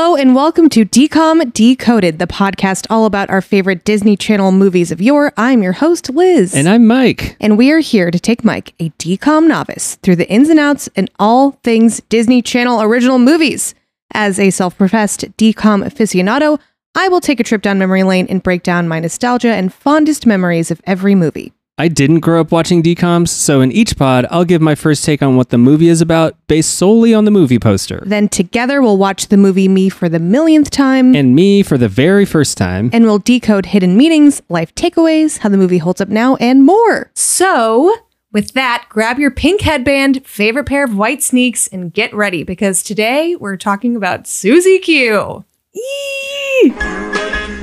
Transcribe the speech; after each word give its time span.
Hello 0.00 0.14
and 0.14 0.32
welcome 0.32 0.68
to 0.68 0.84
DCOM 0.84 1.52
Decoded, 1.52 2.20
the 2.20 2.28
podcast 2.28 2.86
all 2.88 3.04
about 3.04 3.30
our 3.30 3.40
favorite 3.40 3.82
Disney 3.82 4.16
Channel 4.16 4.52
movies 4.52 4.92
of 4.92 5.00
yore. 5.00 5.32
I'm 5.36 5.60
your 5.60 5.72
host, 5.72 6.08
Liz. 6.10 6.54
And 6.54 6.68
I'm 6.68 6.86
Mike. 6.86 7.36
And 7.40 7.58
we 7.58 7.72
are 7.72 7.80
here 7.80 8.12
to 8.12 8.20
take 8.20 8.44
Mike, 8.44 8.74
a 8.78 8.90
DCOM 8.90 9.48
novice, 9.48 9.96
through 9.96 10.14
the 10.14 10.30
ins 10.30 10.50
and 10.50 10.60
outs 10.60 10.88
and 10.94 11.10
all 11.18 11.58
things 11.64 12.00
Disney 12.08 12.42
Channel 12.42 12.80
original 12.80 13.18
movies. 13.18 13.74
As 14.14 14.38
a 14.38 14.50
self 14.50 14.78
professed 14.78 15.36
DCOM 15.36 15.82
aficionado, 15.82 16.60
I 16.94 17.08
will 17.08 17.20
take 17.20 17.40
a 17.40 17.44
trip 17.44 17.62
down 17.62 17.80
memory 17.80 18.04
lane 18.04 18.28
and 18.30 18.40
break 18.40 18.62
down 18.62 18.86
my 18.86 19.00
nostalgia 19.00 19.52
and 19.52 19.74
fondest 19.74 20.26
memories 20.26 20.70
of 20.70 20.80
every 20.86 21.16
movie. 21.16 21.52
I 21.80 21.86
didn't 21.86 22.20
grow 22.20 22.40
up 22.40 22.50
watching 22.50 22.82
DComs, 22.82 23.28
so 23.28 23.60
in 23.60 23.70
each 23.70 23.96
pod, 23.96 24.26
I'll 24.32 24.44
give 24.44 24.60
my 24.60 24.74
first 24.74 25.04
take 25.04 25.22
on 25.22 25.36
what 25.36 25.50
the 25.50 25.58
movie 25.58 25.88
is 25.88 26.00
about 26.00 26.36
based 26.48 26.74
solely 26.74 27.14
on 27.14 27.24
the 27.24 27.30
movie 27.30 27.60
poster. 27.60 28.02
Then 28.04 28.28
together 28.28 28.82
we'll 28.82 28.98
watch 28.98 29.28
the 29.28 29.36
movie 29.36 29.68
Me 29.68 29.88
for 29.88 30.08
the 30.08 30.18
millionth 30.18 30.70
time. 30.70 31.14
And 31.14 31.36
me 31.36 31.62
for 31.62 31.78
the 31.78 31.88
very 31.88 32.24
first 32.24 32.58
time. 32.58 32.90
And 32.92 33.04
we'll 33.04 33.20
decode 33.20 33.66
hidden 33.66 33.96
meanings, 33.96 34.42
life 34.48 34.74
takeaways, 34.74 35.38
how 35.38 35.50
the 35.50 35.56
movie 35.56 35.78
holds 35.78 36.00
up 36.00 36.08
now, 36.08 36.34
and 36.36 36.66
more. 36.66 37.12
So, 37.14 37.94
with 38.32 38.54
that, 38.54 38.86
grab 38.88 39.20
your 39.20 39.30
pink 39.30 39.60
headband, 39.60 40.26
favorite 40.26 40.66
pair 40.66 40.84
of 40.84 40.96
white 40.96 41.22
sneaks, 41.22 41.68
and 41.68 41.94
get 41.94 42.12
ready 42.12 42.42
because 42.42 42.82
today 42.82 43.36
we're 43.36 43.56
talking 43.56 43.94
about 43.94 44.26
Susie 44.26 44.80
Q. 44.80 45.44
Eee! 45.76 47.54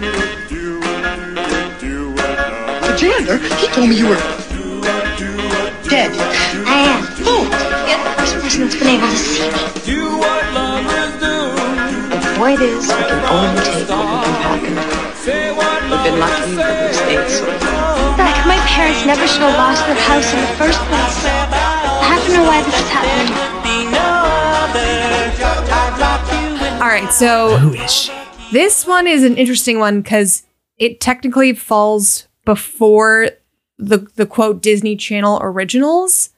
Janitor, 2.98 3.38
he 3.58 3.67
told 3.67 3.90
me 3.90 3.95
you 3.98 4.08
were 4.09 4.22
dead. 5.90 6.12
I 6.66 6.88
am. 6.89 7.06
Oh, 7.28 7.44
You're 7.88 8.00
the 8.03 8.11
first 8.17 8.33
person 8.42 8.61
that's 8.64 8.75
been 8.75 8.88
able 8.88 9.08
to 9.08 9.17
see 9.17 9.47
me. 9.50 9.52
The 12.16 12.31
point 12.38 12.61
is, 12.61 12.88
we 12.88 12.94
can 12.94 13.22
only 13.31 13.61
take 13.64 13.88
what 13.89 14.06
we 14.06 14.17
can 14.23 14.36
pack 14.44 14.64
in. 14.64 14.75
We've 15.86 16.03
been 16.03 16.19
lucky 16.19 16.56
that 16.56 16.72
we've 16.81 16.95
stayed 16.95 17.30
so. 17.30 17.45
Like 18.19 18.39
my 18.47 18.59
parents 18.67 19.06
never 19.06 19.25
should 19.28 19.41
have 19.44 19.56
lost 19.58 19.86
their 19.88 19.95
house 19.95 20.28
in 20.34 20.39
the 20.41 20.47
first 20.59 20.80
place. 20.88 21.17
I 21.25 22.16
have 22.16 22.23
to 22.25 22.31
know 22.34 22.44
why 22.44 22.62
this 22.64 22.75
is 22.75 22.89
happening. 22.89 23.31
All 26.81 26.88
right, 26.91 27.12
so 27.12 27.58
Who 27.58 27.73
is 27.73 27.91
she? 27.91 28.12
this 28.52 28.86
one 28.86 29.08
is 29.08 29.23
an 29.23 29.38
interesting 29.38 29.80
one 29.80 30.02
because 30.02 30.44
it 30.78 31.00
technically 31.00 31.53
falls 31.53 32.28
before 32.45 33.29
the 33.77 34.07
the 34.15 34.25
quote 34.25 34.61
Disney 34.61 34.95
Channel 34.95 35.39
originals, 35.41 36.29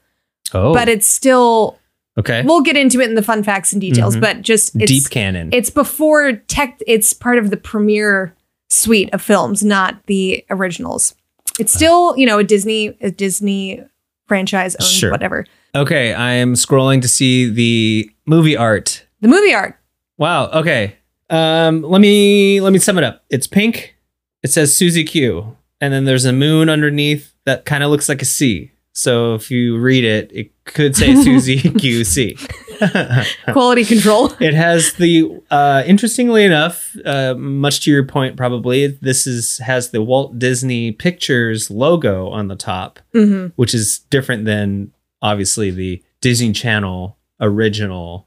Oh, 0.54 0.72
but 0.72 0.88
it's 0.88 1.06
still 1.06 1.78
okay. 2.18 2.42
we'll 2.44 2.62
get 2.62 2.76
into 2.76 3.00
it 3.00 3.08
in 3.08 3.14
the 3.14 3.22
fun 3.22 3.42
facts 3.42 3.72
and 3.72 3.80
details, 3.80 4.16
Mhm. 4.16 4.20
but 4.20 4.42
just 4.42 4.74
it's, 4.76 4.90
Deep 4.90 5.10
canon. 5.10 5.50
It's 5.52 5.70
before 5.70 6.32
tech. 6.32 6.80
It's 6.86 7.12
part 7.12 7.38
of 7.38 7.50
the 7.50 7.56
premiere 7.56 8.34
suite 8.70 9.10
of 9.12 9.22
films, 9.22 9.62
not 9.62 10.04
the 10.06 10.44
originals. 10.50 11.14
It's 11.60 11.72
still 11.72 12.16
you 12.16 12.26
know 12.26 12.38
a 12.38 12.44
Disney 12.44 12.96
a 13.00 13.10
Disney 13.10 13.82
franchise 14.26 14.74
owned 14.76 14.84
Sure. 14.90 15.10
whatever. 15.10 15.46
Okay, 15.74 16.12
I 16.14 16.32
am 16.32 16.54
scrolling 16.54 17.02
to 17.02 17.08
see 17.08 17.48
the 17.48 18.10
movie 18.26 18.56
art. 18.56 19.04
The 19.20 19.28
movie 19.28 19.52
art. 19.54 19.76
Wow. 20.16 20.48
Okay. 20.50 20.94
Um, 21.30 21.82
let 21.82 22.00
me 22.00 22.60
let 22.60 22.72
me 22.72 22.78
sum 22.78 22.96
it 22.98 23.04
up. 23.04 23.22
It's 23.30 23.46
pink. 23.46 23.94
It 24.42 24.50
says 24.50 24.74
Susie 24.74 25.04
Q, 25.04 25.56
and 25.80 25.92
then 25.92 26.04
there's 26.04 26.24
a 26.24 26.32
moon 26.32 26.68
underneath 26.68 27.34
that 27.44 27.64
kind 27.64 27.82
of 27.82 27.90
looks 27.90 28.08
like 28.08 28.22
a 28.22 28.26
C. 28.26 28.72
So 28.92 29.34
if 29.34 29.48
you 29.50 29.78
read 29.78 30.02
it, 30.02 30.30
it 30.34 30.64
could 30.64 30.96
say 30.96 31.14
Susie 31.22 31.60
Q 31.70 32.02
C. 32.04 32.36
Quality 33.52 33.84
control. 33.84 34.32
It 34.40 34.54
has 34.54 34.92
the 34.94 35.40
uh, 35.50 35.82
interestingly 35.86 36.44
enough, 36.44 36.96
uh, 37.04 37.34
much 37.34 37.80
to 37.80 37.90
your 37.90 38.04
point, 38.04 38.36
probably 38.36 38.88
this 38.88 39.26
is 39.26 39.58
has 39.58 39.90
the 39.90 40.02
Walt 40.02 40.38
Disney 40.38 40.92
Pictures 40.92 41.70
logo 41.70 42.28
on 42.28 42.48
the 42.48 42.56
top, 42.56 42.98
hmm 43.12 43.48
which 43.56 43.74
is 43.74 44.00
different 44.10 44.44
than 44.44 44.92
obviously 45.22 45.70
the 45.70 46.02
Disney 46.20 46.52
Channel 46.52 47.16
original 47.40 48.26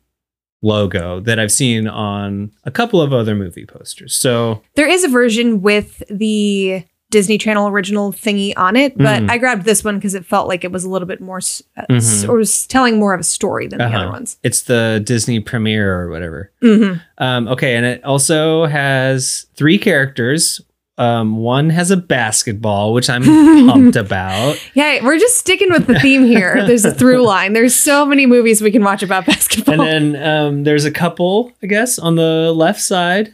logo 0.61 1.19
that 1.19 1.39
I've 1.39 1.51
seen 1.51 1.87
on 1.87 2.51
a 2.63 2.71
couple 2.71 3.01
of 3.01 3.11
other 3.11 3.35
movie 3.35 3.65
posters. 3.65 4.15
So 4.15 4.61
There 4.75 4.87
is 4.87 5.03
a 5.03 5.07
version 5.09 5.61
with 5.61 6.03
the 6.09 6.83
Disney 7.11 7.37
Channel 7.37 7.67
original 7.67 8.11
thingy 8.11 8.53
on 8.57 8.75
it, 8.75 8.97
but 8.97 9.21
Mhm. 9.21 9.29
I 9.29 9.37
grabbed 9.37 9.63
this 9.65 9.83
one 9.83 9.97
because 9.97 10.15
it 10.15 10.25
felt 10.25 10.47
like 10.47 10.63
it 10.63 10.71
was 10.71 10.83
a 10.83 10.89
little 10.89 11.07
bit 11.07 11.21
more, 11.21 11.37
uh, 11.77 11.83
s- 11.91 12.23
Mhm. 12.25 12.29
or 12.29 12.37
was 12.37 12.65
telling 12.65 12.97
more 12.97 13.13
of 13.13 13.19
a 13.19 13.23
story 13.23 13.67
than 13.67 13.77
the 13.77 13.85
Uh-huh. 13.85 13.97
other 13.99 14.09
ones. 14.09 14.37
it's 14.43 14.63
the 14.63 15.01
Disney 15.05 15.39
premiere 15.39 15.93
or 15.93 16.09
whatever. 16.09 16.51
hmm 16.61 16.93
Um, 17.19 17.47
okay, 17.49 17.75
and 17.75 17.85
it 17.85 18.03
also 18.03 18.65
has 18.65 19.45
three 19.55 19.77
characters. 19.77 20.61
Um, 20.97 21.37
one 21.37 21.69
has 21.71 21.89
a 21.89 21.97
basketball, 21.97 22.93
which 22.93 23.09
I'm 23.09 23.23
pumped 23.23 23.95
about. 24.05 24.57
Yeah, 24.75 25.03
we're 25.03 25.17
just 25.17 25.37
sticking 25.37 25.69
with 25.71 25.87
the 25.87 25.97
theme 25.99 26.25
here. 26.25 26.63
There's 26.67 26.85
a 26.85 26.91
through 26.93 27.23
line. 27.25 27.53
There's 27.53 27.75
so 27.75 28.05
many 28.05 28.25
movies 28.25 28.61
we 28.61 28.71
can 28.71 28.83
watch 28.83 29.01
about 29.03 29.25
basketball. 29.33 29.81
And 29.81 30.13
then 30.15 30.23
um, 30.27 30.63
there's 30.63 30.85
a 30.85 30.91
couple, 30.91 31.51
I 31.63 31.67
guess, 31.67 31.97
on 31.99 32.15
the 32.15 32.51
left 32.55 32.81
side. 32.81 33.33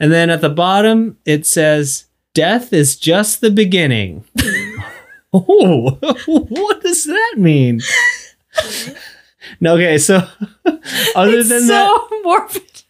And 0.00 0.10
then 0.10 0.30
at 0.30 0.40
the 0.40 0.48
bottom, 0.48 1.16
it 1.26 1.44
says, 1.46 2.06
Death 2.34 2.72
is 2.72 2.96
just 2.96 3.40
the 3.40 3.50
beginning. 3.50 4.24
oh, 5.32 5.98
what 6.26 6.82
does 6.82 7.04
that 7.04 7.34
mean? 7.36 7.80
okay, 9.66 9.98
so 9.98 10.26
other 11.14 11.38
it's 11.38 11.48
than 11.48 11.62
so 11.62 11.66
that, 11.66 12.20
morbid. 12.24 12.82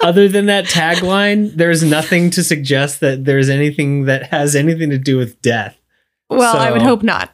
other 0.00 0.28
than 0.28 0.46
that 0.46 0.64
tagline, 0.64 1.54
there's 1.54 1.82
nothing 1.82 2.30
to 2.30 2.42
suggest 2.42 3.00
that 3.00 3.24
there's 3.24 3.48
anything 3.48 4.06
that 4.06 4.28
has 4.28 4.56
anything 4.56 4.90
to 4.90 4.98
do 4.98 5.16
with 5.16 5.40
death. 5.40 5.76
Well, 6.28 6.56
I 6.56 6.70
would 6.70 6.82
hope 6.82 7.02
not. 7.02 7.30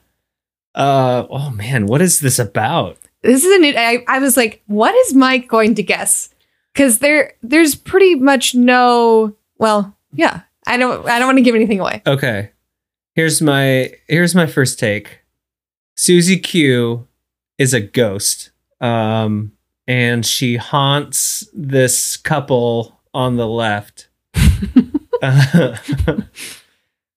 Uh, 0.74 1.26
oh 1.30 1.50
man, 1.50 1.86
what 1.86 2.02
is 2.02 2.20
this 2.20 2.38
about? 2.38 2.98
This 3.22 3.44
is 3.44 3.56
a 3.56 3.58
new. 3.58 3.74
I, 3.76 4.04
I 4.06 4.18
was 4.18 4.36
like, 4.36 4.62
what 4.66 4.94
is 4.94 5.14
Mike 5.14 5.48
going 5.48 5.74
to 5.76 5.82
guess? 5.82 6.30
Because 6.72 6.98
there, 6.98 7.34
there's 7.42 7.74
pretty 7.74 8.14
much 8.14 8.54
no. 8.54 9.34
Well, 9.58 9.96
yeah. 10.12 10.42
I 10.66 10.76
don't. 10.76 11.06
I 11.08 11.18
don't 11.18 11.28
want 11.28 11.38
to 11.38 11.42
give 11.42 11.54
anything 11.54 11.80
away. 11.80 12.02
Okay. 12.06 12.50
Here's 13.14 13.40
my 13.40 13.92
here's 14.08 14.34
my 14.34 14.46
first 14.46 14.78
take. 14.78 15.20
Susie 15.96 16.38
Q 16.38 17.06
is 17.58 17.72
a 17.72 17.80
ghost. 17.80 18.50
Um 18.80 19.52
and 19.86 20.26
she 20.26 20.56
haunts 20.56 21.48
this 21.54 22.16
couple 22.16 23.00
on 23.14 23.36
the 23.36 23.46
left. 23.46 24.08
Uh, 25.22 25.76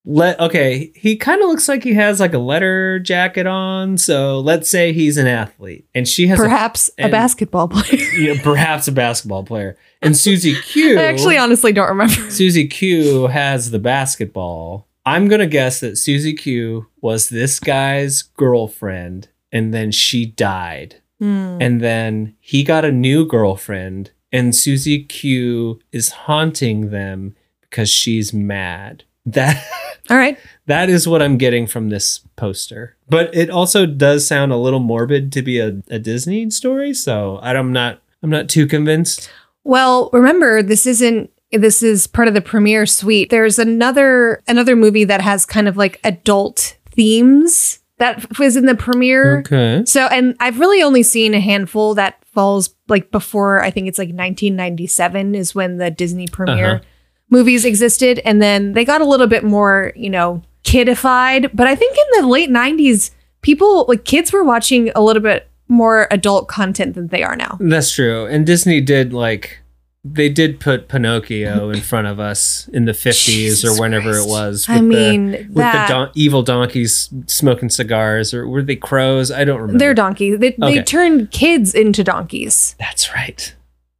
let 0.09 0.39
okay, 0.39 0.91
he 0.95 1.15
kind 1.15 1.39
of 1.41 1.49
looks 1.49 1.67
like 1.69 1.83
he 1.83 1.93
has 1.93 2.19
like 2.19 2.33
a 2.33 2.39
letter 2.39 2.97
jacket 2.97 3.45
on, 3.45 3.95
so 3.99 4.39
let's 4.39 4.67
say 4.67 4.91
he's 4.91 5.17
an 5.17 5.27
athlete 5.27 5.87
and 5.93 6.07
she 6.07 6.25
has 6.27 6.39
Perhaps 6.39 6.89
a 6.97 7.03
and- 7.03 7.11
basketball 7.11 7.67
player. 7.67 8.01
you 8.17 8.33
know, 8.33 8.41
perhaps 8.41 8.87
a 8.87 8.91
basketball 8.91 9.43
player. 9.43 9.77
And 10.01 10.17
Susie 10.17 10.55
Q 10.63 10.97
I 10.97 11.03
actually 11.03 11.37
honestly 11.37 11.71
don't 11.71 11.89
remember. 11.89 12.31
Susie 12.31 12.67
Q 12.67 13.27
has 13.27 13.69
the 13.69 13.77
basketball. 13.79 14.87
I'm 15.05 15.27
going 15.27 15.41
to 15.41 15.47
guess 15.47 15.79
that 15.81 15.97
Susie 15.97 16.33
Q 16.35 16.87
was 17.01 17.29
this 17.29 17.59
guy's 17.59 18.23
girlfriend 18.23 19.29
and 19.51 19.73
then 19.73 19.91
she 19.91 20.25
died. 20.25 20.95
Hmm. 21.19 21.57
And 21.61 21.81
then 21.81 22.35
he 22.39 22.63
got 22.63 22.83
a 22.83 22.91
new 22.91 23.27
girlfriend 23.27 24.09
and 24.31 24.55
Susie 24.55 25.03
Q 25.03 25.79
is 25.91 26.09
haunting 26.09 26.89
them 26.89 27.35
because 27.61 27.89
she's 27.91 28.33
mad. 28.33 29.03
That 29.25 29.63
All 30.09 30.17
right. 30.17 30.37
that 30.65 30.89
is 30.89 31.07
what 31.07 31.21
I'm 31.21 31.37
getting 31.37 31.67
from 31.67 31.89
this 31.89 32.19
poster. 32.35 32.95
But 33.09 33.33
it 33.35 33.49
also 33.49 33.85
does 33.85 34.25
sound 34.27 34.51
a 34.51 34.57
little 34.57 34.79
morbid 34.79 35.31
to 35.33 35.41
be 35.41 35.59
a, 35.59 35.81
a 35.89 35.99
Disney 35.99 36.49
story, 36.49 36.93
so 36.93 37.39
I'm 37.41 37.71
not 37.73 38.01
I'm 38.23 38.29
not 38.29 38.49
too 38.49 38.67
convinced. 38.67 39.29
Well, 39.63 40.09
remember 40.13 40.61
this 40.63 40.85
isn't. 40.85 41.29
This 41.51 41.81
is 41.81 42.05
part 42.05 42.27
of 42.27 42.33
the 42.35 42.41
premiere 42.41 42.85
suite. 42.85 43.29
There's 43.31 43.57
another 43.57 44.41
another 44.47 44.75
movie 44.75 45.03
that 45.05 45.21
has 45.21 45.45
kind 45.45 45.67
of 45.67 45.77
like 45.77 45.99
adult 46.03 46.77
themes 46.91 47.79
that 47.97 48.37
was 48.39 48.55
in 48.55 48.65
the 48.65 48.75
premiere. 48.75 49.39
Okay. 49.39 49.83
So, 49.85 50.05
and 50.07 50.35
I've 50.39 50.59
really 50.59 50.81
only 50.83 51.01
seen 51.03 51.33
a 51.33 51.39
handful 51.39 51.95
that 51.95 52.23
falls 52.33 52.73
like 52.87 53.09
before. 53.11 53.61
I 53.63 53.71
think 53.71 53.87
it's 53.87 53.97
like 53.97 54.09
1997 54.09 55.35
is 55.35 55.55
when 55.55 55.77
the 55.77 55.89
Disney 55.91 56.27
premiere 56.27 56.75
Uh-huh. 56.75 56.83
Movies 57.29 57.65
existed, 57.65 58.19
and 58.25 58.41
then 58.41 58.73
they 58.73 58.85
got 58.85 59.01
a 59.01 59.05
little 59.05 59.27
bit 59.27 59.43
more, 59.43 59.91
you 59.95 60.09
know, 60.09 60.41
kidified. 60.63 61.49
But 61.53 61.67
I 61.67 61.75
think 61.75 61.95
in 61.97 62.21
the 62.21 62.27
late 62.27 62.49
90s, 62.49 63.11
people 63.41 63.85
like 63.87 64.05
kids 64.05 64.31
were 64.33 64.43
watching 64.43 64.91
a 64.95 65.01
little 65.01 65.21
bit 65.21 65.47
more 65.67 66.07
adult 66.11 66.47
content 66.47 66.95
than 66.95 67.07
they 67.07 67.23
are 67.23 67.35
now. 67.35 67.57
That's 67.59 67.91
true. 67.91 68.25
And 68.25 68.45
Disney 68.45 68.81
did 68.81 69.13
like 69.13 69.59
they 70.05 70.29
did 70.29 70.59
put 70.61 70.87
Pinocchio 70.87 71.69
in 71.69 71.81
front 71.91 72.07
of 72.07 72.19
us 72.21 72.67
in 72.69 72.85
the 72.85 72.93
50s 72.93 73.25
Jesus 73.25 73.77
or 73.77 73.79
whenever 73.81 74.11
Christ. 74.13 74.27
it 74.27 74.29
was. 74.31 74.65
I 74.69 74.75
with 74.75 74.83
mean, 74.85 75.31
the, 75.31 75.37
with 75.43 75.55
that- 75.55 75.87
the 75.87 75.93
don- 75.93 76.11
evil 76.15 76.41
donkeys 76.41 77.09
smoking 77.27 77.69
cigars, 77.69 78.33
or 78.33 78.47
were 78.47 78.63
they 78.63 78.77
crows? 78.77 79.29
I 79.29 79.43
don't 79.43 79.59
remember. 79.59 79.77
They're 79.79 79.93
donkeys. 79.93 80.39
They, 80.39 80.55
they 80.57 80.81
turned 80.83 81.31
kids 81.31 81.75
into 81.75 82.03
donkeys. 82.03 82.75
That's 82.79 83.13
right. 83.13 83.53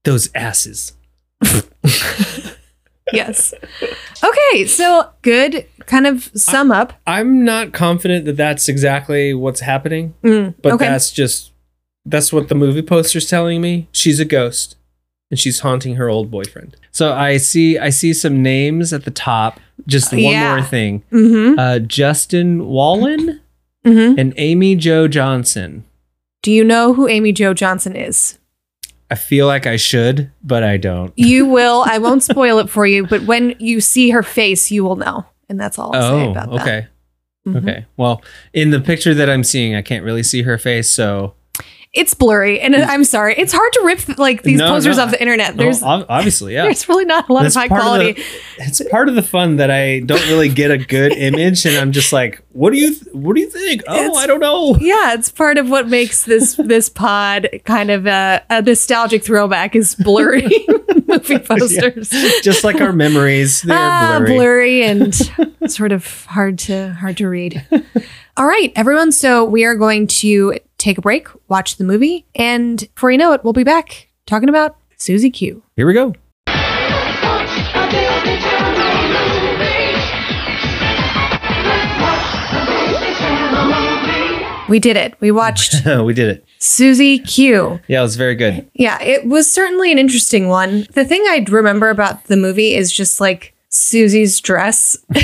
Those 0.05 0.29
asses. 0.33 0.93
yes. 3.13 3.53
Okay, 4.23 4.65
so 4.65 5.09
good 5.21 5.65
kind 5.85 6.05
of 6.07 6.29
sum 6.35 6.71
up. 6.71 6.93
I'm 7.07 7.43
not 7.43 7.73
confident 7.73 8.25
that 8.25 8.37
that's 8.37 8.67
exactly 8.69 9.33
what's 9.33 9.61
happening, 9.61 10.13
Mm, 10.23 10.55
but 10.61 10.73
okay. 10.73 10.85
that's 10.87 11.11
just 11.11 11.51
that's 12.05 12.31
what 12.33 12.47
the 12.49 12.55
movie 12.55 12.81
poster's 12.81 13.27
telling 13.29 13.61
me. 13.61 13.87
She's 13.91 14.19
a 14.19 14.25
ghost 14.25 14.75
and 15.29 15.39
she's 15.39 15.59
haunting 15.59 15.95
her 15.95 16.09
old 16.09 16.31
boyfriend. 16.31 16.75
So 16.91 17.13
I 17.13 17.37
see 17.37 17.77
I 17.77 17.89
see 17.89 18.13
some 18.13 18.41
names 18.41 18.93
at 18.93 19.05
the 19.05 19.11
top. 19.11 19.59
Just 19.87 20.11
one 20.11 20.21
Yeah. 20.21 20.55
more 20.57 20.65
thing. 20.65 21.03
Mm-hmm. 21.11 21.59
Uh, 21.59 21.79
Justin 21.79 22.61
Whalin 22.61 23.39
Mm-hmm. 23.85 24.19
and 24.19 24.33
Amy 24.37 24.75
Jo 24.75 25.07
Johnson. 25.07 25.85
Do 26.41 26.51
you 26.51 26.63
know 26.65 26.93
who 26.93 27.07
Amy 27.07 27.31
Jo 27.31 27.53
Johnson 27.53 27.95
is? 27.95 28.38
I 29.11 29.15
feel 29.15 29.47
like 29.47 29.65
I 29.65 29.75
should, 29.77 30.31
but 30.43 30.63
I 30.63 30.77
don't. 30.77 31.11
You 31.15 31.45
will. 31.47 31.83
I 31.87 31.97
won't 31.97 32.21
spoil 32.23 32.59
it 32.59 32.69
for 32.69 32.85
you, 32.85 33.07
but 33.07 33.23
when 33.23 33.55
you 33.59 33.81
see 33.81 34.09
her 34.11 34.21
face, 34.23 34.69
you 34.69 34.83
will 34.83 34.95
know. 34.97 35.25
And 35.49 35.59
that's 35.59 35.79
all 35.79 35.95
I'll 35.95 36.01
say 36.01 36.27
Oh, 36.27 36.31
about 36.31 36.51
that. 36.51 36.61
okay. 36.61 36.87
Mhm. 37.47 37.57
Okay. 37.57 37.85
Well, 37.97 38.21
in 38.53 38.69
the 38.69 38.79
picture 38.79 39.13
that 39.15 39.29
I'm 39.29 39.43
seeing, 39.43 39.73
I 39.75 39.81
can't 39.81 40.03
really 40.05 40.21
see 40.23 40.43
her 40.43 40.57
face, 40.59 40.89
so 40.89 41.33
It's 41.99 42.13
blurry, 42.13 42.61
and 42.61 42.75
I'm 42.75 43.03
sorry. 43.03 43.35
It's 43.37 43.51
hard 43.51 43.73
to 43.73 43.81
rip 43.83 44.17
like 44.17 44.43
these 44.43 44.57
No, 44.59 44.69
posters 44.69 44.95
no. 44.97 45.03
off 45.03 45.11
the 45.11 45.19
internet. 45.21 45.57
There's 45.57 45.83
ob- 45.83 46.05
obviously, 46.07 46.53
yeah. 46.53 46.63
there's 46.63 46.87
really 46.87 47.03
not 47.05 47.27
a 47.29 47.33
lot 47.33 47.43
That's 47.43 47.55
of 47.57 47.61
high 47.61 47.67
part 47.67 47.81
of 47.81 47.85
quality. 47.85 48.13
the- 48.13 48.23
it's 48.59 48.81
part 48.89 49.09
of 49.09 49.15
the 49.15 49.21
fun 49.21 49.57
that 49.57 49.69
I 49.69 49.99
don't 49.99 50.25
really 50.29 50.47
get 50.47 50.71
a 50.71 50.77
good 50.77 51.11
image, 51.29 51.65
and 51.65 51.75
I'm 51.75 51.91
just 51.91 52.13
like, 52.13 52.41
"What 52.53 52.71
do 52.71 52.79
you? 52.79 52.93
Th- 52.95 53.13
what 53.13 53.35
do 53.35 53.41
you 53.41 53.49
think? 53.49 53.83
Oh, 53.87 53.95
It's- 53.95 54.17
I 54.17 54.27
don't 54.27 54.39
know." 54.39 54.77
yeah, 54.79 55.13
it's 55.13 55.29
part 55.29 55.57
of 55.57 55.69
what 55.69 55.87
makes 55.89 56.23
this 56.23 56.55
this 56.63 56.87
pod 56.89 57.49
kind 57.65 57.91
of 57.91 58.07
a, 58.07 58.41
a 58.49 58.61
nostalgic 58.61 59.23
throwback 59.23 59.75
is 59.75 59.95
blurry 59.95 60.47
movie 61.07 61.39
posters. 61.39 62.09
Just 62.43 62.63
like 62.63 62.79
our 62.79 62.93
memories, 62.93 63.61
they're 63.63 63.77
Ah, 63.77 64.19
blurry. 64.19 64.35
blurry 64.37 64.83
and 64.85 65.13
sort 65.67 65.91
of 65.91 66.25
hard 66.25 66.57
to 66.59 66.93
hard 66.93 67.17
to 67.17 67.27
read. 67.27 67.61
All 68.37 68.47
right, 68.47 68.71
everyone. 68.77 69.11
So 69.11 69.43
we 69.43 69.65
are 69.65 69.75
going 69.75 70.07
to 70.07 70.57
take 70.79 70.97
a 70.97 71.01
break, 71.01 71.27
watch 71.47 71.75
the 71.75 71.83
movie, 71.83 72.25
and 72.33 72.79
before 72.95 73.11
you 73.11 73.17
know 73.17 73.33
it, 73.33 73.43
we'll 73.43 73.53
be 73.53 73.63
back 73.63 74.07
talking 74.25 74.49
about 74.49 74.77
Susie 74.97 75.29
Q. 75.29 75.61
Here 75.75 75.85
we 75.85 75.93
go. 75.93 76.13
We 84.69 84.79
did 84.79 84.97
it. 84.97 85.15
We 85.19 85.31
watched 85.31 85.83
we 86.03 86.13
did 86.13 86.29
it. 86.29 86.45
Susie 86.59 87.19
Q. 87.19 87.79
Yeah, 87.87 87.99
it 87.99 88.03
was 88.03 88.15
very 88.15 88.35
good. 88.35 88.69
Yeah, 88.73 89.01
it 89.01 89.25
was 89.25 89.51
certainly 89.51 89.91
an 89.91 89.97
interesting 89.97 90.47
one. 90.47 90.85
The 90.93 91.05
thing 91.05 91.21
I 91.23 91.43
remember 91.49 91.89
about 91.89 92.25
the 92.25 92.37
movie 92.37 92.75
is 92.75 92.91
just 92.91 93.19
like 93.19 93.55
Susie's 93.69 94.39
dress. 94.41 94.97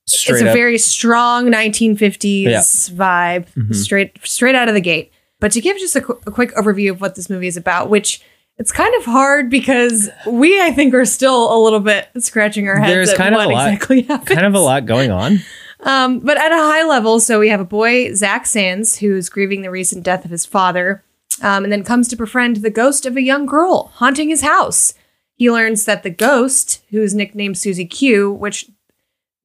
straight 0.10 0.36
it's 0.38 0.44
a 0.44 0.50
up. 0.50 0.56
very 0.56 0.78
strong 0.78 1.50
1950s 1.50 2.44
Yeah. 2.44 2.60
vibe, 2.96 3.46
Mhm. 3.58 3.76
straight 3.76 4.18
straight 4.24 4.56
out 4.56 4.68
of 4.68 4.74
the 4.74 4.82
gate. 4.82 5.12
But 5.40 5.52
to 5.54 5.62
give 5.62 5.78
just 5.78 5.96
a, 5.96 6.02
qu- 6.02 6.20
a 6.28 6.32
quick 6.32 6.54
overview 6.56 6.92
of 6.92 7.00
what 7.02 7.16
this 7.16 7.30
movie 7.30 7.48
is 7.48 7.56
about, 7.58 7.90
which 7.90 8.22
it's 8.58 8.72
kind 8.74 8.94
of 8.96 9.06
hard 9.06 9.50
because 9.50 10.10
we, 10.28 10.62
I 10.62 10.72
think, 10.72 10.94
are 10.94 11.06
still 11.06 11.56
a 11.56 11.58
little 11.64 11.80
bit 11.80 12.08
scratching 12.18 12.68
our 12.68 12.78
heads 12.78 12.92
There's 12.92 13.10
at 13.12 13.18
kind 13.18 13.34
of 13.34 13.40
what 13.40 13.48
a 13.48 13.52
lot- 13.52 13.68
exactly 13.74 14.02
happened. 14.10 14.28
kind 14.38 14.46
of 14.46 14.54
a 14.54 14.60
lot 14.60 14.86
going 14.86 15.12
on. 15.12 15.40
Um, 15.82 16.20
but 16.20 16.38
at 16.38 16.52
a 16.52 16.56
high 16.58 16.84
level, 16.84 17.22
so 17.22 17.40
we 17.40 17.48
have 17.48 17.62
a 17.62 17.66
boy, 17.66 18.14
Zach 18.14 18.46
Sands, 18.46 18.98
who's 18.98 19.30
grieving 19.30 19.62
the 19.62 19.72
recent 19.72 20.04
death 20.04 20.26
of 20.26 20.32
his 20.32 20.46
father, 20.46 21.06
um, 21.42 21.64
and 21.64 21.72
then 21.72 21.86
comes 21.86 22.10
to 22.10 22.18
befriend 22.18 22.58
the 22.58 22.70
ghost 22.70 23.06
of 23.06 23.16
a 23.16 23.22
young 23.22 23.46
girl 23.46 23.92
haunting 23.96 24.28
his 24.28 24.42
house. 24.42 24.94
He 25.36 25.50
learns 25.50 25.86
that 25.86 26.04
the 26.04 26.10
ghost, 26.10 26.82
who 26.92 27.02
is 27.02 27.16
nicknamed 27.16 27.58
Susie 27.58 27.86
Q, 27.86 28.30
which 28.30 28.66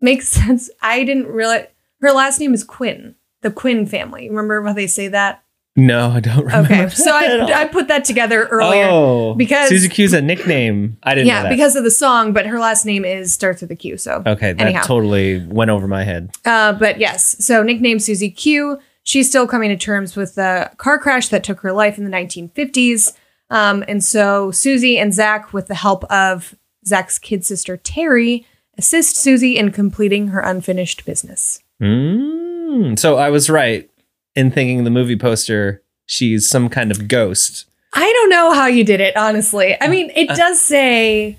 makes 0.05 0.29
sense. 0.41 0.71
I 0.81 1.03
didn't 1.03 1.27
realize 1.27 1.67
her 2.01 2.13
last 2.13 2.39
name 2.39 2.55
is 2.55 2.63
Quinn, 2.63 3.15
the 3.41 3.51
Quinn 3.51 3.87
family. 3.87 4.29
Remember 4.29 4.63
how 4.63 4.73
they 4.75 4.87
say 4.87 5.09
that? 5.09 5.43
No, 5.77 6.11
I 6.11 6.21
don't 6.21 6.45
remember. 6.45 6.73
Okay, 6.73 6.89
so. 6.91 7.11
I, 7.11 7.63
I 7.63 7.65
put 7.67 7.89
that 7.89 8.05
together 8.05 8.45
earlier. 8.45 8.87
Oh, 8.89 9.35
because- 9.35 9.69
Susie 9.69 9.89
Q's 9.89 10.13
a 10.13 10.23
nickname. 10.23 10.99
I 11.03 11.17
didn't 11.17 11.27
know 11.27 11.43
yeah, 11.43 11.49
because 11.49 11.75
of 11.75 11.83
the 11.83 11.91
song, 11.91 12.33
but 12.33 12.47
her 12.47 12.61
last 12.61 12.87
name 12.87 13.05
is 13.05 13.35
starts 13.35 13.61
with 13.61 13.73
a 13.73 13.77
Q. 13.77 13.97
So 13.97 14.23
okay, 14.25 14.53
that 14.53 14.61
anyhow. 14.61 14.83
totally 14.83 15.45
went 15.47 15.73
over 15.73 15.89
my 15.89 16.05
head. 16.05 16.31
Uh, 16.45 16.75
but 16.75 17.01
yes, 17.01 17.45
so 17.45 17.65
nickname 17.65 17.99
Susie 17.99 18.31
Q. 18.31 18.79
She's 19.03 19.29
still 19.29 19.49
coming 19.49 19.69
to 19.71 19.77
terms 19.77 20.15
with 20.15 20.37
the 20.37 20.71
car 20.77 20.99
crash 20.99 21.29
that 21.31 21.43
took 21.43 21.61
her 21.61 21.73
life 21.73 21.99
in 21.99 22.05
the 22.05 22.11
1950s. 22.11 23.17
Um, 23.51 23.85
and 23.89 24.03
so 24.03 24.51
Susie 24.53 24.97
and 24.97 25.13
Zach, 25.13 25.53
with 25.53 25.67
the 25.67 25.75
help 25.75 26.05
of 26.05 26.55
Zach's 26.87 27.19
kid 27.19 27.45
sister 27.45 27.77
Terry, 27.77 28.47
assist 28.79 29.17
Susie 29.17 29.57
in 29.59 29.71
completing 29.73 30.29
her 30.29 30.41
unfinished 30.41 31.05
business. 31.05 31.61
Mm, 31.83 32.99
so 32.99 33.17
I 33.17 33.31
was 33.31 33.49
right 33.51 33.89
in 34.35 34.51
thinking 34.51 34.85
the 34.85 34.91
movie 34.91 35.17
poster. 35.17 35.83
She's 36.07 36.49
some 36.49 36.69
kind 36.69 36.91
of 36.91 37.09
ghost. 37.09 37.67
I 37.93 38.13
don't 38.13 38.31
know 38.31 38.53
how 38.53 38.67
you 38.67 38.85
did 38.85 39.01
it, 39.01 39.17
honestly. 39.17 39.77
I 39.81 39.89
mean, 39.89 40.11
Uh, 40.11 40.15
it 40.17 40.29
does 40.29 40.61
say 40.61 41.39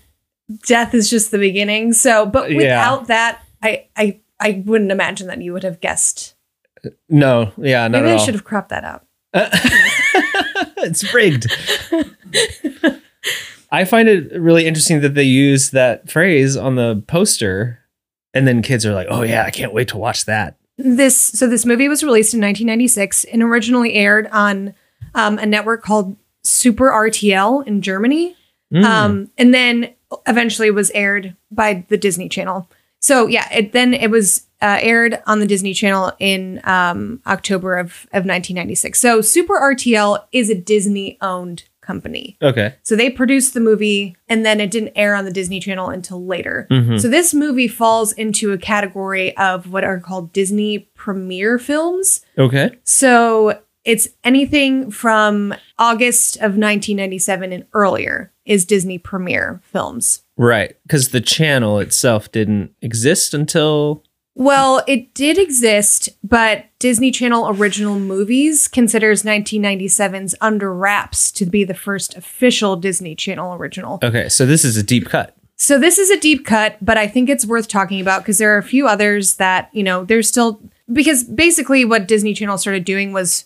death 0.65 0.93
is 0.93 1.09
just 1.09 1.31
the 1.31 1.37
beginning. 1.37 1.93
So, 1.93 2.25
but 2.25 2.49
Yeah. 2.51 2.57
without 2.57 3.07
that, 3.07 3.41
I, 3.61 3.85
I, 3.97 4.19
I 4.39 4.63
wouldn't 4.65 4.91
imagine 4.91 5.27
that 5.27 5.41
you 5.41 5.53
would 5.53 5.63
have 5.63 5.81
guessed. 5.81 6.35
No, 7.09 7.51
yeah, 7.57 7.87
not 7.87 8.03
Maybe 8.03 8.13
I 8.13 8.17
should 8.17 8.35
have 8.35 8.43
cropped 8.43 8.69
that 8.69 8.83
out. 8.83 9.05
it's 10.77 11.13
rigged. 11.13 11.47
I 13.71 13.85
find 13.85 14.07
it 14.07 14.31
really 14.39 14.65
interesting 14.65 15.01
that 15.01 15.13
they 15.15 15.23
use 15.23 15.71
that 15.71 16.09
phrase 16.09 16.55
on 16.57 16.75
the 16.75 17.03
poster, 17.07 17.79
and 18.33 18.47
then 18.47 18.61
kids 18.61 18.85
are 18.85 18.93
like, 18.93 19.07
"Oh 19.09 19.23
yeah, 19.23 19.43
I 19.45 19.49
can't 19.51 19.73
wait 19.73 19.87
to 19.89 19.97
watch 19.97 20.25
that." 20.25 20.55
this 20.77 21.15
so 21.17 21.47
this 21.47 21.65
movie 21.65 21.87
was 21.87 22.03
released 22.03 22.33
in 22.33 22.41
1996 22.41 23.23
and 23.25 23.41
originally 23.41 23.93
aired 23.93 24.27
on 24.27 24.73
um, 25.13 25.37
a 25.39 25.45
network 25.45 25.81
called 25.81 26.17
Super 26.43 26.89
RTL 26.91 27.65
in 27.65 27.81
Germany, 27.81 28.35
Mm. 28.73 28.83
um, 28.83 29.31
and 29.37 29.53
then 29.53 29.93
eventually 30.27 30.71
was 30.71 30.89
aired 30.91 31.35
by 31.51 31.85
the 31.87 31.97
Disney 31.97 32.27
Channel. 32.27 32.67
So 32.99 33.27
yeah, 33.27 33.47
it 33.53 33.71
then 33.73 33.93
it 33.93 34.09
was 34.09 34.47
uh, 34.61 34.79
aired 34.81 35.21
on 35.27 35.39
the 35.39 35.45
Disney 35.45 35.73
Channel 35.73 36.11
in 36.19 36.59
um, 36.63 37.21
October 37.27 37.77
of 37.77 38.07
of 38.11 38.25
1996. 38.25 38.99
So 38.99 39.21
Super 39.21 39.53
RTL 39.53 40.25
is 40.31 40.49
a 40.49 40.55
Disney 40.55 41.17
owned 41.21 41.63
company. 41.85 42.37
okay. 42.41 42.75
So 42.83 42.95
they 42.95 43.09
produced 43.09 43.53
the 43.53 43.59
movie 43.59 44.15
and 44.27 44.45
then 44.45 44.59
it 44.59 44.71
didn't 44.71 44.93
air 44.95 45.15
on 45.15 45.25
the 45.25 45.31
Disney 45.31 45.59
Channel 45.59 45.89
until 45.89 46.25
later. 46.25 46.67
Mhm. 46.71 46.99
So 46.99 47.07
this 47.07 47.33
movie 47.33 47.67
falls 47.67 48.11
into 48.13 48.51
a 48.51 48.57
category 48.57 49.35
of 49.37 49.71
what 49.71 49.83
are 49.83 49.99
called 49.99 50.33
Disney 50.33 50.79
premiere 50.95 51.59
films. 51.59 52.21
Okay. 52.37 52.71
So 52.83 53.59
it's 53.83 54.07
anything 54.23 54.89
from 54.89 55.53
August 55.77 56.37
of 56.37 56.57
1997 56.57 57.51
and 57.53 57.65
earlier 57.73 58.31
is 58.45 58.65
Disney 58.65 58.97
premiere 58.97 59.61
films. 59.71 60.23
Right. 60.37 60.75
Because 60.83 61.09
the 61.09 61.21
channel 61.21 61.79
itself 61.79 62.31
didn't 62.31 62.71
exist 62.81 63.33
until. 63.33 64.03
Well, 64.37 64.83
it 64.85 65.13
did 65.13 65.37
exist, 65.37 66.09
but 66.21 66.65
Disney 66.77 67.09
Channel 67.09 67.47
Original 67.49 67.97
Movies 67.99 68.67
considers 68.67 69.23
1997's 69.23 70.35
Under 70.41 70.73
Wraps 70.73 71.31
to 71.33 71.45
be 71.45 71.63
the 71.63 71.73
first 71.73 72.17
official 72.17 72.75
Disney 72.75 73.15
Channel 73.15 73.53
original. 73.53 73.99
Okay. 74.03 74.27
So 74.27 74.45
this 74.45 74.65
is 74.65 74.75
a 74.75 74.83
deep 74.83 75.07
cut. 75.07 75.35
So 75.55 75.79
this 75.79 75.97
is 75.97 76.09
a 76.09 76.19
deep 76.19 76.45
cut, 76.45 76.77
but 76.81 76.97
I 76.97 77.07
think 77.07 77.29
it's 77.29 77.45
worth 77.45 77.69
talking 77.69 78.01
about 78.01 78.23
because 78.23 78.37
there 78.37 78.53
are 78.53 78.57
a 78.57 78.63
few 78.63 78.87
others 78.87 79.35
that, 79.35 79.69
you 79.71 79.83
know, 79.83 80.03
there's 80.03 80.27
still 80.27 80.59
because 80.91 81.23
basically 81.23 81.85
what 81.85 82.07
Disney 82.07 82.33
Channel 82.33 82.57
started 82.57 82.83
doing 82.83 83.13
was 83.13 83.45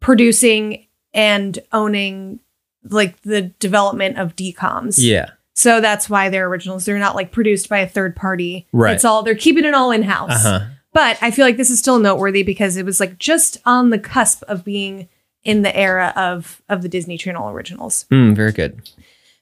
producing 0.00 0.86
and 1.12 1.58
owning 1.72 2.40
like 2.84 3.20
the 3.20 3.42
development 3.42 4.18
of 4.18 4.34
DComs. 4.34 4.96
Yeah. 4.98 5.30
So 5.62 5.80
that's 5.80 6.10
why 6.10 6.28
they're 6.28 6.48
originals. 6.48 6.84
They're 6.84 6.98
not 6.98 7.14
like 7.14 7.30
produced 7.30 7.68
by 7.68 7.78
a 7.78 7.88
third 7.88 8.16
party. 8.16 8.66
Right. 8.72 8.96
It's 8.96 9.04
all 9.04 9.22
they're 9.22 9.36
keeping 9.36 9.64
it 9.64 9.74
all 9.74 9.92
in 9.92 10.02
house. 10.02 10.44
Uh 10.44 10.58
huh. 10.58 10.66
But 10.92 11.18
I 11.22 11.30
feel 11.30 11.46
like 11.46 11.56
this 11.56 11.70
is 11.70 11.78
still 11.78 12.00
noteworthy 12.00 12.42
because 12.42 12.76
it 12.76 12.84
was 12.84 12.98
like 12.98 13.16
just 13.16 13.58
on 13.64 13.90
the 13.90 13.98
cusp 13.98 14.42
of 14.48 14.64
being 14.64 15.08
in 15.44 15.62
the 15.62 15.74
era 15.74 16.12
of 16.16 16.60
of 16.68 16.82
the 16.82 16.88
Disney 16.88 17.16
Channel 17.16 17.48
originals. 17.48 18.06
Mm, 18.10 18.34
very 18.34 18.50
good. 18.50 18.90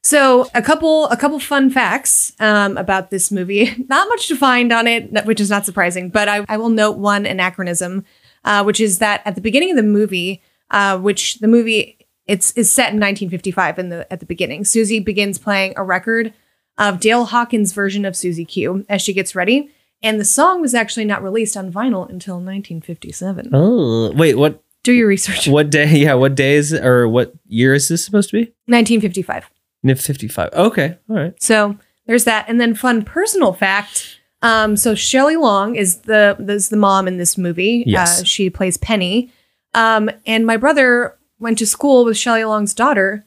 So 0.03 0.51
a 0.55 0.61
couple 0.61 1.07
a 1.07 1.17
couple 1.17 1.41
fun 1.41 1.71
facts 1.71 2.35
um, 2.39 2.77
about 2.77 3.11
this 3.11 3.31
movie. 3.31 3.75
Not 3.89 4.07
much 4.11 4.29
to 4.29 4.37
find 4.37 4.73
on 4.73 4.87
it, 4.87 5.25
which 5.25 5.41
is 5.41 5.49
not 5.49 5.65
surprising. 5.65 6.11
But 6.11 6.29
I, 6.29 6.45
I 6.51 6.59
will 6.59 6.69
note 6.69 6.99
one 6.99 7.25
anachronism, 7.25 8.05
uh, 8.45 8.63
which 8.63 8.79
is 8.79 8.99
that 8.99 9.23
at 9.25 9.37
the 9.37 9.41
beginning 9.41 9.71
of 9.71 9.77
the 9.77 9.83
movie, 9.83 10.43
uh, 10.71 10.99
which 10.99 11.39
the 11.39 11.49
movie 11.49 11.97
it's 12.31 12.53
is 12.53 12.73
set 12.73 12.93
in 12.93 13.01
1955 13.01 13.79
in 13.81 13.89
the 13.89 14.13
at 14.13 14.21
the 14.21 14.27
beginning. 14.27 14.65
Susie 14.65 15.01
begins 15.01 15.37
playing 15.37 15.75
a 15.77 15.83
record 15.83 16.33
of 16.79 17.01
Dale 17.01 17.25
Hawkins' 17.25 17.73
version 17.73 18.05
of 18.05 18.15
Susie 18.15 18.45
Q 18.45 18.87
as 18.89 19.03
she 19.03 19.13
gets 19.13 19.35
ready, 19.35 19.69
and 20.01 20.21
the 20.21 20.25
song 20.25 20.61
was 20.61 20.73
actually 20.73 21.05
not 21.05 21.25
released 21.25 21.57
on 21.57 21.73
vinyl 21.73 22.09
until 22.09 22.37
1957. 22.37 23.51
Oh, 23.53 24.13
wait. 24.13 24.37
What? 24.37 24.63
Do 24.85 24.93
your 24.93 25.09
research. 25.09 25.49
What 25.49 25.71
day? 25.71 25.87
Yeah. 25.97 26.15
What 26.15 26.37
day 26.37 26.55
is 26.55 26.73
or 26.73 27.09
what 27.09 27.35
year 27.49 27.75
is 27.75 27.89
this 27.89 28.05
supposed 28.05 28.31
to 28.31 28.37
be? 28.37 28.43
1955. 28.67 29.51
NIF 29.85 30.01
fifty 30.01 30.29
five. 30.29 30.53
Okay. 30.53 30.97
All 31.09 31.17
right. 31.17 31.43
So 31.43 31.77
there's 32.07 32.25
that, 32.25 32.47
and 32.49 32.61
then 32.61 32.75
fun 32.75 33.03
personal 33.03 33.53
fact. 33.53 34.21
Um, 34.43 34.77
so 34.77 34.95
Shelley 34.95 35.37
Long 35.37 35.75
is 35.75 36.03
the 36.03 36.37
is 36.49 36.69
the 36.69 36.77
mom 36.77 37.09
in 37.09 37.19
this 37.19 37.37
movie. 37.37 37.83
Yes. 37.87 38.21
Uh, 38.21 38.25
she 38.25 38.51
plays 38.51 38.77
Penny. 38.77 39.33
Um, 39.75 40.11
and 40.27 40.47
my 40.47 40.57
brother 40.57 41.17
went 41.41 41.59
to 41.59 41.67
school 41.67 42.05
with 42.05 42.17
Shelley 42.17 42.45
Long's 42.45 42.75
daughter, 42.75 43.25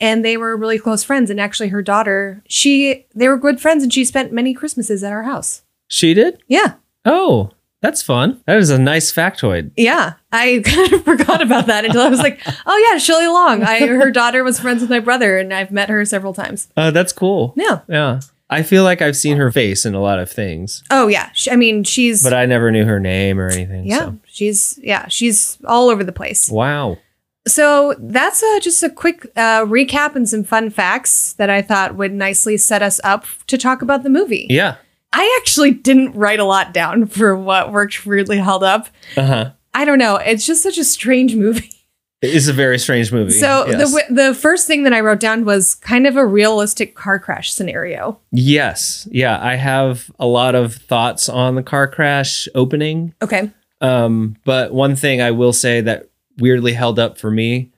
and 0.00 0.24
they 0.24 0.36
were 0.36 0.56
really 0.56 0.78
close 0.78 1.02
friends. 1.04 1.30
And 1.30 1.40
actually, 1.40 1.68
her 1.68 1.82
daughter, 1.82 2.42
she 2.48 3.06
they 3.14 3.28
were 3.28 3.38
good 3.38 3.60
friends, 3.60 3.82
and 3.82 3.92
she 3.92 4.04
spent 4.04 4.32
many 4.32 4.52
Christmases 4.52 5.02
at 5.02 5.12
our 5.12 5.22
house. 5.22 5.62
She 5.88 6.12
did. 6.14 6.42
Yeah, 6.48 6.74
Oh, 7.04 7.50
that's 7.80 8.00
fun. 8.02 8.40
That 8.46 8.58
is 8.58 8.70
a 8.70 8.78
nice 8.78 9.12
factoid. 9.12 9.72
yeah. 9.76 10.14
I 10.30 10.62
kind 10.64 10.92
of 10.92 11.04
forgot 11.04 11.42
about 11.42 11.66
that 11.66 11.84
until 11.84 12.00
I 12.02 12.08
was 12.08 12.20
like, 12.20 12.40
oh 12.66 12.88
yeah, 12.90 12.98
Shelley 12.98 13.26
Long. 13.26 13.62
I 13.62 13.86
her 13.86 14.10
daughter 14.10 14.42
was 14.44 14.58
friends 14.60 14.80
with 14.80 14.90
my 14.90 15.00
brother, 15.00 15.36
and 15.38 15.52
I've 15.52 15.70
met 15.70 15.88
her 15.88 16.04
several 16.04 16.32
times. 16.32 16.68
Uh, 16.76 16.90
that's 16.90 17.12
cool. 17.12 17.52
Yeah. 17.56 17.80
Yeah. 17.88 18.20
I 18.48 18.62
feel 18.62 18.84
like 18.84 19.00
I've 19.00 19.16
seen 19.16 19.38
her 19.38 19.50
face 19.50 19.86
in 19.86 19.94
a 19.94 20.00
lot 20.00 20.18
of 20.18 20.30
things, 20.30 20.84
Oh 20.90 21.08
yeah. 21.08 21.30
She, 21.32 21.50
I 21.50 21.56
mean, 21.56 21.84
she's 21.84 22.22
but 22.22 22.34
I 22.34 22.44
never 22.46 22.70
knew 22.70 22.84
her 22.84 23.00
name 23.00 23.40
or 23.40 23.48
anything. 23.48 23.86
yeah. 23.86 23.98
so. 23.98 24.18
She's 24.26 24.78
yeah. 24.82 25.08
She's 25.08 25.58
all 25.64 25.88
over 25.88 26.04
the 26.04 26.12
place. 26.12 26.50
Wow. 26.50 26.98
So 27.46 27.94
that's 27.98 28.42
uh, 28.42 28.60
just 28.60 28.82
a 28.82 28.90
quick 28.90 29.26
uh, 29.36 29.64
recap 29.64 30.14
and 30.14 30.28
some 30.28 30.44
fun 30.44 30.70
facts 30.70 31.32
that 31.34 31.50
I 31.50 31.60
thought 31.62 31.96
would 31.96 32.12
nicely 32.12 32.56
set 32.56 32.82
us 32.82 33.00
up 33.02 33.26
to 33.48 33.58
talk 33.58 33.82
about 33.82 34.02
the 34.04 34.10
movie. 34.10 34.46
Yeah. 34.48 34.76
I 35.12 35.38
actually 35.40 35.72
didn't 35.72 36.12
write 36.12 36.40
a 36.40 36.44
lot 36.44 36.72
down 36.72 37.06
for 37.08 37.36
what 37.36 37.72
worked 37.72 38.06
weirdly 38.06 38.38
held 38.38 38.62
up. 38.62 38.88
Uh 39.16 39.26
huh. 39.26 39.50
I 39.74 39.84
don't 39.84 39.98
know. 39.98 40.16
It's 40.16 40.46
just 40.46 40.62
such 40.62 40.78
a 40.78 40.84
strange 40.84 41.34
movie. 41.34 41.70
It 42.22 42.36
is 42.36 42.46
a 42.46 42.52
very 42.52 42.78
strange 42.78 43.10
movie. 43.10 43.32
So 43.32 43.66
yes. 43.66 43.78
the 43.78 43.98
w- 43.98 44.28
the 44.28 44.32
first 44.32 44.68
thing 44.68 44.84
that 44.84 44.92
I 44.92 45.00
wrote 45.00 45.18
down 45.18 45.44
was 45.44 45.74
kind 45.74 46.06
of 46.06 46.16
a 46.16 46.24
realistic 46.24 46.94
car 46.94 47.18
crash 47.18 47.52
scenario. 47.52 48.20
yes, 48.30 49.08
yeah, 49.10 49.44
I 49.44 49.56
have 49.56 50.08
a 50.20 50.26
lot 50.26 50.54
of 50.54 50.76
thoughts 50.76 51.28
on 51.28 51.56
the 51.56 51.64
car 51.64 51.88
crash 51.88 52.46
opening. 52.54 53.12
Okay. 53.22 53.50
Um, 53.80 54.36
but 54.44 54.72
one 54.72 54.94
thing 54.94 55.20
I 55.20 55.32
will 55.32 55.52
say 55.52 55.80
that 55.80 56.10
weirdly 56.38 56.72
held 56.72 56.98
up 56.98 57.18
for 57.18 57.30
me 57.30 57.70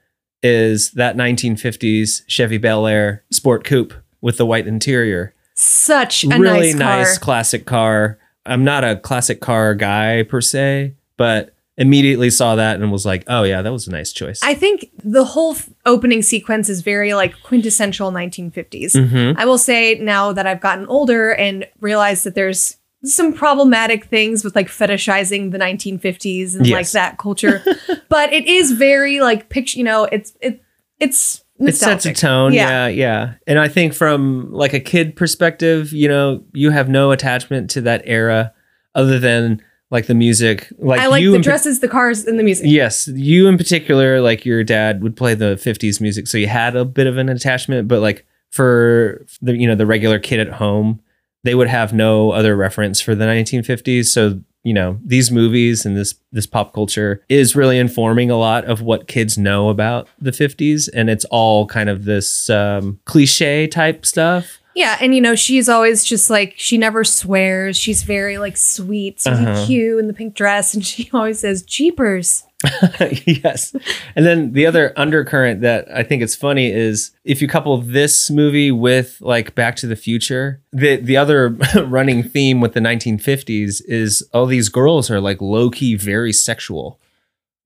is 0.43 0.91
that 0.93 1.17
1950s 1.17 2.23
Chevy 2.27 2.59
Bel 2.59 2.87
Air 2.87 3.25
Sport 3.31 3.65
Coupe 3.65 3.95
with 4.21 4.37
the 4.37 4.47
white 4.47 4.67
interior. 4.67 5.35
Such 5.55 6.25
a 6.25 6.29
really 6.29 6.73
nice 6.73 6.75
nice 6.75 7.19
classic 7.19 7.65
car. 7.65 8.19
I'm 8.45 8.65
not 8.65 8.85
a 8.85 8.97
classic 8.97 9.41
car 9.41 9.75
guy 9.75 10.23
per 10.25 10.41
se, 10.41 10.95
but 11.17 11.55
immediately 11.77 12.31
saw 12.31 12.55
that 12.57 12.81
and 12.81 12.93
was 12.93 13.07
like, 13.07 13.25
"Oh 13.27 13.43
yeah, 13.43 13.63
that 13.63 13.73
was 13.73 13.87
a 13.89 13.91
nice 13.91 14.13
choice." 14.13 14.41
I 14.43 14.55
think 14.55 14.91
the 15.03 15.25
whole 15.25 15.55
f- 15.55 15.71
opening 15.87 16.23
sequence 16.23 16.69
is 16.69 16.83
very 16.83 17.15
like 17.15 17.35
quintessential 17.43 18.11
1950s. 18.13 18.93
Mhm. 18.95 19.35
I 19.39 19.45
will 19.47 19.59
say 19.59 19.95
now 20.01 20.33
that 20.33 20.47
I've 20.47 20.61
gotten 20.61 20.87
older 20.87 21.33
and 21.35 21.67
realized 21.81 22.25
that 22.25 22.35
there's 22.35 22.77
some 23.05 23.33
problematic 23.33 24.07
things 24.07 24.43
with 24.45 24.57
like 24.57 24.69
fetishizing 24.69 25.53
the 25.53 25.59
1950s 25.59 26.57
and 26.57 26.69
like 26.71 26.91
that 26.91 27.19
culture, 27.19 27.63
but 28.09 28.33
it 28.33 28.47
is 28.47 28.73
very 28.73 29.21
like 29.21 29.49
picture. 29.49 29.79
You 29.79 29.85
know, 29.85 30.05
it's 30.05 30.33
it 30.41 30.63
it's 31.01 31.43
it 31.61 31.73
sets 31.77 32.05
a 32.07 32.13
tone 32.13 32.53
Yeah. 32.53 32.89
yeah. 32.89 32.89
yeah 32.89 33.35
and 33.47 33.61
i 33.61 33.69
think 33.69 33.95
from 33.95 34.53
like 34.53 34.73
a 34.73 34.81
kid 34.81 35.15
perspective 35.15 35.93
you 35.93 36.09
know 36.09 36.43
you 36.53 36.71
have 36.71 36.89
no 36.89 37.13
attachment 37.13 37.71
to 37.71 37.81
that 37.83 38.03
era 38.07 38.53
other 38.97 39.21
than 39.21 39.63
like 39.91 40.07
the 40.09 40.15
music 40.15 40.67
like 40.79 41.01
I 41.01 41.07
like 41.07 41.23
the 41.25 41.39
dresses, 41.39 41.79
the 41.79 41.87
cars, 41.87 42.25
and 42.25 42.41
the 42.41 42.43
music. 42.43 42.67
yes 42.69 43.07
you 43.07 43.47
in 43.47 43.57
particular 43.57 44.21
like 44.21 44.45
your 44.45 44.65
dad 44.65 45.01
would 45.05 45.17
play 45.17 45.35
the 45.35 45.55
50s 45.55 46.01
music 46.01 46.27
so 46.27 46.39
you 46.39 46.49
had 46.49 46.75
a 46.75 46.85
bit 46.85 47.07
of 47.07 47.19
an 47.19 47.29
attachment 47.29 47.87
but 47.87 48.01
like 48.01 48.27
for 48.51 49.25
the 49.41 49.57
you 49.57 49.69
know 49.69 49.77
the 49.77 49.87
regular 49.87 50.19
kid 50.19 50.41
at 50.41 50.49
home 50.49 51.01
they 51.45 51.55
would 51.55 51.69
have 51.69 51.93
no 51.93 52.33
other 52.33 52.57
reference 52.57 53.01
for 53.01 53.15
the 53.15 53.25
1950s 53.25 54.07
so 54.07 54.41
you 54.65 54.73
know 54.73 54.99
these 55.05 55.31
movies 55.31 55.87
and 55.87 55.97
this 55.97 56.15
this 56.33 56.47
pop 56.47 56.73
culture 56.73 57.23
is 57.29 57.55
really 57.55 57.79
informing 57.79 58.31
a 58.31 58.37
lot 58.37 58.65
of 58.65 58.83
what 58.83 59.07
kids 59.07 59.39
know 59.39 59.69
about 59.69 60.09
the 60.19 60.33
50s 60.33 60.89
and 60.93 61.09
it's 61.09 61.25
all 61.27 61.67
kind 61.67 61.89
of 61.89 62.05
this 62.05 62.51
um, 62.51 62.99
cliche 63.05 63.69
type 63.69 64.05
stuff 64.05 64.59
Yeah, 64.75 64.97
and 65.01 65.15
you 65.15 65.21
know, 65.21 65.35
she's 65.35 65.69
always 65.69 66.05
just 66.05 66.31
like 66.31 66.55
she 66.57 66.79
never 66.79 67.05
swears. 67.05 67.77
She's 67.77 68.03
very 68.03 68.39
like 68.39 68.57
sweet, 68.57 69.21
Susie 69.21 69.45
Uh-huh. 69.45 69.67
Q 69.67 69.99
in 69.99 70.09
the 70.09 70.15
pink 70.15 70.35
dress, 70.35 70.75
and 70.75 70.85
she 70.85 71.09
always 71.15 71.41
says 71.41 71.63
"jeepers." 71.63 72.45
yes. 73.27 73.75
And 74.17 74.25
then 74.25 74.53
the 74.53 74.65
other 74.67 74.95
undercurrent 74.97 75.61
that 75.61 75.87
I 75.95 76.03
think 76.03 76.23
is 76.23 76.35
funny 76.35 76.73
is 76.73 77.11
if 77.23 77.43
you 77.43 77.47
couple 77.49 77.77
this 77.77 78.31
movie 78.31 78.71
with 78.71 79.19
like 79.21 79.55
Back 79.55 79.77
to 79.77 79.87
the 79.87 79.97
Future, 79.97 80.63
the 80.73 80.97
the 80.97 81.17
other 81.17 81.49
running 81.85 82.23
theme 82.23 82.61
with 82.61 82.73
the 82.73 82.81
1950s 82.81 83.83
is 83.87 84.27
all 84.33 84.47
these 84.47 84.71
girls 84.71 85.11
are 85.11 85.21
like 85.21 85.41
low 85.43 85.71
key 85.71 85.95
very 85.95 86.33
sexual. 86.33 86.99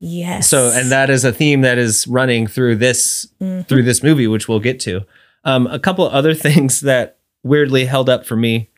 Yes. 0.01 0.49
So 0.49 0.71
and 0.75 0.91
that 0.91 1.11
is 1.11 1.25
a 1.25 1.33
theme 1.33 1.61
that 1.63 1.79
is 1.79 2.07
running 2.09 2.47
through 2.47 2.77
this 2.77 3.27
through 3.69 3.83
this 3.85 4.03
movie 4.03 4.27
which 4.27 4.49
we'll 4.49 4.61
get 4.61 4.81
to. 4.81 5.03
Um 5.45 5.67
a 5.67 5.79
couple 5.79 6.07
of 6.07 6.13
other 6.13 6.35
things 6.47 6.81
that 6.83 7.19
weirdly 7.43 7.85
held 7.85 8.09
up 8.09 8.27
for 8.27 8.37
me 8.37 8.69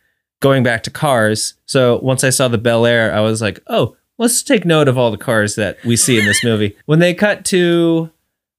going 0.40 0.62
back 0.62 0.82
to 0.84 0.90
cars. 0.90 1.54
So 1.66 1.98
once 2.02 2.24
I 2.24 2.30
saw 2.30 2.48
the 2.48 2.58
Bel 2.58 2.86
Air, 2.86 3.12
I 3.12 3.20
was 3.20 3.42
like, 3.42 3.60
"Oh, 3.66 3.96
let's 4.18 4.42
take 4.42 4.64
note 4.64 4.88
of 4.88 4.96
all 4.98 5.10
the 5.10 5.16
cars 5.18 5.54
that 5.56 5.82
we 5.84 5.96
see 5.96 6.18
in 6.18 6.24
this 6.24 6.44
movie." 6.44 6.76
when 6.86 6.98
they 6.98 7.14
cut 7.14 7.44
to 7.46 8.10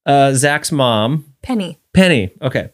uh, 0.06 0.32
Zach's 0.34 0.72
mom, 0.72 1.32
Penny. 1.42 1.78
Penny. 1.92 2.32
Okay. 2.40 2.70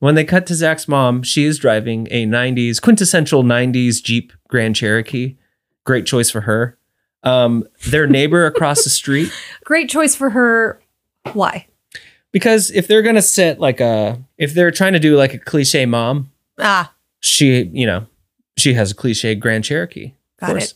When 0.00 0.16
they 0.16 0.24
cut 0.24 0.46
to 0.46 0.54
Zach's 0.54 0.88
mom, 0.88 1.22
she 1.22 1.44
is 1.44 1.58
driving 1.58 2.08
a 2.10 2.26
90s, 2.26 2.80
quintessential 2.82 3.42
90s 3.44 4.02
Jeep 4.02 4.32
Grand 4.48 4.74
Cherokee. 4.76 5.36
Great 5.84 6.06
choice 6.06 6.28
for 6.28 6.42
her. 6.42 6.76
Um, 7.22 7.64
their 7.88 8.06
neighbor 8.08 8.44
across 8.46 8.82
the 8.84 8.90
street, 8.90 9.32
Great 9.64 9.88
choice 9.88 10.14
for 10.16 10.30
her. 10.30 10.82
Why? 11.32 11.66
because 12.32 12.70
if 12.70 12.88
they're 12.88 13.02
going 13.02 13.14
to 13.14 13.22
set 13.22 13.60
like 13.60 13.78
a, 13.80 14.18
if 14.42 14.54
they're 14.54 14.72
trying 14.72 14.92
to 14.92 14.98
do 14.98 15.16
like 15.16 15.32
a 15.34 15.38
cliche 15.38 15.86
mom, 15.86 16.32
Ah, 16.58 16.92
she, 17.20 17.70
you 17.72 17.86
know, 17.86 18.06
she 18.58 18.74
has 18.74 18.90
a 18.90 18.94
cliche 18.94 19.36
Grand 19.36 19.64
Cherokee. 19.64 20.14
Got 20.40 20.50
course. 20.50 20.74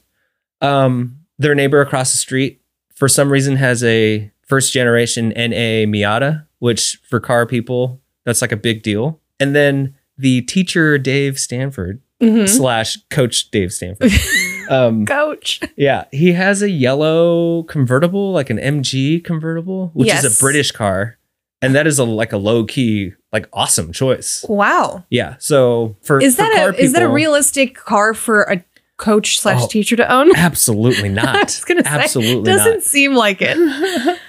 Um, 0.61 1.19
their 1.39 1.55
neighbor 1.55 1.81
across 1.81 2.13
the 2.13 2.19
street, 2.19 2.63
for 2.95 3.09
some 3.09 3.31
reason, 3.31 3.57
has 3.57 3.83
a 3.83 4.31
first 4.47 4.73
generation 4.73 5.31
NA 5.31 5.85
Miata, 5.85 6.47
which 6.61 7.01
for 7.09 7.19
car 7.19 7.45
people, 7.45 8.01
that's 8.25 8.41
like 8.41 8.53
a 8.53 8.57
big 8.57 8.85
deal. 8.85 9.21
And 9.41 9.55
then 9.55 9.97
the 10.17 10.43
teacher 10.43 10.97
Dave 10.97 11.37
Stanford 11.37 12.01
mhm. 12.23 12.49
slash 12.49 12.99
coach 13.11 13.51
Dave 13.51 13.73
Stanford. 13.73 14.13
um, 14.71 15.05
coach. 15.07 15.61
yeah, 15.77 16.05
he 16.13 16.33
has 16.33 16.63
a 16.63 16.71
yellow 16.71 17.65
convertible, 17.65 18.31
like 18.31 18.49
an 18.49 18.59
MG 18.59 19.23
convertible, 19.25 19.91
which 19.93 20.13
is 20.13 20.25
a 20.25 20.41
British 20.41 20.71
car. 20.71 21.19
And 21.63 21.75
that 21.75 21.87
is 21.87 21.99
a 21.99 22.05
like 22.05 22.33
a 22.33 22.37
low 22.37 22.65
key, 22.65 23.15
like 23.37 23.49
awesome 23.53 23.93
choice. 23.93 24.45
Wow. 24.49 25.05
Yeah. 25.11 25.37
So 25.39 25.97
for 26.03 26.21
Is 26.21 26.37
for 26.37 26.43
that 26.43 26.75
a 26.75 26.83
is 26.83 26.93
that 26.95 27.03
a 27.03 27.09
realistic 27.09 27.75
car 27.75 28.15
for 28.15 28.43
a 28.45 28.65
coach 28.97 29.39
slash 29.39 29.63
Oh. 29.65 29.69
teacher 29.69 29.97
to 29.97 30.11
own? 30.11 30.35
Absolutely 30.37 31.09
not. 31.11 31.37
I 31.37 31.43
was 31.43 31.65
gonna 31.65 31.85
say, 31.85 31.91
Absolutely 31.91 32.51
doesn't 32.51 32.73
not. 32.77 32.83
seem 32.83 33.15
like 33.15 33.39
it. 33.43 33.57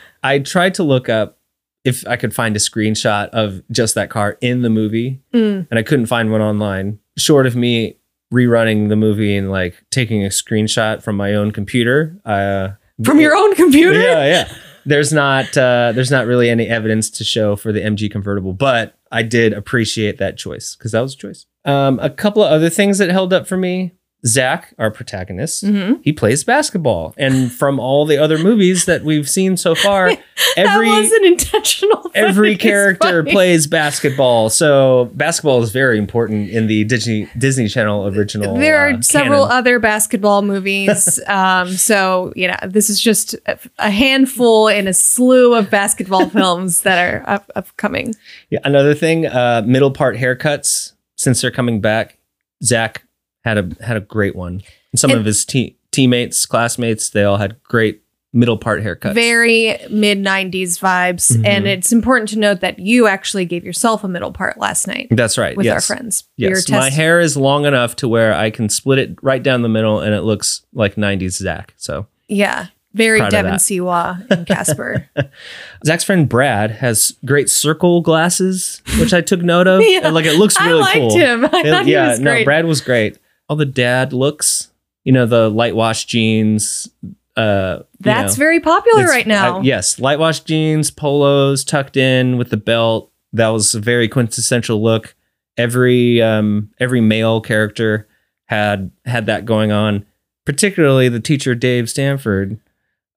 I 0.23 0.39
tried 0.39 0.73
to 0.75 0.83
look 0.83 1.07
up 1.09 1.37
if 1.85 2.05
I 2.05 2.17
could 2.17 2.33
find 2.35 2.53
a 2.55 2.59
screenshot 2.59 3.29
of 3.29 3.61
just 3.71 3.95
that 3.95 4.09
car 4.09 4.37
in 4.41 4.61
the 4.61 4.69
movie, 4.69 5.21
Mm. 5.33 5.67
and 5.69 5.79
I 5.79 5.83
couldn't 5.83 6.07
find 6.07 6.31
one 6.31 6.41
online. 6.41 6.99
Short 7.17 7.45
of 7.47 7.55
me 7.55 7.95
rerunning 8.33 8.89
the 8.89 8.97
movie 8.97 9.37
and 9.37 9.49
like 9.49 9.81
taking 9.89 10.25
a 10.25 10.29
screenshot 10.29 11.01
from 11.01 11.15
my 11.15 11.33
own 11.33 11.51
computer. 11.51 12.19
Uh, 12.25 12.71
From 13.05 13.19
your 13.21 13.35
own 13.35 13.55
computer. 13.55 14.01
yeah, 14.01 14.25
yeah. 14.25 14.53
there's 14.85 15.13
not 15.13 15.55
uh, 15.57 15.93
there's 15.93 16.11
not 16.11 16.25
really 16.25 16.49
any 16.49 16.67
evidence 16.67 17.09
to 17.11 17.23
show 17.23 17.55
for 17.55 17.71
the 17.71 17.79
MG 17.79 18.11
convertible, 18.11 18.51
but 18.51 18.96
I 19.11 19.23
did 19.23 19.53
appreciate 19.53 20.17
that 20.17 20.37
choice 20.37 20.75
because 20.75 20.91
that 20.91 21.01
was 21.01 21.13
a 21.13 21.17
choice. 21.17 21.45
Um, 21.65 21.99
a 22.01 22.09
couple 22.09 22.43
of 22.43 22.51
other 22.51 22.69
things 22.69 22.97
that 22.97 23.09
held 23.09 23.33
up 23.33 23.47
for 23.47 23.57
me. 23.57 23.93
Zach, 24.25 24.73
our 24.79 24.89
protagonist, 24.89 25.63
Mhm. 25.63 25.99
he 26.03 26.11
plays 26.11 26.43
basketball, 26.43 27.13
and 27.17 27.51
from 27.51 27.79
all 27.79 28.05
the 28.05 28.17
other 28.17 28.37
movies 28.39 28.85
that 28.85 29.03
we've 29.03 29.29
seen 29.29 29.55
so 29.57 29.75
far, 29.75 30.11
every 30.57 30.89
intentional. 31.23 32.11
every 32.15 32.55
character 32.57 33.23
plays 33.23 33.67
basketball. 33.67 34.49
So 34.49 35.11
basketball 35.13 35.61
is 35.61 35.71
very 35.71 35.97
important 35.97 36.49
in 36.49 36.67
the 36.67 36.83
Disney 36.85 37.29
Disney 37.37 37.67
Channel 37.67 38.07
original. 38.07 38.55
There 38.57 38.77
are 38.77 38.93
uh, 38.93 39.01
several 39.01 39.43
canon. 39.45 39.57
other 39.57 39.79
basketball 39.79 40.41
movies. 40.41 41.19
um, 41.27 41.69
so, 41.73 42.33
you 42.35 42.47
know, 42.47 42.57
this 42.67 42.89
is 42.89 42.99
just 42.99 43.35
a, 43.45 43.57
a 43.79 43.91
handful 43.91 44.67
in 44.67 44.87
a 44.87 44.93
slew 44.93 45.53
of 45.53 45.69
basketball 45.69 46.27
films 46.29 46.81
that 46.81 46.97
are 46.97 47.23
up, 47.29 47.51
upcoming. 47.55 48.15
Yeah, 48.49 48.59
another 48.63 48.93
thing, 48.95 49.25
uh, 49.27 49.61
middle 49.65 49.91
part 49.91 50.17
haircuts. 50.17 50.93
Since 51.19 51.41
they're 51.41 51.51
coming 51.51 51.81
back, 51.81 52.17
Zach 52.63 53.03
had 53.47 53.57
a 53.57 53.83
had 53.85 53.97
a 53.97 54.01
great 54.01 54.35
one. 54.35 54.61
And 54.91 54.99
some 54.99 55.11
And- 55.11 55.19
of 55.19 55.25
his 55.25 55.45
te- 55.45 55.77
teammates, 55.91 56.45
classmates, 56.45 57.09
they 57.09 57.23
all 57.23 57.37
had 57.37 57.55
great 57.63 58.01
middle 58.33 58.57
part 58.57 58.83
haircuts. 58.83 59.13
Very 59.13 59.77
mid 59.89 60.19
90s 60.19 60.77
vibes. 60.77 61.35
Mhm. 61.35 61.47
And 61.47 61.67
it's 61.67 61.91
important 61.91 62.29
to 62.29 62.37
note 62.37 62.59
that 62.59 62.77
you 62.77 63.07
actually 63.07 63.45
gave 63.45 63.63
yourself 63.63 64.03
a 64.03 64.07
middle 64.07 64.31
part 64.31 64.59
last 64.59 64.85
night 64.87 65.07
That's 65.09 65.37
right. 65.37 65.55
with 65.57 65.65
yes. 65.65 65.73
our 65.73 65.81
friends. 65.95 66.25
We 66.37 66.45
Yes, 66.49 66.69
my 66.69 66.89
hair 66.89 67.19
is 67.19 67.35
long 67.37 67.65
enough 67.65 67.95
to 67.97 68.07
where 68.07 68.33
I 68.35 68.51
can 68.51 68.69
split 68.69 68.99
it 68.99 69.15
right 69.23 69.41
down 69.41 69.61
the 69.63 69.69
middle, 69.69 70.01
and 70.01 70.13
it 70.13 70.21
looks 70.21 70.61
like 70.73 70.97
'90s 70.97 71.37
Zach. 71.37 71.73
So 71.77 72.07
Yeah. 72.27 72.67
Very 72.93 73.19
Devon. 73.29 73.59
Sawa 73.59 74.23
and 74.29 74.45
Casper. 74.47 75.07
Zach's 75.85 76.03
friend 76.03 76.27
Brad 76.27 76.71
has 76.71 77.13
great 77.25 77.47
circle 77.49 78.01
glasses, 78.01 78.81
which 78.99 79.13
I 79.13 79.21
took 79.21 79.41
note 79.41 79.67
of. 79.67 79.81
Yeah, 79.85 80.01
And, 80.03 80.15
like 80.15 80.25
it 80.25 80.37
looks 80.37 80.57
I 80.59 80.67
really 80.67 80.81
liked 80.81 80.95
cool. 80.95 81.15
him. 81.17 81.45
I 81.45 81.61
It- 81.65 81.87
yeah, 81.87 82.17
no. 82.19 82.43
Brad 82.43 82.65
was 82.65 82.81
great. 82.81 83.17
All 83.49 83.55
the 83.55 83.65
dad 83.65 84.13
looks, 84.13 84.71
you 85.03 85.11
know, 85.11 85.25
the 85.25 85.49
light 85.49 85.75
wash 85.75 86.05
jeans. 86.05 86.89
Uh, 87.35 87.83
That's 87.99 88.35
know, 88.35 88.39
very 88.39 88.59
popular 88.59 89.05
right 89.05 89.27
now. 89.27 89.59
I- 89.59 89.61
yes, 89.61 89.99
light 89.99 90.19
wash 90.19 90.39
jeans, 90.41 90.89
polos 90.91 91.63
tucked 91.63 91.95
in 91.97 92.37
with 92.37 92.49
the 92.49 92.57
belt. 92.57 93.11
That 93.33 93.49
was 93.49 93.75
a 93.75 93.79
very 93.79 94.07
quintessential 94.07 94.81
look. 94.81 95.15
Every 95.57 96.21
um, 96.21 96.71
every 96.79 97.01
male 97.01 97.41
character 97.41 98.07
had 98.45 98.91
had 99.05 99.25
that 99.27 99.45
going 99.45 99.71
on. 99.71 100.05
Particularly 100.45 101.09
the 101.09 101.19
teacher 101.19 101.53
Dave 101.55 101.89
Stanford, 101.89 102.59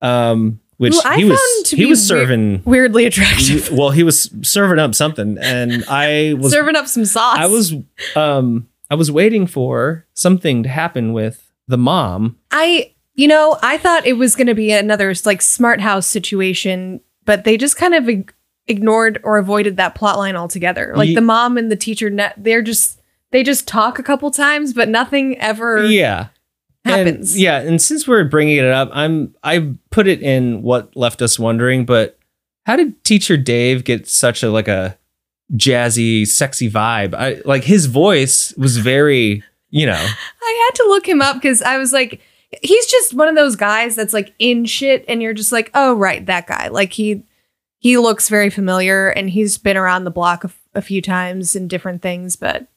um, 0.01 0.59
which 0.77 0.95
he 1.15 1.23
was 1.25 1.39
found 1.39 1.65
to 1.67 1.75
he 1.77 1.83
be 1.85 1.89
was 1.89 2.05
serving 2.05 2.61
Weirdly 2.65 3.05
attractive. 3.05 3.71
well, 3.71 3.91
he 3.91 4.03
was 4.03 4.29
serving 4.41 4.79
up 4.79 4.93
something, 4.95 5.37
and 5.39 5.85
I 5.89 6.35
was 6.37 6.51
Serving 6.51 6.75
up 6.75 6.87
some 6.87 7.05
sauce. 7.05 7.37
I 7.37 7.45
was 7.47 7.73
um 8.15 8.67
I 8.91 8.95
was 8.95 9.09
waiting 9.09 9.47
for 9.47 10.05
something 10.13 10.63
to 10.63 10.69
happen 10.69 11.13
with 11.13 11.51
the 11.67 11.77
mom. 11.77 12.37
I, 12.51 12.93
you 13.15 13.27
know, 13.27 13.57
I 13.63 13.77
thought 13.77 14.05
it 14.05 14.13
was 14.17 14.35
going 14.35 14.47
to 14.47 14.53
be 14.53 14.71
another 14.73 15.13
like 15.25 15.41
smart 15.41 15.79
house 15.79 16.05
situation, 16.05 16.99
but 17.25 17.45
they 17.45 17.55
just 17.55 17.77
kind 17.77 17.95
of 17.95 18.09
ig- 18.09 18.33
ignored 18.67 19.21
or 19.23 19.37
avoided 19.37 19.77
that 19.77 19.95
plot 19.95 20.17
line 20.17 20.35
altogether. 20.35 20.93
Like 20.95 21.09
Ye- 21.09 21.15
the 21.15 21.21
mom 21.21 21.57
and 21.57 21.71
the 21.71 21.75
teacher, 21.77 22.09
net, 22.09 22.33
they're 22.37 22.61
just 22.61 22.99
they 23.31 23.43
just 23.43 23.65
talk 23.65 23.97
a 23.97 24.03
couple 24.03 24.29
times, 24.29 24.73
but 24.73 24.89
nothing 24.89 25.39
ever 25.39 25.85
Yeah. 25.85 26.27
happens. 26.83 27.31
And, 27.31 27.41
yeah, 27.41 27.59
and 27.61 27.81
since 27.81 28.05
we're 28.05 28.25
bringing 28.25 28.57
it 28.57 28.65
up, 28.65 28.89
I'm 28.91 29.33
I 29.41 29.73
put 29.89 30.07
it 30.07 30.21
in 30.21 30.63
what 30.63 30.93
left 30.97 31.21
us 31.21 31.39
wondering, 31.39 31.85
but 31.85 32.19
how 32.65 32.75
did 32.75 33.01
teacher 33.05 33.37
Dave 33.37 33.85
get 33.85 34.05
such 34.07 34.43
a 34.43 34.51
like 34.51 34.67
a 34.67 34.97
jazzy, 35.55 36.27
sexy 36.27 36.69
vibe? 36.69 37.13
I 37.13 37.41
like 37.45 37.63
his 37.63 37.85
voice 37.87 38.53
was 38.57 38.77
very, 38.77 39.43
you 39.69 39.85
know, 39.85 39.93
I 40.41 40.69
had 40.69 40.75
to 40.83 40.89
look 40.89 41.07
him 41.07 41.21
up 41.21 41.35
because 41.35 41.61
I 41.61 41.77
was 41.77 41.93
like, 41.93 42.21
he's 42.61 42.85
just 42.87 43.13
one 43.13 43.27
of 43.27 43.35
those 43.35 43.55
guys 43.55 43.95
that's 43.95 44.13
like 44.13 44.33
in 44.39 44.65
shit, 44.65 45.05
and 45.07 45.21
you're 45.21 45.33
just 45.33 45.51
like, 45.51 45.71
oh 45.73 45.93
right, 45.95 46.25
that 46.25 46.47
guy. 46.47 46.67
Like 46.69 46.93
he 46.93 47.23
he 47.79 47.97
looks 47.97 48.29
very 48.29 48.49
familiar, 48.49 49.09
and 49.09 49.29
he's 49.29 49.57
been 49.57 49.77
around 49.77 50.03
the 50.03 50.11
block 50.11 50.45
a 50.73 50.81
few 50.81 51.01
times 51.01 51.55
in 51.55 51.67
different 51.67 52.01
things, 52.01 52.35
but 52.35 52.67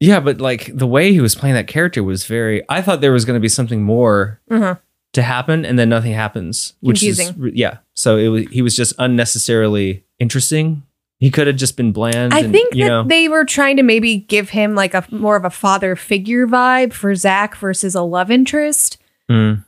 yeah, 0.00 0.18
but 0.20 0.40
like 0.40 0.76
the 0.76 0.86
way 0.88 1.12
he 1.12 1.20
was 1.20 1.34
playing 1.36 1.54
that 1.54 1.68
character 1.68 2.02
was 2.02 2.26
very 2.26 2.62
I 2.68 2.82
thought 2.82 3.00
there 3.00 3.12
was 3.12 3.24
going 3.24 3.36
to 3.36 3.40
be 3.40 3.48
something 3.48 3.82
more 3.82 4.40
Mhm. 4.50 4.78
to 5.12 5.22
happen 5.22 5.64
and 5.64 5.78
then 5.78 5.88
nothing 5.88 6.12
happens, 6.12 6.74
which 6.80 7.02
is 7.04 7.32
yeah. 7.52 7.78
So 7.94 8.16
it 8.18 8.28
was 8.28 8.46
he 8.50 8.60
was 8.60 8.74
just 8.74 8.92
unnecessarily 8.98 10.04
interesting. 10.18 10.82
He 11.24 11.30
could 11.30 11.46
have 11.46 11.56
just 11.56 11.78
been 11.78 11.90
bland. 11.90 12.34
I 12.34 12.40
and, 12.40 12.52
think 12.52 12.74
that 12.74 12.78
know, 12.78 13.02
they 13.02 13.30
were 13.30 13.46
trying 13.46 13.78
to 13.78 13.82
maybe 13.82 14.18
give 14.18 14.50
him 14.50 14.74
like 14.74 14.92
a 14.92 15.06
more 15.10 15.36
of 15.36 15.46
a 15.46 15.48
father 15.48 15.96
figure 15.96 16.46
vibe 16.46 16.92
for 16.92 17.14
Zach 17.14 17.56
versus 17.56 17.94
a 17.94 18.02
love 18.02 18.30
interest. 18.30 18.98
Mm. 19.30 19.64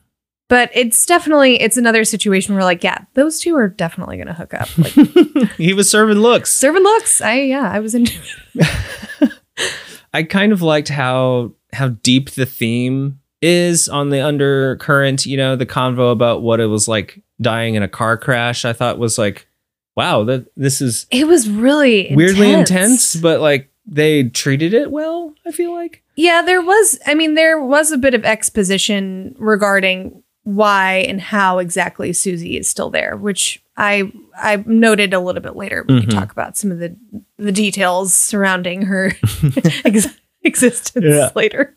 But 0.50 0.70
it's 0.74 1.06
definitely 1.06 1.58
it's 1.58 1.78
another 1.78 2.04
situation 2.04 2.54
where 2.56 2.62
like 2.62 2.84
yeah, 2.84 3.06
those 3.14 3.40
two 3.40 3.56
are 3.56 3.68
definitely 3.68 4.18
gonna 4.18 4.34
hook 4.34 4.52
up. 4.52 4.68
Like 4.76 5.50
he 5.56 5.72
was 5.72 5.88
serving 5.88 6.18
looks. 6.18 6.52
serving 6.52 6.82
looks. 6.82 7.22
I 7.22 7.40
yeah, 7.40 7.72
I 7.72 7.80
was 7.80 7.94
into 7.94 8.20
it. 8.54 9.32
I 10.12 10.24
kind 10.24 10.52
of 10.52 10.60
liked 10.60 10.90
how 10.90 11.52
how 11.72 11.88
deep 11.88 12.32
the 12.32 12.44
theme 12.44 13.18
is 13.40 13.88
on 13.88 14.10
the 14.10 14.20
undercurrent, 14.20 15.24
you 15.24 15.38
know, 15.38 15.56
the 15.56 15.64
convo 15.64 16.12
about 16.12 16.42
what 16.42 16.60
it 16.60 16.66
was 16.66 16.86
like 16.86 17.22
dying 17.40 17.76
in 17.76 17.82
a 17.82 17.88
car 17.88 18.18
crash. 18.18 18.66
I 18.66 18.74
thought 18.74 18.98
was 18.98 19.16
like, 19.16 19.48
wow, 19.96 20.24
that 20.24 20.46
this 20.56 20.80
is 20.80 21.06
It 21.10 21.26
was 21.26 21.48
really 21.48 22.12
weirdly 22.14 22.52
intense, 22.52 23.16
but 23.16 23.40
like 23.40 23.70
they 23.86 24.24
treated 24.24 24.74
it 24.74 24.90
well, 24.90 25.34
I 25.46 25.52
feel 25.52 25.72
like. 25.72 26.02
Yeah, 26.16 26.42
there 26.42 26.62
was. 26.62 26.98
I 27.06 27.14
mean, 27.14 27.34
there 27.34 27.60
was 27.60 27.92
a 27.92 27.98
bit 27.98 28.14
of 28.14 28.24
exposition 28.24 29.34
regarding 29.38 30.22
why 30.44 31.04
and 31.08 31.20
how 31.20 31.58
exactly 31.58 32.12
Susie 32.12 32.56
is 32.56 32.68
still 32.68 32.88
there, 32.90 33.16
which 33.16 33.62
I 33.76 34.10
I 34.38 34.62
noted 34.66 35.12
a 35.12 35.20
little 35.20 35.42
bit 35.42 35.56
later. 35.56 35.84
We 35.88 36.00
can 36.00 36.08
Mhm. 36.10 36.14
talk 36.14 36.32
about 36.32 36.56
some 36.56 36.70
of 36.70 36.78
the 36.78 36.94
the 37.36 37.52
details 37.52 38.14
surrounding 38.14 38.82
her 38.82 39.12
ex- 39.84 40.06
existence 40.42 41.04
Yeah. 41.06 41.30
later. 41.34 41.74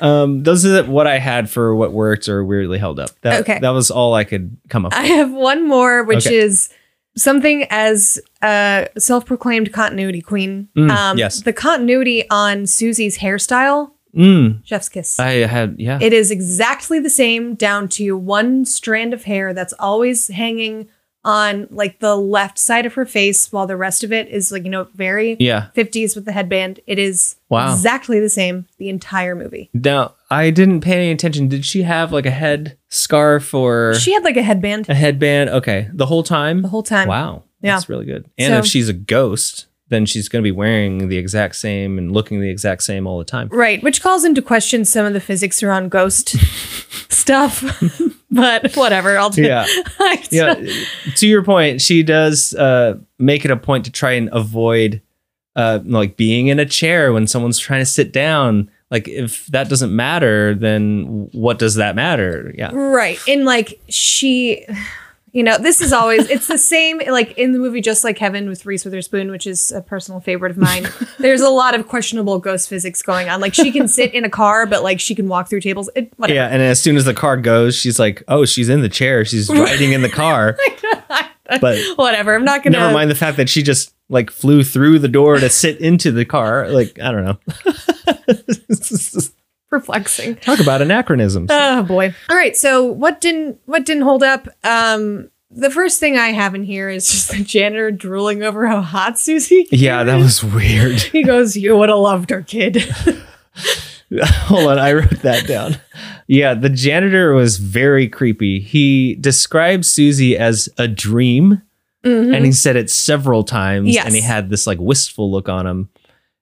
Um 0.00 0.42
those 0.42 0.66
are 0.66 0.82
what 0.84 1.06
I 1.06 1.18
had 1.18 1.48
for 1.48 1.74
what 1.76 1.92
worked 1.92 2.28
or 2.28 2.44
weirdly 2.44 2.78
held 2.78 2.98
up. 3.00 3.10
That 3.22 3.40
Okay. 3.42 3.58
that 3.60 3.70
was 3.70 3.90
all 3.90 4.14
I 4.14 4.24
could 4.24 4.56
come 4.68 4.84
up 4.84 4.92
with. 4.92 5.00
I 5.00 5.06
have 5.06 5.32
one 5.32 5.66
more, 5.66 6.02
which 6.04 6.26
Okay. 6.26 6.36
is 6.36 6.68
something 7.18 7.66
as 7.70 8.18
a 8.42 8.88
self-proclaimed 8.96 9.72
continuity 9.72 10.20
queen. 10.22 10.68
Um, 10.76 10.88
Mm, 10.88 11.18
yes. 11.18 11.42
the 11.42 11.52
continuity 11.52 12.28
on 12.30 12.66
Susie's 12.66 13.18
hairstyle, 13.18 13.90
Mm, 14.16 14.64
chef's 14.64 14.88
kiss. 14.88 15.20
I 15.20 15.32
had 15.46 15.76
yeah. 15.78 15.98
It 16.00 16.14
is 16.14 16.30
exactly 16.30 16.98
the 16.98 17.10
same 17.10 17.54
down 17.54 17.88
to 17.90 18.16
one 18.16 18.64
strand 18.64 19.12
of 19.12 19.24
hair 19.24 19.52
that's 19.52 19.74
always 19.78 20.28
hanging 20.28 20.88
on 21.24 21.66
like 21.70 21.98
the 21.98 22.16
left 22.16 22.58
side 22.58 22.86
of 22.86 22.94
her 22.94 23.04
face 23.04 23.52
while 23.52 23.66
the 23.66 23.76
rest 23.76 24.02
of 24.02 24.10
it 24.12 24.28
is 24.28 24.50
like, 24.50 24.64
you 24.64 24.70
know, 24.70 24.88
very 24.94 25.36
yeah. 25.38 25.66
50s 25.76 26.14
with 26.16 26.24
the 26.24 26.32
headband. 26.32 26.80
It 26.86 26.98
is 26.98 27.36
Wow. 27.50 27.70
exactly 27.70 28.18
the 28.18 28.30
same 28.30 28.66
the 28.78 28.88
entire 28.88 29.34
movie. 29.34 29.68
Now, 29.74 30.14
I 30.30 30.50
didn't 30.50 30.80
pay 30.80 30.94
any 30.94 31.10
attention. 31.10 31.48
Did 31.48 31.66
she 31.66 31.82
have 31.82 32.10
like 32.10 32.24
a 32.26 32.30
head 32.30 32.77
scarf 32.88 33.52
or 33.54 33.94
She 33.94 34.12
had 34.14 34.24
like 34.24 34.36
a 34.36 34.42
headband 34.42 34.88
a 34.88 34.94
headband? 34.94 35.50
Okay. 35.50 35.88
The 35.92 36.06
whole 36.06 36.22
time? 36.22 36.62
the 36.62 36.68
whole 36.68 36.82
time. 36.82 37.08
Wow. 37.08 37.44
Yeah. 37.60 37.74
That's 37.74 37.88
really 37.88 38.06
good. 38.06 38.28
And 38.38 38.52
So- 38.54 38.58
if 38.60 38.66
she's 38.66 38.88
a 38.88 38.92
ghost, 38.94 39.66
then 39.90 40.04
she's 40.06 40.28
going 40.28 40.42
to 40.42 40.46
be 40.46 40.52
wearing 40.52 41.08
the 41.08 41.16
exact 41.16 41.56
same 41.56 41.96
and 41.98 42.12
looking 42.12 42.40
the 42.40 42.50
exact 42.50 42.82
same 42.82 43.06
all 43.06 43.18
the 43.18 43.24
time. 43.24 43.48
Right, 43.50 43.82
which 43.82 44.02
calls 44.02 44.22
into 44.24 44.42
question 44.42 44.84
some 44.84 45.06
of 45.06 45.14
the 45.14 45.20
physics 45.20 45.62
around 45.62 45.90
ghost 45.90 46.36
stuff. 47.10 47.64
but 48.30 48.74
whatever, 48.76 49.16
I'll 49.18 49.30
do 49.30 49.42
Yeah. 49.42 49.66
Yeah. 50.30 50.54
to 51.16 51.26
your 51.26 51.42
point, 51.42 51.80
she 51.80 52.02
does 52.02 52.52
uh, 52.54 52.98
make 53.18 53.44
it 53.46 53.50
a 53.50 53.56
point 53.56 53.84
to 53.86 53.90
try 53.90 54.12
and 54.12 54.28
avoid 54.32 55.00
uh, 55.56 55.80
like 55.84 56.16
being 56.16 56.48
in 56.48 56.58
a 56.58 56.66
chair 56.66 57.12
when 57.12 57.26
someone's 57.26 57.58
trying 57.58 57.80
to 57.80 57.86
sit 57.86 58.12
down. 58.12 58.70
Like 58.90 59.06
if 59.06 59.46
that 59.48 59.68
doesn't 59.68 59.94
matter, 59.94 60.54
then 60.54 61.28
what 61.32 61.58
does 61.58 61.74
that 61.74 61.94
matter? 61.94 62.54
Yeah. 62.56 62.70
Right. 62.72 63.18
And 63.28 63.44
like 63.44 63.80
she, 63.88 64.64
you 65.32 65.42
know, 65.42 65.58
this 65.58 65.82
is 65.82 65.92
always, 65.92 66.28
it's 66.30 66.46
the 66.46 66.56
same, 66.56 67.02
like 67.06 67.36
in 67.36 67.52
the 67.52 67.58
movie 67.58 67.82
Just 67.82 68.02
Like 68.02 68.16
Heaven 68.16 68.48
with 68.48 68.64
Reese 68.64 68.86
Witherspoon, 68.86 69.30
which 69.30 69.46
is 69.46 69.70
a 69.72 69.82
personal 69.82 70.20
favorite 70.20 70.52
of 70.52 70.56
mine. 70.56 70.88
There's 71.18 71.42
a 71.42 71.50
lot 71.50 71.74
of 71.74 71.86
questionable 71.86 72.38
ghost 72.38 72.66
physics 72.66 73.02
going 73.02 73.28
on. 73.28 73.42
Like 73.42 73.52
she 73.52 73.70
can 73.70 73.88
sit 73.88 74.14
in 74.14 74.24
a 74.24 74.30
car, 74.30 74.64
but 74.64 74.82
like 74.82 75.00
she 75.00 75.14
can 75.14 75.28
walk 75.28 75.50
through 75.50 75.60
tables. 75.60 75.90
It, 75.94 76.10
whatever. 76.16 76.34
Yeah, 76.34 76.46
and 76.46 76.62
as 76.62 76.82
soon 76.82 76.96
as 76.96 77.04
the 77.04 77.14
car 77.14 77.36
goes, 77.36 77.76
she's 77.76 77.98
like, 77.98 78.22
"Oh, 78.26 78.46
she's 78.46 78.70
in 78.70 78.80
the 78.80 78.88
chair. 78.88 79.26
She's 79.26 79.48
riding 79.52 79.92
in 79.92 80.00
the 80.00 80.08
car." 80.08 80.56
but 81.60 81.78
whatever. 81.96 82.34
I'm 82.34 82.44
not 82.44 82.62
going 82.62 82.72
to. 82.72 82.78
never 82.78 82.94
mind 82.94 83.10
the 83.10 83.14
fact 83.14 83.36
that 83.36 83.50
she 83.50 83.62
just 83.62 83.94
like 84.08 84.30
flew 84.30 84.64
through 84.64 84.98
the 85.00 85.08
door 85.08 85.38
to 85.38 85.48
sit 85.50 85.80
into 85.80 86.10
the 86.12 86.24
car. 86.24 86.68
Like 86.68 86.98
I 87.00 87.12
don't 87.12 87.24
know. 87.24 87.38
Perplexing. 89.70 90.36
Talk 90.36 90.60
about 90.60 90.80
anachronisms. 90.80 91.50
Oh 91.52 91.82
boy. 91.82 92.14
All 92.30 92.36
right. 92.36 92.56
So 92.56 92.84
what 92.84 93.20
didn't 93.20 93.60
what 93.66 93.84
didn't 93.84 94.04
hold 94.04 94.22
up? 94.22 94.48
Um, 94.64 95.30
the 95.50 95.70
first 95.70 96.00
thing 96.00 96.16
I 96.16 96.28
have 96.28 96.54
in 96.54 96.62
here 96.62 96.88
is 96.88 97.10
just 97.10 97.30
the 97.30 97.42
janitor 97.42 97.90
drooling 97.90 98.42
over 98.42 98.66
how 98.66 98.80
hot 98.80 99.18
Susie. 99.18 99.66
Yeah, 99.72 100.04
that 100.04 100.16
was 100.16 100.42
weird. 100.42 101.00
He 101.00 101.22
goes, 101.22 101.56
"You 101.56 101.76
would 101.76 101.88
have 101.88 101.98
loved 101.98 102.30
her, 102.30 102.42
kid." 102.42 102.76
Hold 104.22 104.70
on, 104.70 104.78
I 104.78 104.94
wrote 104.94 105.20
that 105.20 105.46
down. 105.46 105.76
Yeah, 106.26 106.54
the 106.54 106.70
janitor 106.70 107.34
was 107.34 107.58
very 107.58 108.08
creepy. 108.08 108.58
He 108.60 109.14
described 109.16 109.84
Susie 109.84 110.36
as 110.36 110.68
a 110.78 110.88
dream, 110.88 111.60
Mm-hmm. 112.04 112.32
and 112.34 112.44
he 112.44 112.52
said 112.52 112.76
it 112.76 112.90
several 112.90 113.42
times, 113.42 113.88
Yes. 113.92 114.06
and 114.06 114.14
he 114.14 114.20
had 114.20 114.50
this 114.50 114.66
like 114.66 114.78
wistful 114.80 115.30
look 115.30 115.48
on 115.48 115.66
him. 115.66 115.88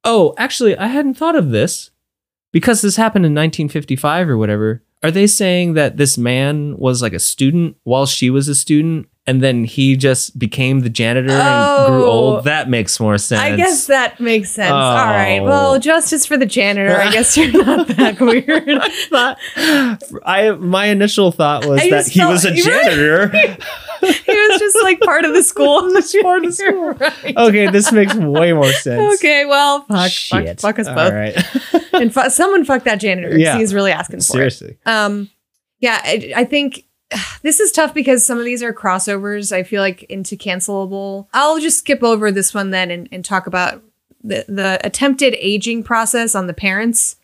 Oh, 0.05 0.35
actually, 0.39 0.77
I 0.77 0.87
hadn't 0.89 1.15
thought 1.15 1.35
of 1.35 1.51
this 1.51 1.91
because 2.53 2.83
this 2.83 2.97
happened 2.97 3.25
in 3.25 3.33
1955 3.33 4.29
or 4.29 4.37
whatever. 4.37 4.83
Are 5.03 5.11
they 5.11 5.27
saying 5.27 5.75
that 5.75 5.97
this 5.97 6.17
man 6.19 6.77
was 6.77 7.01
like 7.03 7.13
a 7.13 7.19
student 7.19 7.77
while 7.85 8.07
she 8.07 8.29
was 8.31 8.49
a 8.49 8.55
student, 8.55 9.09
and 9.27 9.43
then 9.43 9.65
he 9.65 9.97
just 9.97 10.39
became 10.39 10.81
the 10.81 10.89
janitor 10.89 11.31
and 11.33 11.87
grew 11.93 12.05
Oh. 12.05 12.09
old? 12.37 12.45
That 12.45 12.69
makes 12.71 13.01
more 13.01 13.19
sense. 13.19 13.41
I 13.41 13.57
guess 13.57 13.87
that 13.89 14.21
makes 14.21 14.51
sense. 14.51 14.71
All 14.73 14.79
right. 14.95 15.39
Oh. 15.41 15.45
Well, 15.45 15.79
justice 15.81 16.25
for 16.27 16.37
the 16.37 16.47
janitor. 16.47 16.97
I 16.97 17.11
guess 17.13 17.37
you're 17.37 17.51
not 17.65 17.89
that 17.89 18.21
weird. 18.21 18.81
I 20.25 20.51
my 20.59 20.87
initial 20.87 21.33
thought 21.33 21.67
was 21.67 21.81
I 21.83 21.91
that 21.91 22.07
he 22.09 22.21
felt- 22.21 22.33
was 22.33 22.45
a 22.45 22.53
janitor. 22.55 23.29
he 23.29 23.39
was 24.03 24.59
just 24.61 24.77
like 24.83 25.01
part 25.01 25.25
of 25.25 25.35
the 25.35 25.43
school. 25.43 25.81
part 26.23 26.45
of 26.45 26.51
the 26.51 26.53
school. 26.53 26.93
Right. 26.93 27.37
okay, 27.37 27.71
this 27.71 27.93
makes 27.93 28.15
way 28.15 28.53
more 28.53 28.71
sense. 28.73 29.15
Okay, 29.17 29.45
well, 29.45 29.81
fuck, 29.83 30.11
fuck, 30.11 30.11
Shit. 30.11 30.61
fuck 30.61 30.79
us 30.79 30.87
All 30.89 30.95
both. 30.95 31.13
right. 31.13 31.37
And 31.95 32.13
fu- 32.13 32.31
someone 32.31 32.65
fuck 32.65 32.85
that 32.85 32.97
janitor. 33.01 33.31
'cause 33.31 33.39
Yeah. 33.39 33.59
He's 33.59 33.73
really 33.75 33.93
asking 33.93 34.19
for 34.21 34.23
it. 34.23 34.53
Seriously. 34.53 34.79
it. 34.85 34.89
Um, 34.89 35.31
yeah, 35.81 36.01
I, 36.05 36.33
I 36.37 36.45
think 36.45 36.85
this 37.43 37.61
is 37.61 37.73
tough 37.73 37.95
because 37.95 38.25
some 38.25 38.39
of 38.39 38.45
these 38.45 38.63
are 38.63 38.73
crossovers. 38.73 39.53
I 39.53 39.63
feel 39.63 39.81
like 39.83 40.03
into 40.05 40.37
cancelable. 40.37 41.27
I'll 41.33 41.59
just 41.61 41.79
skip 41.81 42.03
over 42.03 42.31
this 42.33 42.53
one 42.55 42.71
then 42.71 42.91
and, 42.91 43.09
and 43.13 43.25
talk 43.25 43.47
about 43.47 43.83
the, 44.23 44.45
the 44.49 44.81
attempted 44.85 45.35
aging 45.39 45.83
process 45.85 46.35
on 46.35 46.47
the 46.49 46.55
parents. 46.55 47.17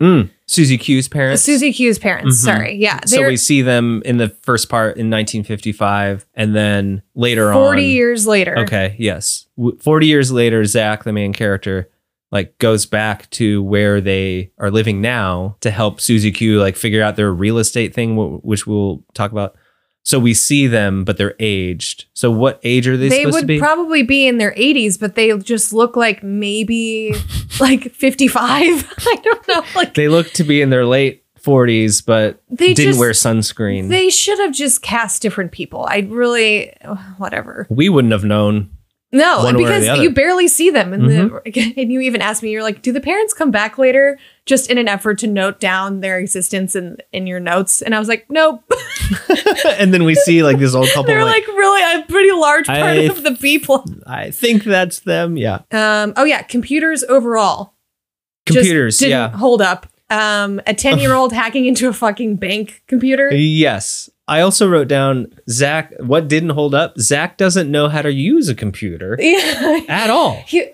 Mm. 0.00 0.30
Susie 0.50 0.78
Q's 0.78 1.06
parents. 1.06 1.42
Susie 1.42 1.72
Q's 1.72 1.96
parents. 2.00 2.40
Mhm. 2.40 2.44
Sorry. 2.44 2.74
Yeah. 2.76 2.98
So 3.06 3.24
we 3.24 3.36
see 3.36 3.62
them 3.62 4.02
in 4.04 4.16
the 4.16 4.30
first 4.42 4.68
part 4.68 4.96
in 4.96 5.08
1955, 5.08 6.26
and 6.34 6.56
then 6.56 7.02
later 7.14 7.52
40 7.52 7.84
on. 7.84 7.88
years 7.88 8.26
later. 8.26 8.58
Okay. 8.58 8.96
Yes. 8.98 9.46
40 9.80 10.06
years 10.08 10.32
later, 10.32 10.64
Zach, 10.64 11.04
the 11.04 11.12
main 11.12 11.32
character, 11.32 11.88
like 12.32 12.58
goes 12.58 12.84
back 12.84 13.30
to 13.30 13.62
where 13.62 14.00
they 14.00 14.50
are 14.58 14.72
living 14.72 15.00
now 15.00 15.56
to 15.60 15.70
help 15.70 16.00
Susie 16.00 16.32
Q 16.32 16.60
like 16.60 16.74
figure 16.76 17.02
out 17.02 17.14
their 17.14 17.32
real 17.32 17.58
estate 17.58 17.94
thing, 17.94 18.16
which 18.42 18.66
we'll 18.66 19.04
talk 19.14 19.30
about. 19.30 19.54
So 20.02 20.18
we 20.18 20.32
see 20.34 20.66
them, 20.66 21.04
but 21.04 21.18
they're 21.18 21.34
aged. 21.38 22.06
So 22.14 22.30
what 22.30 22.58
age 22.64 22.88
are 22.88 22.96
they, 22.96 23.08
They 23.10 23.18
supposed 23.20 23.34
would 23.34 23.40
to 23.42 23.46
be? 23.46 23.58
probably 23.58 24.02
be 24.02 24.26
in 24.26 24.38
their 24.38 24.52
80s, 24.52 24.98
but 24.98 25.14
they 25.14 25.36
just 25.38 25.72
look 25.72 25.94
like 25.96 26.22
maybe 26.22 27.14
like 27.60 27.92
55. 27.92 28.34
I 28.98 29.16
don't 29.22 29.48
know. 29.48 29.62
Like 29.76 29.94
they 29.94 30.08
look 30.08 30.30
to 30.32 30.44
be 30.44 30.62
in 30.62 30.70
their 30.70 30.86
late 30.86 31.24
40s, 31.40 32.04
but 32.04 32.42
They 32.50 32.72
didn't 32.74 32.92
just- 32.92 32.98
wear 32.98 33.10
sunscreen. 33.12 33.88
they 33.88 34.10
should 34.10 34.38
have 34.38 34.52
just 34.52 34.82
cast 34.82 35.22
different 35.22 35.52
people. 35.52 35.86
I 35.88 35.98
really, 36.08 36.72
whatever. 37.18 37.66
we 37.70 37.88
wouldn't 37.88 38.12
have 38.12 38.24
known. 38.24 38.70
No, 39.12 39.42
One 39.42 39.56
way 39.56 39.64
or 39.64 39.66
because. 39.66 39.84
Mm-hmm. 39.86 40.02
you 40.02 40.10
barely 40.12 40.46
see 40.46 40.70
them, 40.70 40.92
and 40.92 41.10
the 41.10 41.42
and 41.76 41.90
you 41.90 41.98
even 42.00 42.22
asked 42.22 42.44
me, 42.44 42.50
you're 42.52 42.62
like, 42.62 42.80
do 42.80 42.92
the 42.92 43.00
parents 43.00 43.34
come 43.34 43.50
back 43.50 43.76
later, 43.76 44.18
just 44.50 44.70
in 44.70 44.76
an 44.76 44.86
effort 44.88 45.18
to 45.20 45.26
note 45.26 45.60
down 45.60 46.00
their 46.00 46.18
existence 46.18 46.76
in 46.76 46.98
in 47.12 47.26
your 47.26 47.40
notes? 47.40 47.80
And 47.80 47.94
I 47.94 47.98
was 47.98 48.08
like, 48.08 48.26
nope. 48.28 48.62
and 49.78 49.94
then 49.94 50.04
we 50.04 50.14
see 50.14 50.42
like 50.42 50.58
this 50.58 50.74
old 50.74 50.88
couple. 50.88 51.04
They're 51.04 51.24
like, 51.24 51.46
like 51.48 51.56
really 51.56 52.00
a 52.00 52.04
pretty 52.06 52.32
large 52.32 52.66
part 52.66 52.78
I- 52.80 52.92
of 53.08 53.22
the 53.22 53.32
people. 53.36 53.84
I 54.06 54.30
think 54.30 54.64
that's 54.64 55.00
them. 55.00 55.36
Yeah. 55.38 55.60
Um. 55.70 56.12
Oh 56.16 56.24
yeah, 56.24 56.42
computers 56.42 57.02
overall. 57.04 57.72
Computers. 58.46 58.98
didn't 58.98 59.10
Yeah. 59.12 59.28
hold 59.30 59.62
up. 59.62 59.86
Um, 60.10 60.60
a 60.66 60.74
ten 60.74 60.98
year 60.98 61.14
old 61.14 61.32
hacking 61.32 61.66
into 61.66 61.88
a 61.88 61.92
fucking 61.92 62.36
bank 62.36 62.82
computer. 62.88 63.32
Yes. 63.32 64.10
I 64.26 64.42
also 64.42 64.68
wrote 64.68 64.86
down 64.88 65.32
Zach. 65.48 65.92
What 65.98 66.28
didn't 66.28 66.50
hold 66.50 66.72
up? 66.74 66.96
Zach 66.98 67.36
doesn't 67.36 67.68
know 67.70 67.88
how 67.88 68.02
to 68.02 68.12
use 68.12 68.48
a 68.48 68.54
computer 68.54 69.16
Yeah. 69.18 69.80
at 69.88 70.08
all. 70.10 70.42
He, 70.46 70.66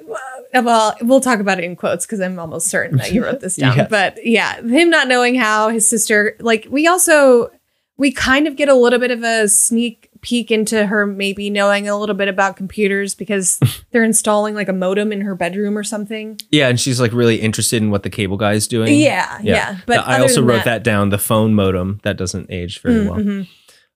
well, 0.61 0.95
we'll 1.03 1.21
talk 1.21 1.40
about 1.40 1.59
it 1.59 1.64
in 1.64 1.77
quotes 1.77 2.07
because 2.07 2.21
I'm 2.21 2.38
almost 2.38 2.69
certain 2.69 2.99
that 2.99 3.12
you 3.12 3.23
wrote 3.25 3.40
this 3.40 3.57
down. 3.57 3.77
Yes. 3.77 3.88
But 3.90 4.25
yeah, 4.27 4.61
him 4.61 4.90
not 4.90 5.09
knowing 5.09 5.35
how 5.35 5.69
his 5.69 5.87
sister, 5.88 6.37
like, 6.40 6.66
we 6.71 6.87
also, 6.87 7.51
we 7.97 8.12
kind 8.12 8.47
of 8.47 8.57
get 8.57 8.69
a 8.69 8.75
little 8.75 8.99
bit 8.99 9.11
of 9.11 9.23
a 9.23 9.49
sneak 9.49 10.11
peek 10.23 10.51
into 10.51 10.87
her 10.87 11.07
maybe 11.07 11.49
knowing 11.51 11.88
a 11.88 11.97
little 11.97 12.14
bit 12.14 12.27
about 12.27 12.57
computers 12.57 13.14
because 13.14 13.61
they're 13.92 14.03
installing 14.03 14.55
like 14.55 14.69
a 14.69 14.73
modem 14.73 15.12
in 15.12 15.21
her 15.21 15.35
bedroom 15.37 15.79
or 15.79 15.85
something. 15.85 16.38
Yeah, 16.51 16.69
and 16.69 16.81
she's 16.81 17.01
like 17.01 17.12
really 17.12 17.37
interested 17.37 17.81
in 17.83 17.90
what 17.90 18.03
the 18.03 18.11
cable 18.11 18.37
guy 18.37 18.55
is 18.55 18.66
doing. 18.66 18.99
Yeah, 18.99 19.38
yeah. 19.42 19.79
But 19.87 20.07
I 20.07 20.21
also 20.21 20.42
wrote 20.42 20.64
that. 20.64 20.83
down. 20.83 21.11
The 21.11 21.19
phone 21.19 21.55
modem 21.55 22.01
that 22.03 22.16
doesn't 22.16 22.51
age 22.51 22.81
very 22.83 22.95
Mm, 22.97 23.07
well. 23.09 23.19
mhm. 23.19 23.49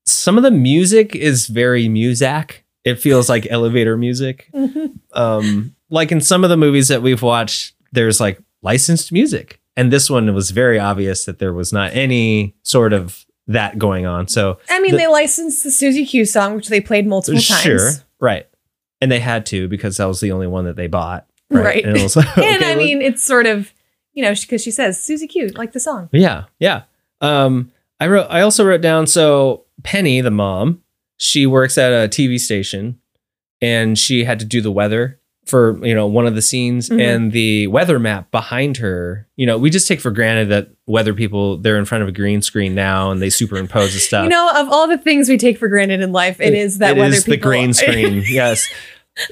Some 0.07 0.37
of 0.37 0.43
the 0.43 0.51
music 0.51 1.15
is 1.17 1.47
very 1.47 1.87
Muzak. 1.89 2.63
It 2.85 2.97
feels 3.01 3.29
like 3.29 3.47
elevator 3.51 3.97
music. 3.97 4.49
Mhm. 4.55 4.99
um 5.13 5.75
like 5.91 6.11
in 6.13 6.21
some 6.21 6.45
of 6.45 6.51
the 6.51 6.57
movies 6.57 6.89
that 6.89 7.03
we've 7.03 7.23
watched 7.23 7.75
there's 7.93 8.21
like 8.21 8.41
licensed 8.63 9.11
music 9.13 9.61
and 9.77 9.93
this 9.93 10.09
one 10.11 10.33
was 10.35 10.51
very 10.51 10.79
obvious 10.79 11.25
that 11.25 11.39
there 11.39 11.53
was 11.53 11.73
not 11.73 11.93
any 11.95 12.55
sort 12.63 12.93
of 12.93 13.25
that 13.47 13.79
going 13.79 14.07
on 14.07 14.29
so 14.29 14.59
I 14.69 14.81
mean, 14.81 14.93
The- 14.93 14.99
they 14.99 15.07
licensed 15.09 15.65
the 15.65 15.71
Susie 15.71 16.07
Q 16.07 16.25
song, 16.25 16.55
which 16.55 16.69
they 16.69 16.81
played 16.81 17.07
multiple 17.07 17.41
times. 17.41 17.61
sure 17.63 17.91
right 18.21 18.47
and 19.01 19.11
they 19.11 19.21
had 19.21 19.47
to 19.47 19.67
because 19.69 19.97
that 19.97 20.05
was 20.07 20.21
the 20.21 20.31
only 20.33 20.47
one 20.47 20.65
that 20.67 20.77
they 20.77 20.87
bought 20.87 21.27
Right. 21.53 21.85
and, 21.85 21.97
it 21.97 22.03
was 22.03 22.15
like, 22.17 22.39
and 22.39 22.63
okay, 22.63 22.73
I 22.73 22.77
mean, 22.77 23.03
it's 23.03 23.23
sort 23.25 23.47
of, 23.47 23.73
you 24.13 24.23
know, 24.23 24.33
because 24.41 24.63
she 24.63 24.71
says 24.71 25.03
Susie 25.03 25.27
Q, 25.27 25.49
like 25.57 25.73
the 25.73 25.81
song. 25.81 26.09
yeah 26.13 26.45
yeah 26.61 26.83
um 27.23 27.71
i 27.99 28.07
wrote 28.07 28.27
i 28.31 28.41
also 28.41 28.65
wrote 28.65 28.81
down 28.81 29.07
so 29.07 29.65
penny 29.83 30.21
the 30.23 30.31
mom 30.31 30.83
she 31.19 31.47
works 31.47 31.77
at 31.77 31.93
a 31.93 32.09
tv 32.09 32.39
station 32.41 32.99
and 33.61 33.99
she 33.99 34.25
had 34.25 34.39
to 34.39 34.47
do 34.47 34.61
the 34.63 34.71
weather 34.73 35.20
for 35.51 35.85
you 35.85 35.95
know 35.95 36.07
one 36.07 36.27
of 36.27 36.35
the 36.35 36.43
scenes 36.43 36.89
Mhm. 36.89 37.01
and 37.01 37.33
the 37.33 37.67
weather 37.67 37.99
map 37.99 38.31
behind 38.31 38.77
her 38.79 39.27
you 39.37 39.45
know 39.47 39.59
we 39.59 39.69
just 39.69 39.87
take 39.89 40.01
for 40.01 40.11
granted 40.11 40.49
that 40.49 40.69
weather 40.87 41.13
people 41.13 41.57
they're 41.59 41.77
in 41.79 41.85
front 41.85 42.03
of 42.03 42.09
a 42.09 42.13
green 42.13 42.41
screen 42.43 42.75
now 42.75 43.11
and 43.11 43.21
they 43.21 43.29
superimpose 43.31 43.93
the 43.93 43.99
stuff 44.01 44.25
You 44.25 44.31
know, 44.31 44.51
of 44.57 44.69
all 44.71 44.87
the 44.89 44.99
things 44.99 45.29
we 45.29 45.37
take 45.37 45.59
for 45.59 45.69
granted 45.69 46.01
in 46.01 46.13
life, 46.13 46.41
it 46.41 46.55
is 46.55 46.79
that 46.79 46.97
It 46.97 47.01
whether 47.01 47.15
is 47.15 47.25
the 47.25 47.33
people 47.33 47.51
green 47.51 47.73
screen 47.81 48.23
yes 48.27 48.67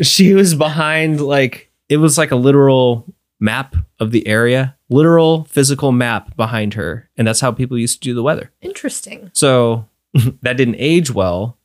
she 0.02 0.34
was 0.34 0.54
behind 0.54 1.20
like 1.20 1.70
it 1.88 1.96
was 1.98 2.18
like 2.18 2.30
a 2.30 2.36
literal 2.36 3.06
map 3.40 3.76
of 4.00 4.10
the 4.10 4.26
area 4.26 4.76
literal 4.90 5.44
physical 5.44 5.92
map 5.92 6.36
behind 6.36 6.74
her 6.74 7.08
and 7.16 7.26
that's 7.28 7.40
how 7.40 7.52
people 7.52 7.78
used 7.78 8.02
to 8.02 8.08
do 8.08 8.14
the 8.14 8.22
weather 8.22 8.50
Interesting. 8.62 9.30
so 9.34 9.86
that 10.42 10.56
didn't 10.56 10.76
age 10.78 11.10
well 11.12 11.57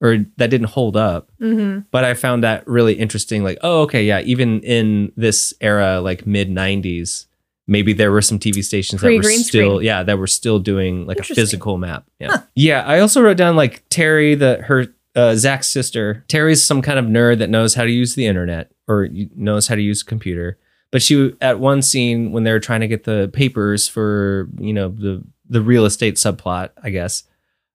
or 0.00 0.18
that 0.36 0.50
didn't 0.50 0.68
hold 0.68 0.96
up 0.96 1.30
hmm 1.38 1.80
but 1.90 2.04
I 2.04 2.14
found 2.14 2.44
that 2.44 2.66
really 2.66 2.94
interesting. 2.94 3.42
Like, 3.42 3.58
oh, 3.62 3.82
okay, 3.82 4.04
yeah, 4.04 4.20
even 4.20 4.60
in 4.60 5.12
this 5.16 5.54
era, 5.60 6.00
like 6.00 6.26
mid 6.26 6.50
'90s, 6.50 7.26
maybe 7.66 7.92
there 7.92 8.12
were 8.12 8.22
some 8.22 8.38
TV 8.38 8.62
stations 8.64 9.00
that 9.00 9.12
were 9.12 9.22
still, 9.22 9.76
screen. 9.76 9.86
yeah, 9.86 10.02
that 10.02 10.18
were 10.18 10.26
still 10.26 10.58
doing 10.58 11.06
like 11.06 11.18
a 11.18 11.24
physical 11.24 11.78
map. 11.78 12.04
Yeah, 12.18 12.42
yeah. 12.54 12.82
I 12.82 13.00
also 13.00 13.22
wrote 13.22 13.36
down 13.36 13.56
like 13.56 13.82
Terry, 13.88 14.34
the 14.34 14.62
her 14.62 14.86
uh, 15.16 15.34
Zach's 15.36 15.68
sister. 15.68 16.24
Terry's 16.28 16.62
some 16.64 16.82
kind 16.82 16.98
of 16.98 17.06
nerd 17.06 17.38
that 17.38 17.50
knows 17.50 17.74
how 17.74 17.84
to 17.84 17.90
use 17.90 18.14
the 18.14 18.26
internet 18.26 18.70
or 18.86 19.08
knows 19.34 19.68
how 19.68 19.74
to 19.74 19.82
use 19.82 20.02
a 20.02 20.04
computer. 20.04 20.58
But 20.92 21.02
she 21.02 21.34
at 21.40 21.60
one 21.60 21.82
scene 21.82 22.32
when 22.32 22.44
they 22.44 22.52
were 22.52 22.60
trying 22.60 22.80
to 22.80 22.88
get 22.88 23.04
the 23.04 23.30
papers 23.32 23.88
for 23.88 24.48
you 24.58 24.72
know 24.72 24.88
the 24.88 25.24
the 25.48 25.62
real 25.62 25.84
estate 25.84 26.16
subplot, 26.16 26.70
I 26.82 26.90
guess. 26.90 27.24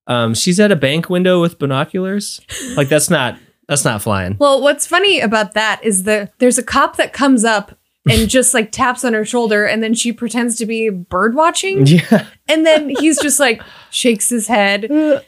Um, 0.08 0.34
she's 0.34 0.60
at 0.60 0.72
a 0.72 0.76
bank 0.76 1.10
window 1.10 1.41
with 1.41 1.58
binoculars. 1.60 2.41
Like 2.76 2.89
that's 2.89 3.10
not 3.10 3.38
that's 3.68 3.84
not 3.86 4.02
flying. 4.02 4.38
Well, 4.39 4.62
what's 4.62 4.86
funny 4.86 5.20
about 5.20 5.54
that 5.54 5.84
is 5.84 6.04
that 6.04 6.34
there's 6.39 6.58
a 6.58 6.63
cop 6.63 6.98
that 6.98 7.13
comes 7.13 7.44
up 7.44 7.78
and 8.08 8.30
just 8.30 8.54
like 8.54 8.72
taps 8.72 9.04
on 9.04 9.13
her 9.13 9.26
shoulder, 9.26 9.65
and 9.65 9.82
then 9.82 9.94
she 9.96 10.13
pretends 10.13 10.56
to 10.58 10.65
be 10.68 10.89
bird 10.89 11.34
watching, 11.34 11.88
Yeah. 11.88 12.28
and 12.48 12.65
then 12.65 12.89
he's 13.00 13.20
just 13.20 13.39
like 13.39 13.62
shakes 13.89 14.30
his 14.30 14.48
head 14.48 14.86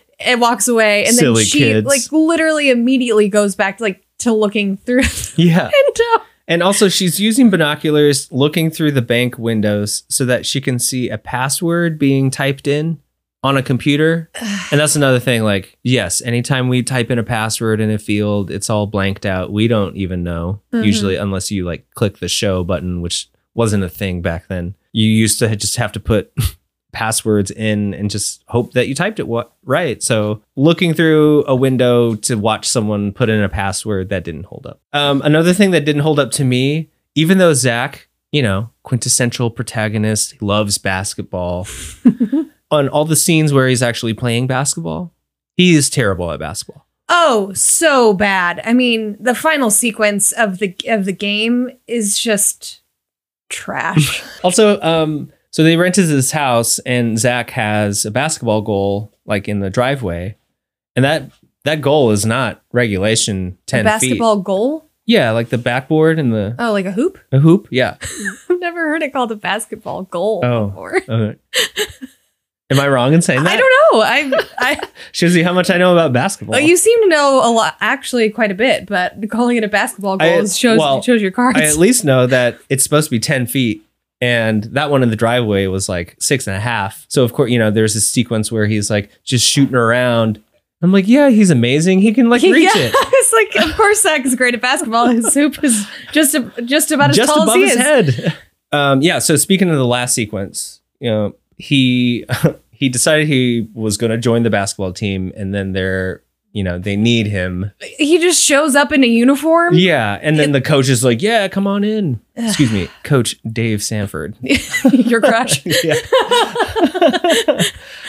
and 0.20 0.40
walks 0.42 0.68
away, 0.68 1.06
and 1.06 1.16
Silly 1.16 1.42
then 1.42 1.46
she 1.46 1.60
kids. 1.60 1.88
like 1.88 2.02
literally 2.12 2.70
immediately 2.70 3.30
goes 3.30 3.56
back 3.56 3.78
to 3.78 3.84
like 3.84 4.04
to 4.20 4.32
looking 4.34 4.78
through 4.78 5.02
the 5.04 5.34
Yeah. 5.38 5.72
window. 5.74 6.26
And 6.48 6.64
also 6.64 6.88
she's 6.88 7.20
using 7.20 7.50
binoculars 7.50 8.32
looking 8.32 8.70
through 8.72 8.92
the 8.94 9.02
bank 9.02 9.38
windows 9.38 10.04
so 10.08 10.24
that 10.26 10.46
she 10.46 10.62
can 10.62 10.80
see 10.80 11.10
a 11.10 11.18
password 11.18 12.00
being 12.00 12.32
typed 12.32 12.68
in 12.68 13.00
on 13.44 13.58
a 13.58 13.64
computer. 13.64 14.30
And 14.70 14.82
that's 14.82 14.98
another 14.98 15.20
thing 15.22 15.44
like 15.44 15.78
yes, 15.84 16.22
anytime 16.22 16.68
we 16.68 16.84
type 16.84 17.10
in 17.10 17.18
a 17.20 17.24
password 17.24 17.80
in 17.80 17.90
a 17.90 17.98
field, 17.98 18.52
it's 18.52 18.70
all 18.70 18.86
blanked 18.86 19.26
out. 19.26 19.50
We 19.52 19.70
don't 19.70 19.96
even 19.96 20.22
know 20.24 20.62
Mhm. 20.74 20.86
usually 20.86 21.16
unless 21.16 21.50
you 21.52 21.64
like 21.64 21.88
click 21.96 22.18
the 22.18 22.28
show 22.28 22.66
button 22.66 23.02
which 23.02 23.30
wasn't 23.56 23.84
a 23.86 23.90
thing 23.90 24.22
back 24.22 24.48
then. 24.50 24.76
You 24.92 25.10
used 25.10 25.40
to 25.40 25.56
just 25.56 25.78
have 25.78 25.94
to 25.94 26.00
put 26.02 26.34
passwords 26.92 27.50
in 27.52 27.94
and 27.94 28.10
just 28.10 28.44
hope 28.48 28.74
that 28.74 28.88
you 28.88 28.96
typed 28.96 29.20
it 29.20 29.28
what 29.28 29.54
right. 29.64 30.02
So 30.04 30.42
looking 30.58 30.94
through 30.94 31.46
a 31.48 31.56
window 31.56 32.16
to 32.16 32.36
watch 32.36 32.68
someone 32.68 33.14
put 33.14 33.30
in 33.30 33.42
a 33.42 33.50
password 33.50 34.10
that 34.10 34.24
didn't 34.26 34.48
hold 34.48 34.66
up. 34.68 34.82
Um, 34.94 35.22
another 35.24 35.54
thing 35.54 35.72
that 35.72 35.86
didn't 35.86 36.02
hold 36.02 36.20
up 36.20 36.32
to 36.32 36.44
me, 36.44 36.90
even 37.16 37.38
though 37.38 37.54
Zach, 37.54 38.10
you 38.32 38.42
know, 38.42 38.72
quintessential 38.84 39.50
protagonist, 39.50 40.42
loves 40.42 40.78
basketball. 40.78 41.68
on 42.72 42.90
all 42.90 43.06
the 43.06 43.16
scenes 43.16 43.54
where 43.54 43.68
he's 43.68 43.82
actually 43.84 44.14
playing 44.14 44.48
basketball, 44.48 45.14
he 45.56 45.76
is 45.76 45.90
terrible 45.90 46.32
at 46.32 46.40
basketball. 46.40 46.86
Oh, 47.10 47.54
so 47.54 48.14
bad. 48.14 48.62
I 48.66 48.74
mean, 48.74 49.16
the 49.20 49.34
final 49.36 49.70
sequence 49.72 50.32
of 50.34 50.60
the 50.60 50.76
of 50.88 51.06
the 51.06 51.14
game 51.14 51.70
is 51.88 52.20
just 52.20 52.82
trash. 53.50 54.24
Also, 54.44 54.80
um, 54.82 55.32
so 55.52 55.64
they 55.64 55.78
rented 55.78 56.08
this 56.08 56.32
house, 56.32 56.80
and 56.80 57.18
Zach 57.18 57.50
has 57.52 58.06
a 58.06 58.12
basketball 58.12 58.62
goal 58.62 59.12
like 59.26 59.48
in 59.48 59.60
the 59.62 59.70
driveway, 59.70 60.36
and 60.96 61.04
that 61.06 61.32
that 61.64 61.82
goal 61.82 62.12
is 62.12 62.26
not 62.26 62.62
regulation 62.74 63.58
A 63.58 63.66
ten 63.66 63.86
basketball 63.86 64.36
feet. 64.38 64.44
goal? 64.46 64.84
Yeah, 65.06 65.32
like 65.32 65.48
the 65.50 65.58
backboard 65.58 66.20
and 66.20 66.34
the 66.34 66.56
Oh, 66.60 66.74
like 66.74 66.86
a 66.86 66.92
hoop? 66.92 67.18
a 67.32 67.40
hoop. 67.40 67.68
Yeah. 67.72 67.96
I've 68.50 68.60
never 68.60 68.90
heard 68.90 69.02
it 69.02 69.14
called 69.14 69.32
a 69.32 69.36
basketball 69.38 70.04
goal 70.04 70.42
Oh. 70.44 70.68
before. 70.68 71.02
Uh, 71.08 71.34
am 72.70 72.80
I 72.80 72.88
wrong 72.88 73.14
in 73.14 73.22
saying 73.22 73.44
that? 73.44 73.54
I 73.54 73.58
don't 73.58 73.74
know. 73.94 74.02
I 74.02 74.46
I 74.60 74.88
Shows 75.12 75.36
you 75.36 75.44
how 75.44 75.54
much 75.54 75.70
I 75.70 75.78
know 75.78 75.94
about 75.94 76.14
basketball. 76.14 76.60
you 76.60 76.78
seem 76.78 77.02
to 77.04 77.08
know 77.10 77.42
a 77.44 77.52
lot, 77.52 77.78
actually 77.82 78.30
quite 78.30 78.52
a 78.52 78.56
bit, 78.56 78.86
but 78.86 79.16
calling 79.30 79.58
it 79.58 79.64
a 79.64 79.68
basketball 79.68 80.18
goal 80.18 80.42
I- 80.42 80.46
shows 80.46 80.80
well, 80.80 81.02
shows 81.02 81.22
your 81.22 81.32
cards. 81.32 81.60
I 81.60 81.64
at 81.66 81.78
least 81.78 82.04
know 82.06 82.28
that 82.28 82.60
it's 82.70 82.84
supposed 82.84 83.08
to 83.08 83.12
be 83.12 83.20
10 83.20 83.48
feet. 83.48 83.84
And 84.20 84.64
that 84.64 84.90
one 84.90 85.04
in 85.04 85.12
the 85.12 85.16
driveway 85.16 85.68
was 85.68 85.88
like 85.88 86.16
six 86.20 86.48
and 86.48 86.56
a 86.56 86.60
half. 86.60 87.06
So, 87.08 87.24
of 87.24 87.34
course, 87.34 87.52
you 87.52 87.60
know, 87.60 87.70
there's 87.70 87.96
a 87.96 88.02
sequence 88.02 88.52
where 88.52 88.66
he's 88.66 88.90
like 88.90 89.12
just 89.24 89.46
shooting 89.46 89.76
around. 89.76 90.42
I'm 90.82 90.92
like, 90.92 91.08
yeah, 91.08 91.30
he's 91.30 91.52
amazing. 91.52 92.00
He 92.00 92.12
can 92.14 92.28
like 92.28 92.42
reach 92.42 92.64
yeah, 92.64 92.72
it 92.82 92.94
it's 92.98 93.34
like, 93.56 93.70
of 93.70 93.76
course, 93.76 94.02
Zach 94.02 94.26
is 94.26 94.34
great 94.36 94.56
at 94.56 94.62
basketball. 94.62 95.08
His 95.08 95.32
hoop 95.36 95.64
is 95.64 95.88
just 96.12 96.34
a, 96.34 96.52
just 96.64 96.92
about 96.92 97.12
as 97.12 97.16
just 97.16 97.32
tall 97.32 97.44
above 97.44 97.58
as 97.58 97.62
he 97.62 97.62
his 97.70 97.76
is. 97.76 98.16
head. 98.16 98.38
Um, 98.74 99.02
yeah. 99.02 99.20
So, 99.20 99.38
speaking 99.38 99.70
of 99.70 99.78
the 99.78 99.86
last 99.86 100.14
sequence, 100.14 100.82
you 101.00 101.10
know, 101.10 101.36
he 101.58 102.26
he 102.78 102.90
decided 102.90 103.28
he 103.28 103.68
was 103.74 103.98
going 103.98 104.12
to 104.12 104.18
join 104.18 104.44
the 104.44 104.50
basketball 104.50 104.94
team, 104.94 105.34
and 105.36 105.54
then 105.54 105.74
they're, 105.74 106.24
you 106.52 106.64
know, 106.64 106.78
they 106.78 106.96
need 106.96 107.26
him. 107.26 107.72
He 107.98 108.20
just 108.20 108.44
shows 108.44 108.76
up 108.76 108.92
in 108.92 109.04
a 109.04 109.08
uniform. 109.08 109.74
Yeah. 109.74 110.20
And 110.22 110.38
then 110.38 110.52
the 110.52 110.62
coach 110.62 110.88
is 110.88 111.04
like, 111.04 111.22
yeah, 111.22 111.48
come 111.48 111.66
on 111.66 111.84
in. 111.84 112.22
Excuse 112.36 112.72
me, 112.72 112.88
Coach 113.04 113.36
Dave 113.52 113.82
Sanford. 113.82 114.36
your 114.92 115.22
crush. 115.22 115.66
yeah. 115.84 115.96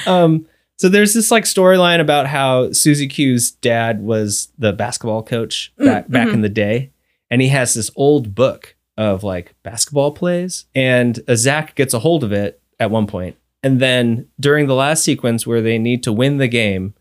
um, 0.06 0.46
so 0.76 0.90
there's 0.90 1.14
this 1.14 1.30
like 1.30 1.44
storyline 1.44 2.00
about 2.00 2.26
how 2.26 2.70
Susie 2.72 3.08
Q's 3.08 3.50
dad 3.50 4.02
was 4.02 4.48
the 4.58 4.72
basketball 4.72 5.22
coach 5.22 5.72
back 5.78 6.08
back 6.08 6.28
in 6.28 6.42
the 6.42 6.48
day, 6.48 6.92
and 7.30 7.42
he 7.42 7.48
has 7.48 7.74
this 7.74 7.90
old 7.96 8.34
book 8.34 8.76
of 8.96 9.24
like 9.24 9.54
basketball 9.64 10.12
plays, 10.12 10.66
and 10.76 11.18
uh, 11.26 11.34
Zach 11.34 11.74
gets 11.74 11.94
a 11.94 11.98
hold 11.98 12.22
of 12.22 12.32
it 12.32 12.62
at 12.80 12.90
one 12.90 13.06
point, 13.06 13.36
and 13.62 13.80
then 13.80 14.28
during 14.38 14.66
the 14.66 14.74
last 14.74 15.02
sequence 15.02 15.46
where 15.46 15.60
they 15.60 15.78
need 15.78 16.02
to 16.04 16.12
win 16.12 16.38
the 16.38 16.48
game, 16.48 16.94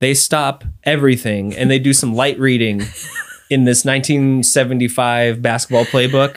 they 0.00 0.14
stop 0.14 0.64
everything 0.84 1.54
and 1.54 1.70
they 1.70 1.78
do 1.78 1.92
some 1.92 2.14
light 2.14 2.38
reading 2.38 2.80
in 3.50 3.64
this 3.64 3.84
1975 3.84 5.42
basketball 5.42 5.84
playbook. 5.84 6.36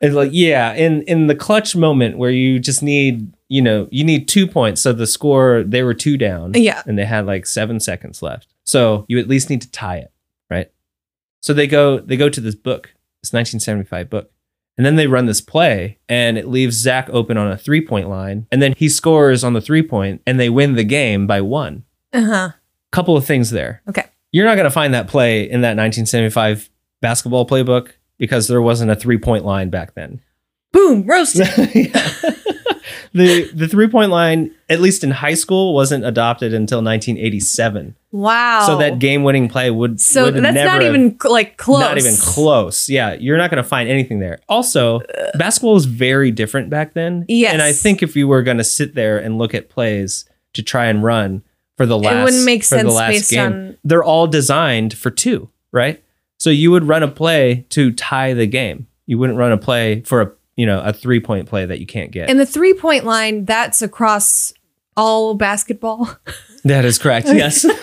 It's 0.00 0.14
like, 0.14 0.30
yeah, 0.32 0.74
in 0.74 1.02
in 1.02 1.26
the 1.26 1.34
clutch 1.34 1.74
moment 1.74 2.18
where 2.18 2.30
you 2.30 2.58
just 2.58 2.82
need, 2.82 3.32
you 3.48 3.62
know, 3.62 3.88
you 3.90 4.04
need 4.04 4.28
two 4.28 4.46
points. 4.46 4.82
So 4.82 4.92
the 4.92 5.06
score, 5.06 5.62
they 5.66 5.82
were 5.82 5.94
two 5.94 6.18
down. 6.18 6.52
Yeah. 6.54 6.82
And 6.86 6.98
they 6.98 7.06
had 7.06 7.24
like 7.24 7.46
seven 7.46 7.80
seconds 7.80 8.20
left. 8.20 8.48
So 8.64 9.06
you 9.08 9.18
at 9.18 9.28
least 9.28 9.48
need 9.48 9.62
to 9.62 9.70
tie 9.70 9.98
it, 9.98 10.12
right? 10.50 10.70
So 11.40 11.54
they 11.54 11.66
go 11.66 11.98
they 12.00 12.16
go 12.16 12.28
to 12.28 12.40
this 12.40 12.56
book, 12.56 12.92
this 13.22 13.32
1975 13.32 14.10
book. 14.10 14.30
And 14.76 14.84
then 14.84 14.96
they 14.96 15.06
run 15.06 15.26
this 15.26 15.40
play 15.40 15.98
and 16.08 16.36
it 16.36 16.48
leaves 16.48 16.76
Zach 16.76 17.08
open 17.10 17.36
on 17.36 17.50
a 17.50 17.56
three 17.56 17.80
point 17.80 18.08
line. 18.08 18.46
And 18.52 18.60
then 18.60 18.74
he 18.76 18.88
scores 18.88 19.42
on 19.42 19.54
the 19.54 19.60
three 19.60 19.82
point 19.82 20.22
and 20.26 20.38
they 20.38 20.50
win 20.50 20.74
the 20.74 20.84
game 20.84 21.26
by 21.26 21.40
one. 21.40 21.84
Uh 22.12 22.24
huh. 22.24 22.50
Couple 22.92 23.16
of 23.16 23.24
things 23.24 23.50
there. 23.50 23.82
Okay. 23.88 24.04
You're 24.32 24.44
not 24.44 24.56
going 24.56 24.64
to 24.64 24.70
find 24.70 24.92
that 24.94 25.08
play 25.08 25.42
in 25.42 25.62
that 25.62 25.76
1975 25.76 26.68
basketball 27.00 27.46
playbook 27.46 27.92
because 28.18 28.48
there 28.48 28.62
wasn't 28.62 28.90
a 28.90 28.96
three 28.96 29.18
point 29.18 29.44
line 29.44 29.70
back 29.70 29.94
then. 29.94 30.20
Boom, 30.72 31.06
roasted. 31.06 31.48
Yeah. 31.74 32.10
the 33.12 33.50
the 33.54 33.68
three 33.68 33.88
point 33.88 34.10
line, 34.10 34.54
at 34.68 34.80
least 34.80 35.02
in 35.02 35.10
high 35.10 35.34
school, 35.34 35.74
wasn't 35.74 36.04
adopted 36.04 36.52
until 36.52 36.78
1987. 36.78 37.96
Wow. 38.16 38.64
So 38.66 38.78
that 38.78 38.98
game 38.98 39.22
winning 39.22 39.48
play 39.48 39.70
would 39.70 40.00
So 40.00 40.24
would 40.26 40.34
that's 40.34 40.54
never 40.54 40.66
not 40.72 40.82
have- 40.82 40.94
even 40.94 41.16
like 41.24 41.56
close. 41.56 41.80
not 41.80 41.98
even 41.98 42.14
close. 42.16 42.88
Yeah, 42.88 43.14
you're 43.14 43.36
not 43.38 43.50
going 43.50 43.62
to 43.62 43.68
find 43.68 43.88
anything 43.88 44.18
there. 44.18 44.40
Also, 44.48 45.00
uh, 45.00 45.36
basketball 45.38 45.74
was 45.74 45.84
very 45.86 46.30
different 46.30 46.70
back 46.70 46.94
then. 46.94 47.24
Yes. 47.28 47.52
and 47.52 47.62
I 47.62 47.72
think 47.72 48.02
if 48.02 48.16
you 48.16 48.28
were 48.28 48.42
going 48.42 48.58
to 48.58 48.64
sit 48.64 48.94
there 48.94 49.18
and 49.18 49.38
look 49.38 49.54
at 49.54 49.68
plays 49.68 50.24
to 50.54 50.62
try 50.62 50.86
and 50.86 51.02
run 51.02 51.42
for 51.76 51.84
the 51.86 51.98
last, 51.98 52.14
It 52.16 52.24
wouldn't 52.24 52.44
make 52.44 52.64
for 52.64 52.76
the 52.76 52.80
sense 52.82 52.92
last 52.94 53.10
based 53.10 53.30
game, 53.30 53.52
on- 53.52 53.76
they're 53.84 54.04
all 54.04 54.26
designed 54.26 54.94
for 54.96 55.10
two, 55.10 55.50
right? 55.72 56.02
So 56.38 56.50
you 56.50 56.70
would 56.70 56.84
run 56.84 57.02
a 57.02 57.08
play 57.08 57.66
to 57.70 57.92
tie 57.92 58.32
the 58.34 58.46
game. 58.46 58.86
You 59.06 59.18
wouldn't 59.18 59.38
run 59.38 59.52
a 59.52 59.58
play 59.58 60.00
for 60.02 60.20
a 60.22 60.32
you 60.56 60.64
know 60.66 60.80
a 60.80 60.92
three 60.92 61.20
point 61.20 61.46
play 61.48 61.64
that 61.66 61.80
you 61.80 61.86
can't 61.86 62.10
get. 62.10 62.28
And 62.30 62.40
the 62.40 62.46
three 62.46 62.72
point 62.74 63.04
line, 63.04 63.44
that's 63.44 63.82
across 63.82 64.52
all 64.96 65.34
basketball. 65.34 66.08
that 66.68 66.84
is 66.84 66.98
correct. 66.98 67.28
Yes. 67.28 67.64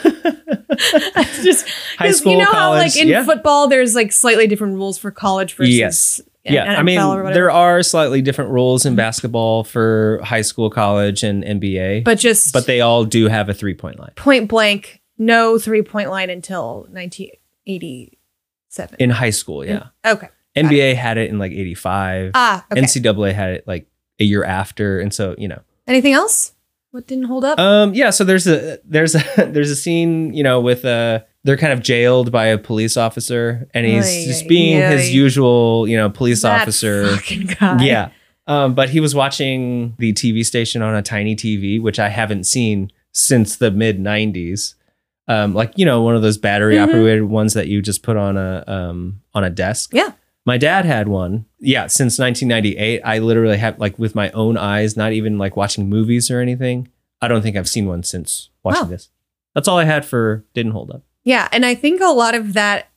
It's 0.76 1.44
just 1.44 1.70
High 1.98 2.12
school, 2.12 2.34
you 2.34 2.38
know 2.40 2.46
how 2.46 2.52
college, 2.52 2.96
like 2.96 3.02
in 3.02 3.08
yeah. 3.08 3.24
football 3.24 3.68
there's 3.68 3.96
like 3.96 4.12
slightly 4.12 4.48
different 4.48 4.76
rules 4.76 4.98
for 4.98 5.12
college 5.12 5.54
versus 5.54 5.76
Yes. 5.76 6.22
Yeah, 6.46 6.78
I 6.78 6.84
mean, 6.84 7.00
there 7.32 7.52
are 7.52 7.82
slightly 7.84 8.22
different 8.22 8.52
rules 8.52 8.86
in 8.86 8.98
basketball 8.98 9.64
for 9.64 10.20
high 10.26 10.42
school, 10.42 10.70
college, 10.70 11.24
and 11.24 11.42
NBA, 11.42 12.04
but 12.04 12.20
just 12.20 12.52
but 12.52 12.66
they 12.66 12.82
all 12.82 13.06
do 13.06 13.30
have 13.30 13.48
a 13.48 13.54
three 13.54 13.74
point 13.74 13.98
line 13.98 14.12
point 14.18 14.50
blank, 14.50 15.02
no 15.18 15.58
three 15.58 15.84
point 15.84 16.10
line 16.10 16.30
until 16.30 16.86
1987. 16.90 18.98
in 19.00 19.10
high 19.10 19.30
school. 19.30 19.66
Yeah, 19.66 19.86
okay. 20.06 20.28
NBA 20.58 20.96
had 20.96 21.18
it 21.18 21.30
in 21.30 21.40
like 21.40 21.54
eighty 21.54 21.76
five. 21.76 22.32
Ah, 22.34 22.66
okay. 22.70 22.82
NCAA 22.82 23.34
had 23.34 23.52
it 23.52 23.66
like 23.66 23.88
a 24.20 24.26
year 24.26 24.44
after, 24.44 25.00
and 25.00 25.14
so 25.14 25.36
you 25.38 25.48
know, 25.48 25.62
Anything 25.88 26.14
else? 26.14 26.53
What 26.94 27.08
didn't 27.08 27.24
hold 27.26 27.44
up? 27.44 27.58
um, 27.60 27.96
yeah. 27.96 28.12
So 28.12 28.24
there's 28.24 28.46
a 28.48 28.78
there's 28.86 29.16
a 29.16 29.24
there's 29.52 29.72
a 29.72 29.76
scene, 29.76 30.32
you 30.34 30.44
know, 30.44 30.62
with 30.62 30.86
uh 30.86 31.22
they're 31.44 31.58
kind 31.58 31.74
of 31.74 31.82
jailed 31.82 32.32
by 32.32 32.46
a 32.46 32.58
police 32.58 32.96
officer, 32.96 33.68
and 33.74 33.86
he's 33.86 34.26
just 34.26 34.48
being 34.48 34.80
his 34.80 35.14
usual, 35.14 35.88
you 35.88 35.98
know, 35.98 36.10
police 36.10 36.44
That 36.44 36.62
officer. 36.62 37.08
fucking 37.18 37.48
guy. 37.60 37.84
Yeah. 37.84 38.10
Um, 38.46 38.76
but 38.76 38.90
he 38.90 39.00
was 39.00 39.16
watching 39.16 39.96
the 39.98 40.14
TV 40.14 40.46
station 40.46 40.82
on 40.82 40.94
a 40.96 41.02
tiny 41.02 41.36
TV, 41.36 41.82
which 41.82 41.98
I 41.98 42.10
haven't 42.10 42.44
seen 42.46 42.92
since 43.12 43.56
the 43.58 43.72
mid 43.72 44.00
90s. 44.00 44.76
Um, 45.28 45.54
like, 45.54 45.72
you 45.78 45.86
know, 45.86 46.02
one 46.02 46.16
of 46.16 46.22
those 46.22 46.38
battery 46.38 46.78
operated 46.78 47.24
ones 47.24 47.54
that 47.56 47.68
you 47.68 47.82
just 47.82 48.04
put 48.04 48.18
on 48.18 48.38
a 48.38 48.64
um, 48.68 49.22
on 49.34 49.44
a 49.44 49.50
desk. 49.50 49.90
Yeah. 49.94 50.12
My 50.46 50.58
dad 50.58 50.86
had 50.86 51.08
one. 51.08 51.46
Yeah, 51.60 51.88
since 51.88 52.20
1998. 52.20 53.02
I 53.06 53.20
literally 53.20 53.58
have 53.58 53.80
like 53.80 53.98
with 53.98 54.14
my 54.16 54.30
own 54.32 54.58
eyes, 54.58 54.98
not 54.98 55.14
even 55.14 55.38
like 55.38 55.56
watching 55.56 55.90
movies 55.90 56.30
or 56.30 56.40
anything. 56.42 56.90
I 57.22 57.28
don't 57.30 57.42
think 57.42 57.56
I've 57.56 57.70
seen 57.70 57.88
one 57.88 58.04
since 58.04 58.50
watching 58.64 58.84
Wow. 58.84 58.88
this. 58.90 59.10
That's 59.56 59.68
all 59.68 59.78
I 59.78 59.86
had 59.86 60.06
for 60.06 60.44
didn't 60.54 60.74
hold 60.74 60.92
up. 60.92 61.04
Yeah, 61.24 61.48
and 61.54 61.66
I 61.66 61.76
think 61.76 62.02
a 62.02 62.08
lot 62.08 62.36
of 62.36 62.54
that 62.54 62.90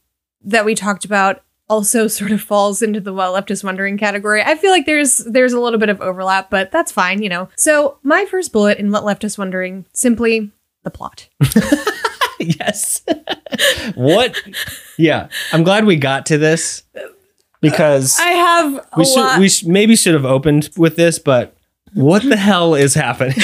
that 0.43 0.65
we 0.65 0.75
talked 0.75 1.05
about 1.05 1.43
also 1.69 2.09
sort 2.09 2.33
of 2.33 2.41
falls 2.41 2.83
into 2.83 2.99
the 3.01 3.13
well 3.13 3.33
left 3.33 3.51
us 3.53 3.63
wondering 3.63 3.97
category. 3.99 4.43
I 4.43 4.57
feel 4.57 4.73
like 4.73 4.87
there's 4.87 5.19
there's 5.19 5.53
a 5.53 5.61
little 5.61 5.79
bit 5.79 5.89
of 5.89 6.01
overlap, 6.01 6.51
but 6.51 6.73
that's 6.73 6.91
fine, 6.91 7.23
you 7.23 7.29
know. 7.29 7.49
So 7.57 7.99
my 8.03 8.25
first 8.27 8.53
bullet 8.53 8.79
in 8.79 8.91
what 8.91 9.05
left 9.05 9.25
us 9.25 9.39
wondering 9.39 9.87
simply 9.93 10.51
the 10.83 10.91
plot. 10.91 11.29
yes. 12.41 13.03
what? 13.95 14.41
Yeah. 14.99 15.29
I'm 15.53 15.63
glad 15.65 15.85
we 15.85 15.97
got 15.97 16.27
to 16.27 16.39
this 16.39 16.83
uh, 16.97 17.01
because 17.61 18.19
I 18.21 18.31
have 18.31 18.75
a 18.75 18.99
we 18.99 19.05
should 19.05 19.21
lot. 19.21 19.41
we 19.41 19.49
sh- 19.49 19.65
maybe 19.65 19.97
should 19.97 20.15
have 20.15 20.25
opened 20.25 20.71
with 20.77 20.97
this, 20.97 21.19
but 21.19 21.57
what 21.95 22.23
the 22.23 22.37
hell 22.37 22.75
is 22.75 22.95
happening? 22.95 23.37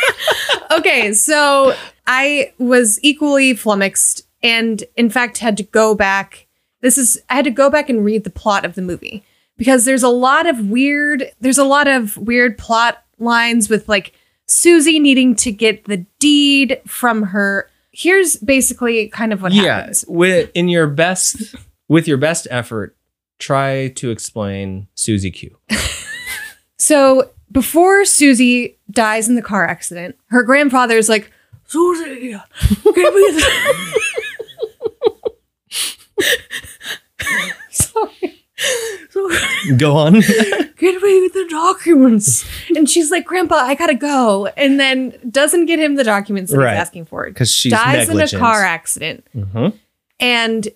okay, 0.70 1.12
so 1.12 1.74
I 2.06 2.52
was 2.58 2.98
equally 3.02 3.54
flummoxed 3.54 4.26
and 4.42 4.84
in 4.96 5.10
fact 5.10 5.38
had 5.38 5.56
to 5.56 5.62
go 5.62 5.94
back. 5.94 6.46
This 6.80 6.98
is 6.98 7.20
I 7.28 7.34
had 7.34 7.44
to 7.44 7.50
go 7.50 7.70
back 7.70 7.88
and 7.88 8.04
read 8.04 8.24
the 8.24 8.30
plot 8.30 8.64
of 8.64 8.74
the 8.74 8.82
movie 8.82 9.24
because 9.56 9.84
there's 9.84 10.02
a 10.02 10.08
lot 10.08 10.46
of 10.46 10.68
weird 10.68 11.30
there's 11.40 11.58
a 11.58 11.64
lot 11.64 11.88
of 11.88 12.16
weird 12.16 12.56
plot 12.58 13.04
lines 13.18 13.68
with 13.68 13.88
like 13.88 14.12
Susie 14.46 14.98
needing 14.98 15.34
to 15.36 15.52
get 15.52 15.84
the 15.84 16.06
deed 16.18 16.80
from 16.86 17.24
her. 17.24 17.68
Here's 17.92 18.36
basically 18.36 19.08
kind 19.08 19.32
of 19.32 19.42
what 19.42 19.52
yeah, 19.52 19.80
happens. 19.80 20.04
with 20.08 20.50
in 20.54 20.68
your 20.68 20.86
best 20.86 21.54
with 21.88 22.06
your 22.06 22.18
best 22.18 22.46
effort, 22.50 22.96
try 23.38 23.88
to 23.88 24.10
explain 24.10 24.88
Susie 24.94 25.30
Q. 25.30 25.56
So 26.80 27.30
before 27.50 28.04
Susie 28.04 28.78
dies 28.88 29.28
in 29.28 29.34
the 29.34 29.42
car 29.42 29.66
accident, 29.66 30.16
her 30.26 30.44
grandfather's 30.44 31.08
like, 31.08 31.32
Susie, 31.66 32.30
give 32.30 32.94
me 32.94 33.30
the. 33.32 34.00
Sorry. 37.70 38.44
Sorry. 39.10 39.76
Go 39.76 39.96
on. 39.96 40.12
Get 40.20 41.02
me 41.02 41.30
the 41.34 41.46
documents. 41.50 42.44
and 42.76 42.88
she's 42.88 43.10
like, 43.10 43.24
Grandpa, 43.24 43.56
I 43.56 43.74
gotta 43.74 43.94
go. 43.94 44.46
And 44.56 44.78
then 44.78 45.14
doesn't 45.28 45.66
get 45.66 45.78
him 45.80 45.96
the 45.96 46.04
documents 46.04 46.52
that 46.52 46.58
Right. 46.58 46.70
he's 46.74 46.80
asking 46.80 47.06
for. 47.06 47.26
Because 47.26 47.50
she 47.52 47.70
dies 47.70 48.08
negligent. 48.08 48.32
in 48.34 48.38
a 48.38 48.40
car 48.40 48.62
accident. 48.62 49.26
Mm-hmm. 49.36 49.76
And 50.20 50.68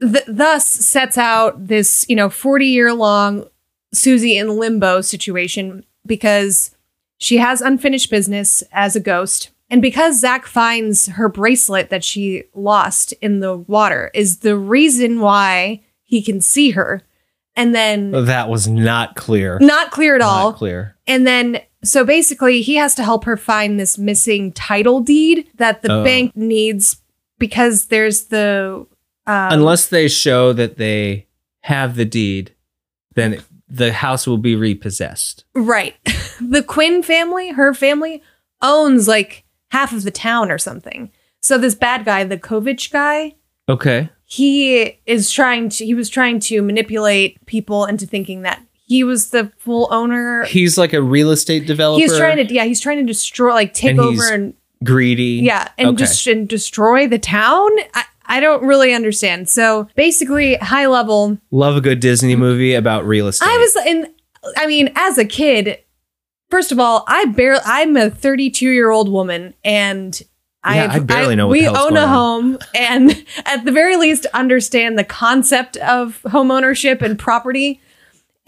th- 0.00 0.24
thus 0.26 0.66
sets 0.66 1.16
out 1.18 1.66
this, 1.68 2.04
you 2.08 2.16
know, 2.16 2.28
40 2.30 2.66
year 2.66 2.92
long 2.92 3.44
Susie 3.92 4.36
in 4.36 4.58
limbo 4.58 5.00
situation 5.00 5.84
because 6.04 6.72
she 7.18 7.38
has 7.38 7.60
unfinished 7.60 8.10
business 8.10 8.62
as 8.72 8.94
a 8.96 9.00
ghost. 9.00 9.50
And 9.70 9.82
because 9.82 10.20
Zach 10.20 10.46
finds 10.46 11.06
her 11.06 11.28
bracelet 11.28 11.90
that 11.90 12.04
she 12.04 12.44
lost 12.54 13.12
in 13.20 13.40
the 13.40 13.56
water 13.56 14.10
is 14.14 14.38
the 14.38 14.56
reason 14.56 15.20
why 15.20 15.82
he 16.04 16.22
can 16.22 16.40
see 16.40 16.70
her. 16.70 17.02
And 17.56 17.74
then 17.74 18.10
That 18.12 18.48
was 18.48 18.68
not 18.68 19.16
clear. 19.16 19.58
not 19.60 19.90
clear 19.90 20.14
at 20.14 20.20
all. 20.20 20.52
Clear. 20.52 20.94
And 21.06 21.26
then, 21.26 21.60
so 21.82 22.04
basically, 22.04 22.60
he 22.62 22.74
has 22.76 22.94
to 22.96 23.02
help 23.02 23.24
her 23.24 23.36
find 23.36 23.80
this 23.80 23.96
missing 23.98 24.52
title 24.52 25.00
deed 25.00 25.48
that 25.56 25.82
the 25.82 25.90
Oh. 25.92 26.04
bank 26.04 26.36
needs 26.36 26.98
because 27.38 27.86
there's 27.86 28.24
the. 28.24 28.86
Um, 29.26 29.52
Unless 29.52 29.88
they 29.88 30.08
show 30.08 30.52
that 30.52 30.76
they 30.76 31.26
have 31.62 31.96
the 31.96 32.04
deed, 32.04 32.54
then 33.14 33.42
the 33.68 33.92
house 33.92 34.26
will 34.26 34.38
be 34.38 34.54
repossessed. 34.54 35.44
Right. 35.54 35.96
the 36.40 36.62
Quinn 36.62 37.02
family, 37.02 37.50
her 37.50 37.74
family, 37.74 38.22
owns 38.62 39.08
like 39.08 39.44
half 39.70 39.92
of 39.92 40.04
the 40.04 40.10
town 40.10 40.50
or 40.50 40.58
something. 40.58 41.10
So 41.42 41.58
this 41.58 41.74
bad 41.74 42.04
guy, 42.04 42.24
the 42.24 42.38
Kovich 42.38 42.90
guy, 42.92 43.34
Okay. 43.68 44.08
he 44.24 45.00
is 45.06 45.30
trying 45.30 45.68
to, 45.70 45.84
he 45.84 45.94
was 45.94 46.08
trying 46.08 46.38
to 46.40 46.62
manipulate 46.62 47.44
people 47.46 47.84
into 47.84 48.06
thinking 48.06 48.42
that 48.42 48.62
he 48.88 49.02
was 49.02 49.30
the 49.30 49.50
full 49.58 49.88
owner. 49.90 50.44
He's 50.44 50.78
like 50.78 50.92
a 50.92 51.02
real 51.02 51.30
estate 51.32 51.66
developer. 51.66 52.00
He's 52.00 52.16
trying 52.16 52.46
to, 52.46 52.54
yeah, 52.54 52.64
he's 52.64 52.80
trying 52.80 52.98
to 52.98 53.04
destroy, 53.04 53.52
like 53.52 53.74
take 53.74 53.90
And 53.92 54.00
over 54.00 54.32
and 54.32 54.54
greedy. 54.84 55.40
Yeah, 55.42 55.68
and 55.76 55.88
Okay. 55.88 55.96
just 55.98 56.26
and 56.28 56.48
destroy 56.48 57.08
the 57.08 57.18
town. 57.18 57.70
I, 57.94 58.04
I 58.28 58.40
don't 58.40 58.62
really 58.64 58.92
understand. 58.94 59.48
So 59.48 59.88
basically, 59.96 60.56
high 60.56 60.86
level. 60.86 61.38
Love 61.50 61.76
a 61.76 61.80
good 61.80 62.00
Disney 62.00 62.36
movie 62.36 62.74
about 62.74 63.06
real 63.06 63.28
estate. 63.28 63.48
I 63.48 63.56
was 63.58 63.76
in. 63.86 64.12
I 64.56 64.66
mean, 64.66 64.92
as 64.94 65.18
a 65.18 65.24
kid, 65.24 65.78
first 66.50 66.72
of 66.72 66.78
all, 66.78 67.04
I 67.08 67.24
barely. 67.26 67.60
I'm 67.64 67.96
a 67.96 68.10
32 68.10 68.68
year 68.70 68.90
old 68.90 69.08
woman, 69.10 69.54
and 69.64 70.20
Yeah, 70.64 70.88
I 70.92 70.98
barely 71.00 71.34
know 71.36 71.46
what 71.48 71.52
we 71.52 71.66
own 71.66 71.96
a 71.96 72.06
home, 72.06 72.58
and 72.74 73.24
at 73.46 73.64
the 73.64 73.72
very 73.72 73.96
least, 73.96 74.26
understand 74.34 74.98
the 74.98 75.04
concept 75.04 75.76
of 75.78 76.20
home 76.30 76.50
ownership 76.50 77.02
and 77.02 77.18
property. 77.18 77.80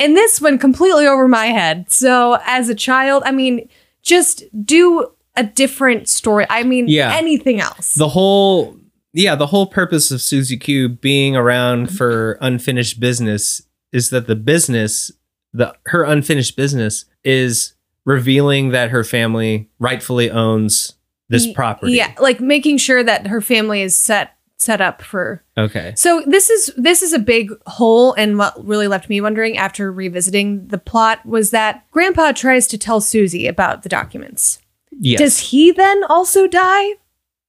And 0.01 0.17
this 0.17 0.41
went 0.41 0.61
completely 0.61 1.09
over 1.09 1.27
my 1.27 1.47
head. 1.47 1.91
So 1.91 2.39
as 2.47 2.69
a 2.69 2.75
child, 2.77 3.25
I 3.27 3.33
mean, 3.33 3.69
just 4.03 4.45
do 4.65 5.11
a 5.35 5.43
different 5.43 6.09
story. 6.09 6.47
I 6.49 6.63
mean, 6.63 6.87
Yeah. 6.87 7.13
anything 7.17 7.61
else. 7.61 7.95
the 7.95 8.09
whole 8.09 8.77
yeah 9.13 9.35
the 9.35 9.47
whole 9.47 9.67
purpose 9.67 10.11
of 10.11 10.21
susie 10.21 10.57
q 10.57 10.89
being 10.89 11.37
around 11.37 11.87
mm-hmm. 11.87 11.97
for 11.97 12.39
unfinished 12.41 13.01
business 13.01 13.63
is 13.93 14.11
that 14.11 14.27
the 14.27 14.37
business 14.37 15.11
the 15.53 15.75
her 15.87 16.05
unfinished 16.05 16.57
business 16.57 17.05
is 17.25 17.75
revealing 18.05 18.71
that 18.71 18.91
her 18.91 19.05
family 19.05 19.69
rightfully 19.79 20.31
owns 20.31 20.95
this 21.29 21.51
property 21.53 21.93
Yeah, 21.93 22.15
like 22.19 22.41
making 22.41 22.79
sure 22.79 23.05
that 23.05 23.27
her 23.27 23.41
family 23.43 23.83
is 23.83 23.95
set 23.95 24.35
set 24.61 24.81
up 24.81 25.03
for. 25.03 25.45
okay 25.57 25.93
So 25.95 26.23
this 26.27 26.51
is 26.51 26.73
this 26.77 27.03
is 27.03 27.13
a 27.13 27.19
big 27.19 27.51
hole 27.67 28.15
and 28.15 28.39
what 28.39 28.67
really 28.67 28.89
left 28.89 29.09
me 29.09 29.21
wondering 29.21 29.57
after 29.57 29.93
revisiting 29.93 30.67
the 30.67 30.79
plot 30.79 31.25
was 31.25 31.51
that 31.51 31.89
grandpa 31.91 32.33
tries 32.33 32.67
to 32.69 32.79
tell 32.79 33.01
Susie 33.01 33.47
about 33.47 33.83
the 33.83 33.89
documents. 33.89 34.59
yes 34.99 35.19
Does 35.21 35.39
he 35.39 35.71
then 35.71 36.03
also 36.05 36.47
die? 36.49 36.95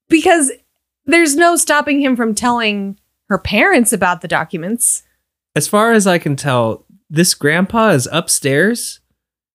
Because 0.10 0.52
there's 1.12 1.36
no 1.36 1.56
stopping 1.56 2.00
him 2.00 2.16
from 2.16 2.34
telling 2.36 2.98
her 3.30 3.38
parents 3.38 3.92
about 3.94 4.22
the 4.22 4.28
documents. 4.28 5.04
as 5.56 5.68
far 5.68 5.92
as 5.92 6.06
i 6.08 6.18
can 6.18 6.36
tell 6.36 6.86
this 7.10 7.34
grandpa 7.34 7.90
is 7.90 8.08
upstairs 8.12 9.00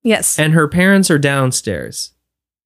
Yes. 0.02 0.38
and 0.38 0.52
her 0.52 0.68
parents 0.68 1.10
are 1.10 1.18
downstairs 1.18 2.12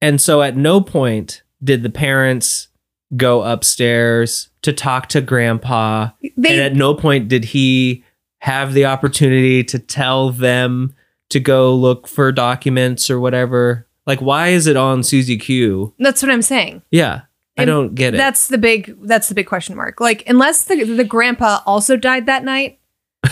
and 0.01 0.19
so 0.19 0.41
at 0.41 0.57
no 0.57 0.81
point 0.81 1.43
did 1.63 1.83
the 1.83 1.89
parents 1.89 2.67
go 3.15 3.41
upstairs 3.43 4.49
to 4.61 4.71
talk 4.73 5.07
to 5.09 5.21
grandpa 5.21 6.09
they 6.37 6.51
and 6.51 6.61
at 6.61 6.75
no 6.75 6.93
point 6.93 7.27
did 7.27 7.45
he 7.45 8.03
have 8.41 8.73
the 8.73 8.85
opportunity 8.85 9.63
to 9.63 9.77
tell 9.79 10.31
them 10.31 10.93
to 11.29 11.39
go 11.39 11.75
look 11.75 12.07
for 12.07 12.31
documents 12.31 13.09
or 13.09 13.19
whatever. 13.19 13.85
Like, 14.07 14.21
why 14.21 14.47
is 14.47 14.65
it 14.65 14.77
on 14.77 15.03
Susie 15.03 15.37
Q? 15.37 15.93
that's 15.99 16.23
what 16.23 16.31
I'm 16.31 16.41
saying. 16.41 16.81
Yeah, 16.89 17.21
I 17.61 17.65
don't 17.65 17.95
get 17.95 18.13
it. 18.13 18.17
That's 18.17 18.47
the 18.47 18.57
big 18.57 18.95
that's 19.07 19.27
the 19.29 19.35
big 19.35 19.47
question 19.47 19.75
mark. 19.75 19.99
Like 20.01 20.23
unless 20.27 20.63
the 20.65 20.83
the 20.83 21.03
grandpa 21.03 21.59
also 21.65 21.95
died 21.97 22.25
that 22.27 22.43
night, 22.43 22.79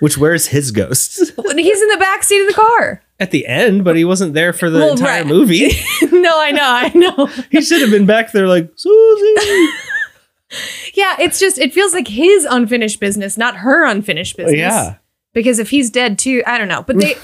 Which 0.00 0.16
where's 0.16 0.46
his 0.46 0.70
ghost 0.70 1.18
he's 1.56 1.82
in 1.82 1.88
the 1.88 1.96
back 1.98 2.22
seat 2.24 2.40
of 2.40 2.46
the 2.46 2.54
car. 2.54 3.02
at 3.18 3.30
the 3.32 3.46
end? 3.46 3.84
But 3.84 3.96
he 3.96 4.04
wasn't 4.04 4.32
there 4.34 4.52
for 4.54 4.70
the 4.70 4.78
Well, 4.78 4.92
entire 4.92 5.20
right. 5.22 5.26
movie. 5.26 5.68
no, 6.10 6.40
I 6.40 6.50
know, 6.52 6.62
I 6.62 6.92
know. 6.94 7.26
he 7.50 7.60
should 7.60 7.82
have 7.82 7.90
been 7.90 8.06
back 8.06 8.32
there, 8.32 8.48
like 8.48 8.70
Susie. 8.76 9.68
Yeah, 10.94 11.14
it's 11.20 11.38
just 11.38 11.58
it 11.58 11.72
feels 11.72 11.92
like 11.92 12.08
his 12.08 12.44
unfinished 12.44 12.98
business, 12.98 13.38
not 13.38 13.58
her 13.58 13.84
unfinished 13.86 14.36
business. 14.36 14.58
yeah, 14.58 14.96
Because 15.32 15.58
if 15.60 15.70
he's 15.70 15.90
dead 15.90 16.18
too, 16.18 16.42
I 16.46 16.58
don't 16.58 16.66
know. 16.68 16.82
But 16.82 16.98
they 16.98 17.14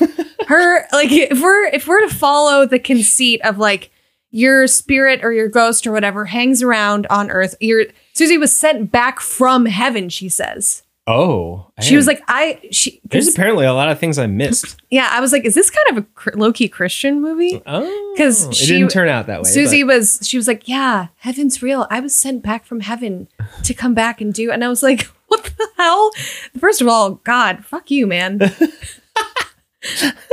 her 0.46 0.86
like 0.92 1.10
if 1.10 1.40
we're 1.42 1.64
if 1.66 1.88
we're 1.88 2.06
to 2.06 2.14
follow 2.14 2.66
the 2.66 2.78
conceit 2.78 3.40
of 3.44 3.58
like 3.58 3.90
your 4.30 4.66
spirit 4.66 5.20
or 5.24 5.32
your 5.32 5.48
ghost 5.48 5.86
or 5.86 5.92
whatever 5.92 6.26
hangs 6.26 6.62
around 6.62 7.06
on 7.08 7.30
earth, 7.30 7.54
your 7.60 7.84
Susie 8.14 8.38
was 8.38 8.54
sent 8.54 8.90
back 8.90 9.20
from 9.20 9.66
heaven, 9.66 10.08
she 10.08 10.28
says. 10.28 10.82
Oh, 11.08 11.70
She 11.80 11.94
was 11.94 12.08
like, 12.08 12.20
I 12.26 12.58
she 12.72 13.00
There's 13.04 13.28
apparently 13.28 13.64
a 13.64 13.72
lot 13.72 13.88
of 13.88 14.00
things 14.00 14.18
I 14.18 14.26
missed. 14.26 14.74
Yeah, 14.90 15.08
I 15.12 15.20
was 15.20 15.30
like, 15.30 15.44
is 15.44 15.54
this 15.54 15.70
kind 15.70 15.98
of 15.98 16.04
a 16.34 16.36
low 16.36 16.52
key 16.52 16.68
Christian 16.68 17.22
movie? 17.22 17.62
Oh, 17.64 18.14
'Cause 18.18 18.44
it 18.60 18.66
didn't 18.66 18.88
turn 18.90 19.08
out 19.08 19.28
that 19.28 19.42
way. 19.42 19.48
Susie 19.48 19.84
but- 19.84 19.94
was, 19.98 20.18
she 20.24 20.36
was 20.36 20.48
like, 20.48 20.66
yeah, 20.66 21.06
heaven's 21.18 21.62
real. 21.62 21.86
I 21.92 22.00
was 22.00 22.12
sent 22.12 22.42
back 22.42 22.64
from 22.64 22.80
heaven 22.80 23.28
to 23.62 23.72
come 23.72 23.94
back 23.94 24.20
and 24.20 24.34
do. 24.34 24.50
And 24.50 24.64
I 24.64 24.68
was 24.68 24.82
like, 24.82 25.02
what 25.28 25.44
the 25.44 25.68
hell? 25.76 26.10
First 26.58 26.80
of 26.80 26.88
all, 26.88 27.20
God, 27.22 27.64
fuck 27.64 27.88
you, 27.88 28.08
man. 28.08 28.40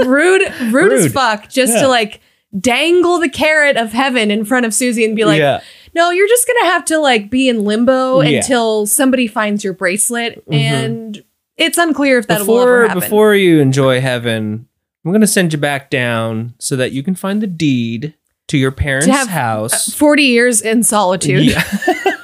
rude, 0.03 0.41
rude, 0.71 0.93
as 0.93 1.11
fuck, 1.13 1.49
just 1.49 1.73
Yeah. 1.73 1.81
to 1.81 1.87
like 1.87 2.19
dangle 2.59 3.19
the 3.19 3.29
carrot 3.29 3.77
of 3.77 3.91
heaven 3.93 4.29
in 4.31 4.45
front 4.45 4.65
of 4.65 4.73
Susie 4.73 5.03
and 5.05 5.15
be 5.15 5.25
like, 5.25 5.39
yeah, 5.39 5.61
no, 5.95 6.09
you're 6.11 6.27
just 6.27 6.47
gonna 6.47 6.65
have 6.71 6.85
to 6.85 6.97
like 6.99 7.29
be 7.29 7.49
in 7.49 7.63
limbo 7.63 8.21
Yeah. 8.21 8.37
until 8.39 8.85
somebody 8.85 9.27
finds 9.27 9.63
your 9.63 9.73
bracelet, 9.73 10.43
Mhm. 10.47 10.53
and 10.53 11.23
it's 11.57 11.77
unclear 11.77 12.17
if 12.19 12.27
that 12.27 12.39
before 12.39 12.89
before 12.93 13.35
you 13.35 13.59
enjoy 13.59 14.01
heaven, 14.01 14.67
I'm 15.05 15.11
gonna 15.11 15.27
send 15.27 15.53
you 15.53 15.59
back 15.59 15.89
down 15.89 16.53
so 16.59 16.75
that 16.75 16.91
you 16.91 17.03
can 17.03 17.15
find 17.15 17.41
the 17.41 17.47
deed 17.47 18.13
to 18.47 18.57
your 18.57 18.71
parents' 18.71 19.07
have, 19.07 19.27
house. 19.29 19.93
Forty 19.93 20.23
years 20.23 20.61
in 20.61 20.83
solitude. 20.83 21.43
yeah, 21.45 21.63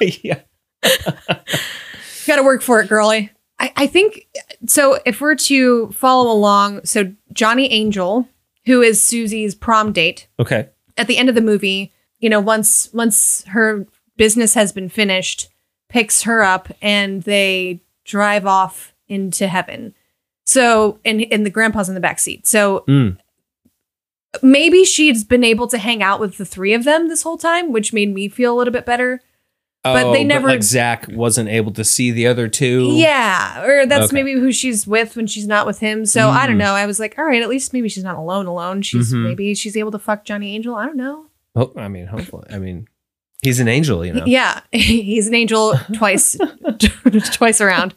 yeah. 0.22 0.40
Got 2.26 2.36
to 2.36 2.42
work 2.42 2.62
for 2.62 2.80
it, 2.80 2.88
girly. 2.88 3.30
I, 3.58 3.72
I 3.76 3.86
think 3.86 4.26
so. 4.66 4.98
If 5.04 5.20
we're 5.20 5.34
to 5.34 5.90
follow 5.92 6.30
along, 6.30 6.84
so 6.84 7.12
Johnny 7.32 7.70
Angel, 7.72 8.28
who 8.66 8.82
is 8.82 9.02
Susie's 9.02 9.54
prom 9.54 9.92
date, 9.92 10.28
Okay. 10.38 10.68
at 10.96 11.06
the 11.06 11.16
end 11.18 11.28
of 11.28 11.34
the 11.34 11.40
movie, 11.40 11.92
you 12.18 12.28
know, 12.28 12.40
once 12.40 12.92
once 12.92 13.44
her 13.48 13.86
business 14.16 14.54
has 14.54 14.72
been 14.72 14.88
finished, 14.88 15.48
picks 15.88 16.22
her 16.22 16.42
up 16.42 16.68
and 16.82 17.22
they 17.22 17.80
drive 18.04 18.44
off 18.46 18.94
into 19.08 19.46
heaven. 19.46 19.94
So 20.44 20.98
and 21.04 21.24
and 21.32 21.46
the 21.46 21.50
grandpa's 21.50 21.88
in 21.88 21.94
the 21.94 22.00
back 22.00 22.18
seat. 22.18 22.46
So 22.46 22.84
Mm. 22.88 23.16
maybe 24.42 24.84
she's 24.84 25.24
been 25.24 25.44
able 25.44 25.66
to 25.68 25.78
hang 25.78 26.02
out 26.02 26.20
with 26.20 26.36
the 26.38 26.44
three 26.44 26.72
of 26.74 26.84
them 26.84 27.08
this 27.08 27.22
whole 27.22 27.38
time, 27.38 27.72
which 27.72 27.92
made 27.92 28.12
me 28.14 28.28
feel 28.28 28.54
a 28.54 28.58
little 28.58 28.72
bit 28.72 28.86
better. 28.86 29.20
But 29.82 30.12
they 30.12 30.24
never- 30.24 30.48
Oh, 30.48 30.52
like 30.52 30.62
Zach 30.62 31.06
wasn't 31.08 31.48
able 31.48 31.72
to 31.72 31.84
see 31.84 32.10
the 32.10 32.26
other 32.26 32.48
two. 32.48 32.90
Yeah, 32.92 33.64
or 33.64 33.86
that's 33.86 34.06
Okay. 34.06 34.14
maybe 34.22 34.32
who 34.38 34.52
she's 34.52 34.86
with 34.86 35.16
when 35.16 35.26
she's 35.26 35.46
not 35.46 35.66
with 35.66 35.78
him. 35.80 36.04
So 36.04 36.28
I 36.28 36.46
don't 36.46 36.56
Mm. 36.56 36.60
know. 36.60 36.74
I 36.74 36.84
was 36.86 37.00
like, 37.00 37.14
all 37.18 37.24
right, 37.24 37.42
at 37.42 37.48
least 37.48 37.72
maybe 37.72 37.88
she's 37.88 38.04
not 38.04 38.16
alone. 38.16 38.44
Alone. 38.46 38.82
She's 38.82 39.12
Mhm. 39.12 39.22
maybe 39.24 39.54
she's 39.54 39.76
able 39.78 39.90
to 39.92 39.98
fuck 39.98 40.24
Johnny 40.24 40.54
Angel. 40.54 40.74
I 40.74 40.84
don't 40.84 40.96
know. 40.96 41.26
Oh, 41.56 41.72
I 41.76 41.88
mean, 41.88 42.06
hopefully. 42.06 42.46
I 42.52 42.58
mean, 42.58 42.88
he's 43.42 43.58
an 43.58 43.68
angel, 43.68 44.04
you 44.04 44.12
know. 44.12 44.24
Yeah, 44.26 44.60
he's 44.72 45.26
an 45.28 45.34
angel 45.34 45.74
twice, 45.94 46.36
twice 47.32 47.60
around. 47.60 47.94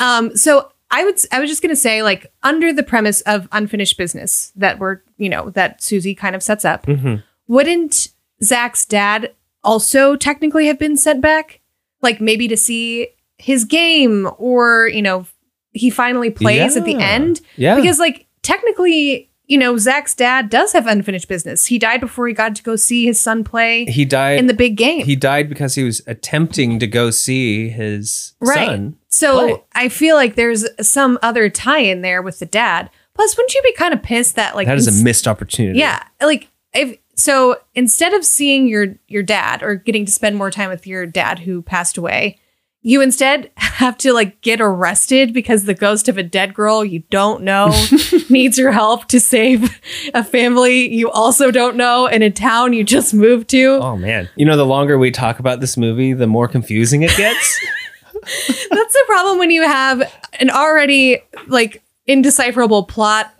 Um, 0.00 0.36
so 0.36 0.72
I 0.90 1.04
would 1.04 1.20
I 1.30 1.38
was 1.40 1.48
just 1.48 1.62
gonna 1.62 1.76
say 1.76 2.02
like 2.02 2.26
under 2.42 2.72
the 2.72 2.82
premise 2.82 3.20
of 3.22 3.48
unfinished 3.52 3.96
business 3.96 4.52
that 4.56 4.78
we're 4.80 5.00
you 5.16 5.28
know 5.28 5.50
that 5.50 5.80
Susie 5.82 6.14
kind 6.16 6.34
of 6.34 6.42
sets 6.42 6.64
up, 6.64 6.86
Mhm. 6.86 7.22
wouldn't 7.46 8.08
Zach's 8.42 8.84
dad 8.84 9.30
also 9.64 10.16
technically 10.16 10.66
have 10.66 10.78
been 10.78 10.96
sent 10.96 11.20
back, 11.20 11.60
like 12.02 12.20
maybe 12.20 12.48
to 12.48 12.56
see 12.56 13.08
his 13.38 13.64
game 13.64 14.28
or 14.38 14.88
you 14.88 15.02
know 15.02 15.26
he 15.72 15.88
finally 15.90 16.30
plays 16.30 16.76
at 16.76 16.84
the 16.84 16.96
end 16.96 17.40
Yeah. 17.56 17.76
because 17.76 17.98
like 17.98 18.26
technically 18.42 19.30
you 19.46 19.56
know 19.58 19.76
Zach's 19.78 20.14
dad 20.14 20.50
does 20.50 20.72
have 20.72 20.86
unfinished 20.86 21.26
business. 21.28 21.66
He 21.66 21.78
died 21.78 22.00
before 22.00 22.28
he 22.28 22.34
got 22.34 22.54
to 22.56 22.62
go 22.62 22.76
see 22.76 23.04
his 23.06 23.20
son 23.20 23.42
play 23.44 23.84
he 23.86 24.04
died 24.04 24.38
in 24.38 24.46
the 24.46 24.54
big 24.54 24.76
game. 24.76 25.04
he 25.06 25.16
died 25.16 25.48
because 25.48 25.74
he 25.74 25.84
was 25.84 26.02
attempting 26.06 26.78
to 26.80 26.86
go 26.86 27.10
see 27.10 27.68
his 27.70 28.34
Right. 28.40 28.66
son. 28.66 28.96
So 29.08 29.38
play. 29.38 29.62
I 29.74 29.88
feel 29.88 30.16
like 30.16 30.34
there's 30.34 30.66
some 30.86 31.18
other 31.22 31.48
tie 31.48 31.80
in 31.80 32.02
there 32.02 32.20
with 32.22 32.38
the 32.40 32.46
dad. 32.46 32.90
Plus, 33.14 33.36
wouldn't 33.36 33.54
you 33.54 33.62
be 33.62 33.72
kind 33.72 33.92
of 33.92 34.02
pissed 34.02 34.36
that 34.36 34.54
like 34.54 34.66
that 34.66 34.76
is 34.78 34.86
a 35.00 35.04
missed 35.04 35.26
opportunity. 35.26 35.78
yeah, 35.78 36.02
like 36.22 36.48
if 36.74 36.96
so 37.20 37.56
instead 37.74 38.14
of 38.14 38.24
seeing 38.24 38.66
your 38.66 38.94
your 39.08 39.22
dad 39.22 39.62
or 39.62 39.74
getting 39.74 40.06
to 40.06 40.12
spend 40.12 40.36
more 40.36 40.50
time 40.50 40.70
with 40.70 40.86
your 40.86 41.04
dad 41.06 41.40
who 41.40 41.60
passed 41.60 41.98
away, 41.98 42.38
you 42.82 43.02
instead 43.02 43.50
have 43.56 43.98
to 43.98 44.12
like 44.12 44.40
get 44.40 44.60
arrested 44.60 45.34
because 45.34 45.64
the 45.64 45.74
ghost 45.74 46.08
of 46.08 46.16
a 46.16 46.22
dead 46.22 46.54
girl 46.54 46.82
you 46.82 47.00
don't 47.10 47.42
know 47.42 47.74
needs 48.30 48.56
your 48.56 48.72
help 48.72 49.06
to 49.08 49.20
save 49.20 49.78
a 50.14 50.24
family 50.24 50.88
you 50.88 51.10
also 51.10 51.50
don't 51.50 51.76
know 51.76 52.06
in 52.06 52.22
a 52.22 52.30
town 52.30 52.72
you 52.72 52.82
just 52.82 53.12
moved 53.12 53.48
to. 53.50 53.78
Oh 53.82 53.96
man. 53.96 54.28
You 54.36 54.46
know, 54.46 54.56
the 54.56 54.64
longer 54.66 54.98
we 54.98 55.10
talk 55.10 55.38
about 55.38 55.60
this 55.60 55.76
movie, 55.76 56.14
the 56.14 56.26
more 56.26 56.48
confusing 56.48 57.02
it 57.02 57.14
gets. 57.16 57.60
That's 58.22 58.92
the 58.92 59.04
problem 59.06 59.38
when 59.38 59.50
you 59.50 59.62
have 59.62 60.02
an 60.40 60.50
already 60.50 61.18
like 61.48 61.82
indecipherable 62.06 62.84
plot 62.84 63.34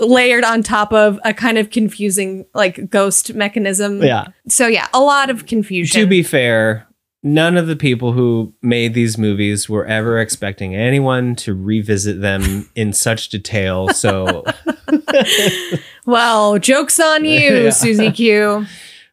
layered 0.00 0.44
on 0.44 0.62
top 0.62 0.92
of 0.92 1.18
a 1.24 1.32
kind 1.34 1.58
of 1.58 1.70
confusing 1.70 2.46
like 2.54 2.88
ghost 2.90 3.34
mechanism. 3.34 4.02
Yeah. 4.02 4.28
So 4.48 4.66
yeah, 4.66 4.88
a 4.94 5.00
lot 5.00 5.30
of 5.30 5.46
confusion. 5.46 6.00
to 6.00 6.06
be 6.06 6.22
fair, 6.22 6.86
none 7.22 7.56
of 7.56 7.66
the 7.66 7.76
people 7.76 8.12
who 8.12 8.54
made 8.62 8.94
these 8.94 9.18
movies 9.18 9.68
were 9.68 9.84
ever 9.86 10.18
expecting 10.18 10.74
anyone 10.74 11.34
to 11.36 11.54
revisit 11.54 12.20
them 12.20 12.68
in 12.74 12.92
such 12.92 13.28
detail. 13.28 13.88
So 13.88 14.44
well, 16.06 16.58
jokes 16.58 17.00
on 17.00 17.24
you, 17.24 17.38
Yeah. 17.64 17.70
Susie 17.70 18.10
Q. 18.12 18.66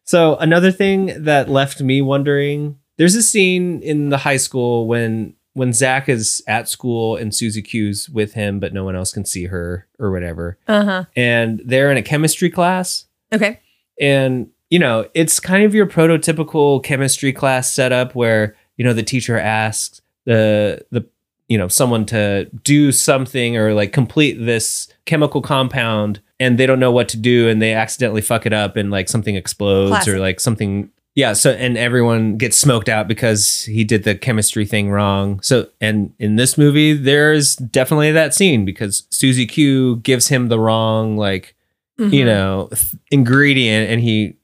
So 0.03 0.35
another 0.35 0.71
thing 0.71 1.23
that 1.23 1.49
left 1.49 1.81
me 1.81 2.01
wondering, 2.01 2.77
there's 2.97 3.15
a 3.15 3.23
scene 3.23 3.81
in 3.81 4.09
the 4.09 4.17
high 4.17 4.37
school 4.37 4.87
when 4.87 5.35
when 5.55 5.71
Zach 5.71 6.09
is 6.09 6.43
at 6.47 6.67
school 6.67 7.15
and 7.15 7.33
Susie 7.33 7.61
Q's 7.61 8.09
with 8.09 8.33
him, 8.33 8.59
but 8.59 8.73
no 8.73 8.83
one 8.83 8.95
else 8.95 9.13
can 9.13 9.23
see 9.23 9.45
her 9.45 9.87
or 9.97 10.11
whatever. 10.11 10.57
Uh-huh. 10.67 11.05
And 11.15 11.61
they're 11.65 11.89
in 11.89 11.97
a 11.97 12.03
chemistry 12.03 12.49
class. 12.49 13.05
Okay. 13.33 13.61
And, 13.99 14.49
you 14.69 14.79
know, 14.79 15.07
it's 15.13 15.39
kind 15.39 15.63
of 15.63 15.73
your 15.73 15.85
prototypical 15.85 16.83
chemistry 16.83 17.31
class 17.31 17.73
setup 17.73 18.15
where, 18.15 18.57
you 18.75 18.83
know, 18.83 18.93
the 18.93 19.01
teacher 19.01 19.39
asks 19.39 20.01
the 20.25 20.85
the 20.91 21.07
you 21.47 21.57
know, 21.57 21.67
someone 21.67 22.05
to 22.07 22.45
do 22.63 22.91
something 22.91 23.55
or 23.55 23.73
like 23.73 23.93
complete 23.93 24.33
this 24.33 24.87
chemical 25.05 25.41
compound 25.41 26.19
and 26.39 26.57
they 26.57 26.65
don't 26.65 26.79
know 26.79 26.91
what 26.91 27.07
to 27.09 27.17
do 27.17 27.47
and 27.47 27.61
they 27.61 27.73
accidentally 27.73 28.21
fuck 28.21 28.45
it 28.45 28.53
up 28.53 28.75
and 28.75 28.89
like 28.89 29.07
something 29.07 29.35
explodes 29.35 29.91
Classic. 29.91 30.13
or 30.13 30.19
like 30.19 30.39
something 30.39 30.89
yeah, 31.15 31.33
so 31.33 31.51
and 31.51 31.77
everyone 31.77 32.37
gets 32.37 32.57
smoked 32.57 32.89
out 32.89 33.07
because 33.07 33.63
he 33.63 33.83
did 33.83 34.03
the 34.03 34.15
chemistry 34.15 34.65
thing 34.65 34.91
wrong. 34.91 35.39
So 35.41 35.69
and 35.81 36.13
in 36.19 36.35
this 36.35 36.57
movie 36.57 36.93
there's 36.93 37.55
definitely 37.55 38.11
that 38.11 38.33
scene 38.33 38.65
because 38.65 39.07
Susie 39.09 39.47
Q 39.47 39.97
gives 39.97 40.27
him 40.27 40.47
the 40.49 40.59
wrong 40.59 41.17
like 41.17 41.53
Mm-hmm. 41.97 42.13
you 42.13 42.25
know 42.25 42.67
th- 42.73 42.93
ingredient 43.09 43.89
and 43.89 44.01
he 44.01 44.35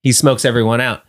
he 0.00 0.12
smokes 0.12 0.44
everyone 0.44 0.80
out 0.80 1.02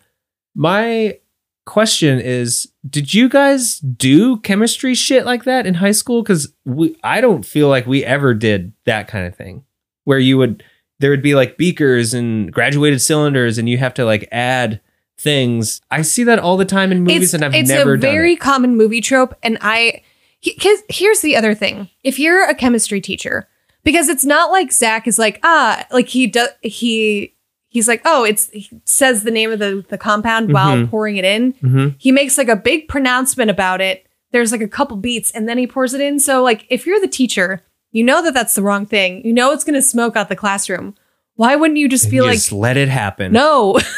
my 0.56 1.20
question 1.68 2.20
is 2.20 2.72
did 2.90 3.14
you 3.14 3.30
guys 3.30 3.78
do 3.82 4.38
chemistry 4.38 4.96
shit 4.96 5.28
like 5.28 5.44
that 5.44 5.68
in 5.68 5.76
high 5.76 5.92
school 5.92 6.24
because 6.24 6.52
we 6.66 6.96
i 7.04 7.22
don't 7.22 7.46
feel 7.46 7.70
like 7.70 7.86
we 7.86 8.04
ever 8.04 8.34
did 8.34 8.74
that 8.86 9.08
kind 9.08 9.28
of 9.28 9.36
thing 9.36 9.64
where 10.06 10.18
you 10.18 10.40
would 10.40 10.64
there 10.98 11.12
would 11.12 11.22
be 11.22 11.36
like 11.36 11.56
beakers 11.56 12.16
and 12.16 12.52
graduated 12.52 13.00
cylinders 13.00 13.60
and 13.60 13.70
you 13.70 13.78
have 13.78 13.94
to 13.94 14.04
like 14.04 14.28
add 14.32 14.82
things 15.22 15.82
i 15.92 16.02
see 16.02 16.24
that 16.24 16.40
all 16.40 16.58
the 16.58 16.66
time 16.66 16.92
in 16.92 17.02
movies 17.04 17.24
it's, 17.26 17.34
and 17.34 17.46
i've 17.46 17.54
it's 17.54 17.70
never 17.70 17.96
done. 17.96 18.10
It's 18.10 18.14
a 18.14 18.18
very 18.18 18.36
common 18.36 18.76
movie 18.76 19.02
trope 19.02 19.36
and 19.44 19.58
i 19.62 20.02
because 20.44 20.80
here's 20.90 21.22
the 21.22 21.36
other 21.36 21.54
thing 21.54 21.90
if 22.04 22.18
you're 22.20 22.44
a 22.50 22.56
chemistry 22.56 23.00
teacher 23.02 23.48
because 23.84 24.10
it's 24.10 24.26
not 24.26 24.52
like 24.52 24.72
zach 24.72 25.08
is 25.08 25.20
like 25.20 25.40
ah 25.44 25.86
like 25.92 26.08
he 26.10 26.26
does 26.28 26.50
he 26.62 27.36
he's 27.70 27.88
like 27.88 28.02
oh 28.06 28.24
it's 28.24 28.50
he 28.50 28.70
says 28.86 29.24
the 29.24 29.32
name 29.32 29.52
of 29.52 29.60
the, 29.60 29.86
the 29.90 29.98
compound 29.98 30.52
while 30.52 30.76
Mhm. 30.78 30.90
pouring 30.90 31.18
it 31.18 31.26
in 31.26 31.54
Mhm. 31.54 31.96
he 32.00 32.12
makes 32.12 32.38
like 32.38 32.50
a 32.50 32.56
big 32.56 32.88
pronouncement 32.88 33.52
about 33.52 33.80
it 33.82 34.06
there's 34.32 34.52
like 34.52 34.62
a 34.62 34.68
couple 34.68 34.98
beats 34.98 35.30
and 35.32 35.48
then 35.48 35.58
he 35.58 35.68
pours 35.68 35.94
it 35.94 36.02
in 36.02 36.20
so 36.20 36.42
like 36.42 36.66
if 36.70 36.86
you're 36.88 37.00
the 37.02 37.08
teacher 37.08 37.64
you 37.92 38.04
know 38.04 38.24
that 38.24 38.34
that's 38.34 38.56
the 38.56 38.62
wrong 38.64 38.86
thing 38.86 39.24
you 39.26 39.34
know 39.34 39.52
it's 39.52 39.64
going 39.64 39.74
to 39.76 39.82
smoke 39.82 40.16
out 40.16 40.30
the 40.30 40.36
classroom 40.36 40.96
why 41.36 41.56
wouldn't 41.56 41.78
you 41.80 41.88
just 41.90 42.06
And 42.06 42.12
be 42.12 42.16
you 42.18 42.24
like 42.24 42.34
just 42.34 42.52
let 42.52 42.78
it 42.78 42.90
happen 42.90 43.32
no. 43.34 43.80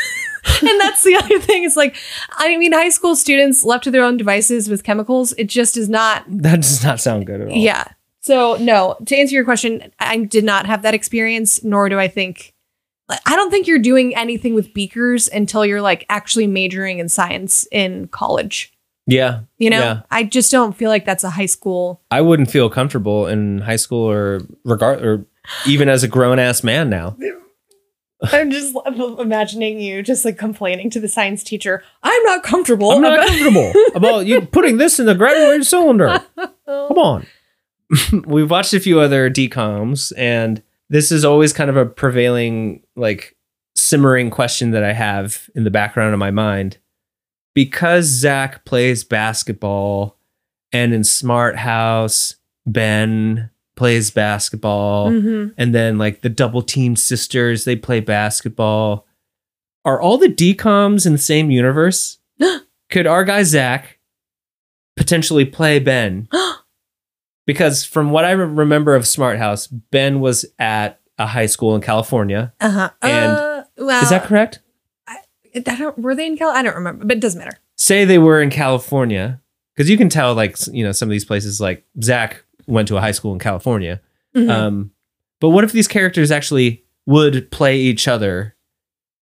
and 0.61 0.81
that's 0.81 1.03
the 1.03 1.15
other 1.15 1.39
thing. 1.39 1.63
It's 1.63 1.77
like, 1.77 1.95
I 2.31 2.57
mean, 2.57 2.73
high 2.73 2.89
school 2.89 3.15
students 3.15 3.63
left 3.63 3.85
to 3.85 3.91
their 3.91 4.03
own 4.03 4.17
devices 4.17 4.69
with 4.69 4.83
chemicals, 4.83 5.33
it 5.37 5.45
just 5.47 5.77
is 5.77 5.89
not. 5.89 6.25
that 6.27 6.57
does 6.57 6.83
not 6.83 6.99
sound 6.99 7.25
good 7.25 7.41
at 7.41 7.47
all 7.47 7.55
Yeah. 7.55 7.85
So, 8.21 8.55
no, 8.57 8.95
to 9.05 9.17
answer 9.17 9.35
your 9.35 9.43
question, 9.43 9.91
I 9.99 10.17
did 10.17 10.45
not 10.45 10.65
have 10.65 10.81
that 10.83 10.93
experience, 10.93 11.61
nor 11.63 11.89
do 11.89 11.99
I 11.99 12.07
think. 12.07 12.53
I 13.09 13.35
don't 13.35 13.51
think 13.51 13.67
you're 13.67 13.79
doing 13.79 14.15
anything 14.15 14.53
with 14.55 14.73
beakers 14.73 15.27
until 15.27 15.65
you're 15.65 15.81
like 15.81 16.05
actually 16.09 16.47
majoring 16.47 16.99
in 16.99 17.09
science 17.09 17.67
in 17.71 18.07
college. 18.07 18.71
yeah 19.07 19.41
You 19.57 19.69
know, 19.69 19.79
Yeah. 19.79 20.01
I 20.09 20.23
just 20.23 20.51
don't 20.51 20.71
feel 20.75 20.89
like 20.89 21.03
that's 21.05 21.25
a 21.25 21.29
high 21.31 21.47
school. 21.47 22.01
I 22.11 22.21
wouldn't 22.21 22.49
feel 22.49 22.69
comfortable 22.69 23.27
in 23.27 23.59
high 23.59 23.75
school 23.75 24.09
or 24.09 24.41
regard 24.63 25.03
or 25.05 25.25
even 25.67 25.89
as 25.89 26.03
a 26.03 26.07
grown 26.07 26.39
ass 26.39 26.63
man 26.63 26.89
now. 26.89 27.17
I'm 28.32 28.51
just 28.51 28.76
imagining 29.19 29.80
you 29.80 30.01
just 30.03 30.26
like 30.26 30.38
complaining 30.38 30.89
to 30.91 30.99
the 30.99 31.07
science 31.09 31.43
teacher. 31.43 31.84
I'm 32.01 32.24
not 32.24 32.43
comfortable. 32.43 32.91
I'm 32.91 33.01
not 33.01 33.15
about- 33.15 33.28
comfortable 33.28 33.74
about 33.95 34.26
you 34.26 34.41
putting 34.41 34.78
this 34.78 34.99
in 34.99 35.05
the 35.05 35.15
graduated 35.15 35.65
cylinder. 35.65 36.24
Come 36.38 36.97
on. 36.97 37.28
We've 38.26 38.49
watched 38.49 38.74
a 38.74 38.80
few 38.80 38.99
other 38.99 39.30
DCOMs, 39.30 40.13
and 40.17 40.63
this 40.89 41.11
is 41.11 41.24
always 41.26 41.53
kind 41.53 41.69
of 41.69 41.78
a 41.78 41.86
prevailing, 41.86 42.84
like, 42.95 43.36
simmering 43.76 44.30
question 44.30 44.71
that 44.71 44.84
I 44.84 44.93
have 44.93 45.49
in 45.53 45.63
the 45.63 45.71
background 45.71 46.13
of 46.13 46.19
my 46.19 46.32
mind. 46.32 46.78
Because 47.53 48.05
Zach 48.05 48.65
plays 48.65 49.03
basketball, 49.03 50.17
and 50.71 50.91
in 50.93 51.03
Smart 51.03 51.57
House, 51.57 52.38
Ben 52.65 53.51
plays 53.76 54.11
basketball, 54.11 55.09
Mhm. 55.09 55.53
and 55.57 55.74
then 55.74 55.97
like 55.97 56.21
the 56.21 56.30
double 56.30 56.61
team 56.61 56.95
sisters 56.95 57.65
they 57.65 57.76
play 57.76 57.99
basketball 57.99 59.05
are 59.86 59.99
all 59.99 60.17
the 60.17 60.30
DCOMs 60.30 61.05
in 61.05 61.11
the 61.13 61.17
same 61.17 61.49
universe 61.51 62.19
could 62.89 63.07
our 63.07 63.24
guy 63.24 63.43
zach 63.43 63.97
potentially 64.95 65.43
play 65.45 65.80
ben 65.80 66.28
because 67.47 67.84
from 67.84 68.11
what 68.11 68.26
i 68.26 68.32
re- 68.32 68.45
remember 68.45 68.95
of 68.95 69.07
smart 69.07 69.38
house 69.38 69.67
ben 69.67 70.19
was 70.19 70.45
at 70.59 70.99
a 71.17 71.28
high 71.28 71.45
school 71.47 71.76
in 71.76 71.82
california 71.82 72.53
Uh-huh. 72.61 72.89
And 73.01 73.32
uh, 73.32 73.63
well, 73.78 74.03
is 74.03 74.09
that 74.09 74.26
correct 74.26 74.59
I 75.55 75.59
don't, 75.59 75.99
were 75.99 76.15
they 76.15 76.26
in 76.26 76.36
Cal? 76.36 76.49
I 76.49 76.63
don't 76.63 76.74
remember, 76.74 77.05
but 77.05 77.17
it 77.17 77.19
doesn't 77.19 77.38
matter. 77.38 77.57
say 77.76 78.05
they 78.05 78.17
were 78.17 78.41
in 78.41 78.49
california 78.49 79.39
because 79.76 79.89
you 79.89 79.97
can 79.97 80.09
tell 80.09 80.34
like 80.36 80.55
you 80.71 80.84
know 80.84 80.91
some 80.91 81.07
of 81.09 81.11
these 81.11 81.26
places 81.26 81.59
like 81.59 81.84
zach 82.01 82.43
went 82.68 82.88
to 82.88 82.97
a 82.97 83.01
high 83.01 83.11
school 83.11 83.34
in 83.34 83.39
california 83.39 83.99
Mhm. 84.36 84.49
Um, 84.49 84.91
but 85.39 85.49
what 85.49 85.64
if 85.64 85.72
these 85.74 85.88
characters 85.88 86.32
actually 86.32 86.84
would 87.05 87.51
play 87.51 87.78
each 87.78 88.07
other 88.07 88.55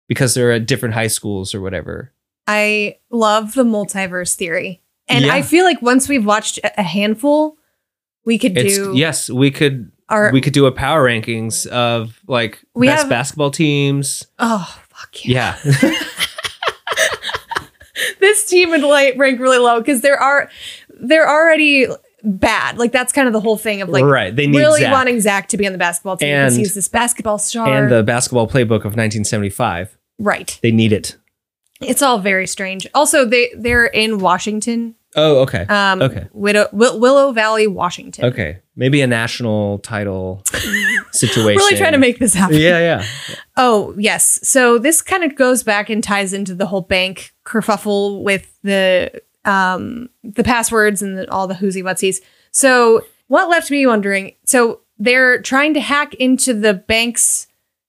because 0.08 0.34
they're 0.34 0.52
at 0.54 0.66
different 0.68 0.94
high 0.96 1.08
schools 1.08 1.54
or 1.54 1.60
whatever? 1.62 2.14
I 2.48 2.98
love 3.10 3.54
the 3.54 3.64
multiverse 3.66 4.36
theory. 4.36 4.82
And 5.10 5.26
Yeah. 5.26 5.34
I 5.34 5.42
feel 5.42 5.66
like 5.66 5.82
once 5.82 6.08
we've 6.08 6.26
watched 6.26 6.60
a 6.60 6.80
a 6.80 6.84
handful, 6.84 7.58
we 8.24 8.38
could 8.38 8.58
It's 8.58 8.76
do 8.78 8.94
yes, 8.96 9.30
we 9.30 9.52
could 9.52 9.92
our 10.08 10.32
we 10.32 10.39
could 10.39 10.54
do 10.54 10.66
a 10.66 10.72
power 10.72 11.04
rankings 11.06 11.68
of 11.68 12.20
like 12.28 12.62
We 12.74 12.88
best 12.88 13.02
have- 13.04 13.10
basketball 13.10 13.52
teams. 13.52 14.28
oh 14.39 14.80
fuck 14.89 15.26
yeah. 15.26 15.58
Yeah. 15.66 15.92
this 18.20 18.46
team 18.46 18.70
would 18.70 18.84
like 18.84 19.16
rank 19.18 19.39
really 19.39 19.58
low 19.58 19.80
because 19.80 20.02
there 20.02 20.18
are 20.18 20.50
they're 21.02 21.28
already 21.30 21.88
bad. 22.24 22.78
Like 22.78 22.91
that's 22.91 23.11
kind 23.13 23.28
of 23.28 23.34
the 23.34 23.39
whole 23.39 23.57
thing 23.57 23.82
of 23.82 23.89
like 23.89 24.03
right. 24.03 24.36
They 24.36 24.47
need 24.47 24.57
really 24.57 24.82
Zach. 24.82 24.91
wanting 24.91 25.19
Zach 25.22 25.47
to 25.49 25.57
be 25.57 25.65
on 25.65 25.72
the 25.74 25.78
basketball 25.80 26.17
team 26.17 26.30
because 26.36 26.55
he's 26.55 26.74
this 26.76 26.88
basketball 26.88 27.38
star. 27.38 27.67
and 27.67 27.91
the 27.91 28.03
basketball 28.03 28.47
playbook 28.47 28.86
of 28.86 28.95
1975. 28.95 29.97
right. 30.19 30.59
They 30.61 30.72
need 30.72 30.93
it. 30.93 31.17
It's 31.82 32.01
all 32.01 32.19
very 32.19 32.45
strange. 32.47 32.86
Also, 32.93 33.26
they 33.26 33.51
they're 33.57 33.86
in 33.86 34.19
Washington 34.19 34.95
Oh, 35.15 35.39
okay. 35.41 35.65
Um, 35.67 36.01
Okay. 36.01 36.28
Widow, 36.32 36.67
Will- 36.72 36.97
Willow 36.99 37.34
Valley, 37.34 37.67
Washington. 37.67 38.26
Okay. 38.26 38.59
Maybe 38.78 39.01
a 39.01 39.07
national 39.07 39.80
title 39.80 40.41
situation. 41.11 41.57
Really 41.57 41.76
trying 41.78 41.91
to 41.91 41.97
make 41.97 42.19
this 42.19 42.34
happen. 42.34 42.55
Yeah, 42.57 42.80
yeah. 42.80 43.05
Oh, 43.57 43.93
yes. 43.97 44.39
So 44.47 44.78
this 44.78 45.01
kind 45.01 45.24
of 45.26 45.36
goes 45.36 45.63
back 45.63 45.89
and 45.89 46.01
ties 46.01 46.32
into 46.34 46.55
the 46.55 46.65
whole 46.65 46.82
bank 46.82 47.34
kerfuffle 47.45 48.24
with 48.24 48.57
the 48.63 49.22
um 49.46 50.10
the 50.24 50.44
passwords 50.44 51.02
and 51.02 51.18
the, 51.18 51.32
all 51.32 51.48
the 51.48 51.56
whoozy 51.56 51.82
whatsies. 51.84 52.22
So 52.52 53.04
what 53.28 53.50
left 53.50 53.72
me 53.72 53.86
wondering? 53.88 54.34
So 54.46 54.82
they're 54.98 55.42
trying 55.42 55.74
to 55.76 55.80
hack 55.82 56.14
into 56.16 56.54
the 56.54 56.74
bank's 56.74 57.48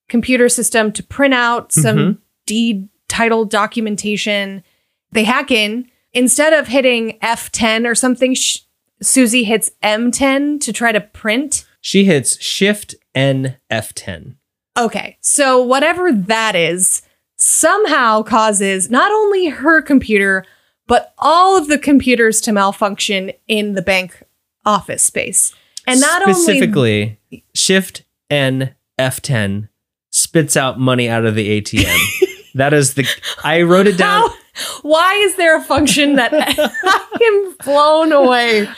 computer 0.08 0.48
system 0.48 0.92
to 0.92 1.02
print 1.02 1.34
out 1.34 1.72
some 1.72 1.96
Mhm. 1.98 2.18
deed 2.46 2.88
title 3.08 3.44
documentation. 3.44 4.62
They 5.12 5.24
hack 5.24 5.50
in 5.50 5.88
instead 6.12 6.52
of 6.52 6.68
hitting 6.68 7.18
F10 7.20 7.86
or 7.86 7.94
something. 7.94 8.34
Sh- 8.34 8.58
Susie 9.02 9.44
hits 9.44 9.70
M10 9.82 10.58
to 10.60 10.72
try 10.72 10.92
to 10.92 11.00
print. 11.00 11.64
She 11.80 12.04
hits 12.04 12.40
Shift 12.42 12.94
N 13.14 13.56
F10. 13.70 14.36
Okay, 14.78 15.18
so 15.20 15.60
whatever 15.62 16.12
that 16.12 16.54
is 16.54 17.02
somehow 17.36 18.22
causes 18.22 18.90
not 18.90 19.10
only 19.12 19.48
her 19.48 19.82
computer, 19.82 20.44
but 20.92 21.14
all 21.16 21.56
of 21.56 21.68
the 21.68 21.78
computers 21.78 22.38
to 22.38 22.52
malfunction 22.52 23.32
in 23.48 23.72
the 23.72 23.80
bank 23.80 24.22
office 24.66 25.02
space. 25.02 25.54
And 25.86 25.98
not 25.98 26.20
only 26.20 26.34
specifically 26.34 27.18
Shift 27.54 28.02
N 28.28 28.74
F10 28.98 29.70
spits 30.10 30.54
out 30.54 30.78
money 30.78 31.08
out 31.08 31.24
of 31.24 31.34
the 31.34 31.62
ATM. 31.62 31.98
that 32.56 32.74
is 32.74 32.92
the 32.92 33.06
I 33.42 33.62
wrote 33.62 33.86
it 33.86 33.96
down. 33.96 34.28
how, 34.28 34.34
why 34.82 35.14
is 35.14 35.36
there 35.36 35.56
a 35.56 35.62
function 35.62 36.16
that 36.16 36.30
I 36.34 37.18
am 37.24 37.56
blown 37.64 38.12
away? 38.12 38.68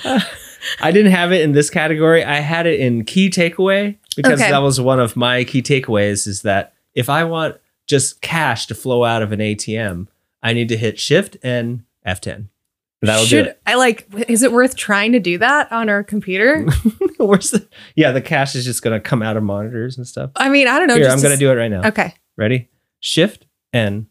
I 0.80 0.92
didn't 0.92 1.10
have 1.10 1.32
it 1.32 1.40
in 1.40 1.50
this 1.50 1.68
category. 1.68 2.22
I 2.22 2.36
had 2.36 2.68
it 2.68 2.78
in 2.78 3.04
key 3.04 3.28
takeaway 3.28 3.96
because 4.14 4.40
Okay. 4.40 4.52
that 4.52 4.58
was 4.58 4.80
one 4.80 5.00
of 5.00 5.16
my 5.16 5.42
key 5.42 5.62
takeaways 5.62 6.28
is 6.28 6.42
that 6.42 6.74
if 6.94 7.08
I 7.08 7.24
want 7.24 7.56
just 7.88 8.20
cash 8.20 8.68
to 8.68 8.74
flow 8.76 9.02
out 9.02 9.22
of 9.22 9.32
an 9.32 9.40
ATM, 9.40 10.06
I 10.44 10.52
need 10.52 10.68
to 10.68 10.76
hit 10.76 11.00
Shift 11.00 11.38
and 11.42 11.82
F10. 12.06 12.48
That'll 13.02 13.24
Should 13.26 13.44
do 13.44 13.50
it. 13.50 13.60
I 13.66 13.74
like 13.74 14.08
is 14.28 14.42
it 14.42 14.52
worth 14.52 14.76
trying 14.76 15.12
to 15.12 15.20
do 15.20 15.36
that 15.38 15.70
on 15.70 15.88
our 15.90 16.02
computer? 16.02 16.64
Where's 17.18 17.50
the 17.50 17.68
Yeah, 17.96 18.12
the 18.12 18.22
cash 18.22 18.54
is 18.54 18.64
just 18.64 18.82
gonna 18.82 19.00
come 19.00 19.22
out 19.22 19.36
of 19.36 19.42
monitors 19.42 19.96
and 19.98 20.06
stuff. 20.06 20.30
I 20.36 20.48
mean, 20.48 20.68
I 20.68 20.78
don't 20.78 20.88
know. 20.88 20.96
Here, 20.96 21.08
I'm 21.08 21.18
to 21.18 21.22
gonna 21.22 21.34
s- 21.34 21.40
do 21.40 21.50
it 21.50 21.54
right 21.54 21.70
now. 21.70 21.86
Okay. 21.88 22.14
Ready? 22.36 22.70
Shift 23.00 23.46
and 23.72 24.06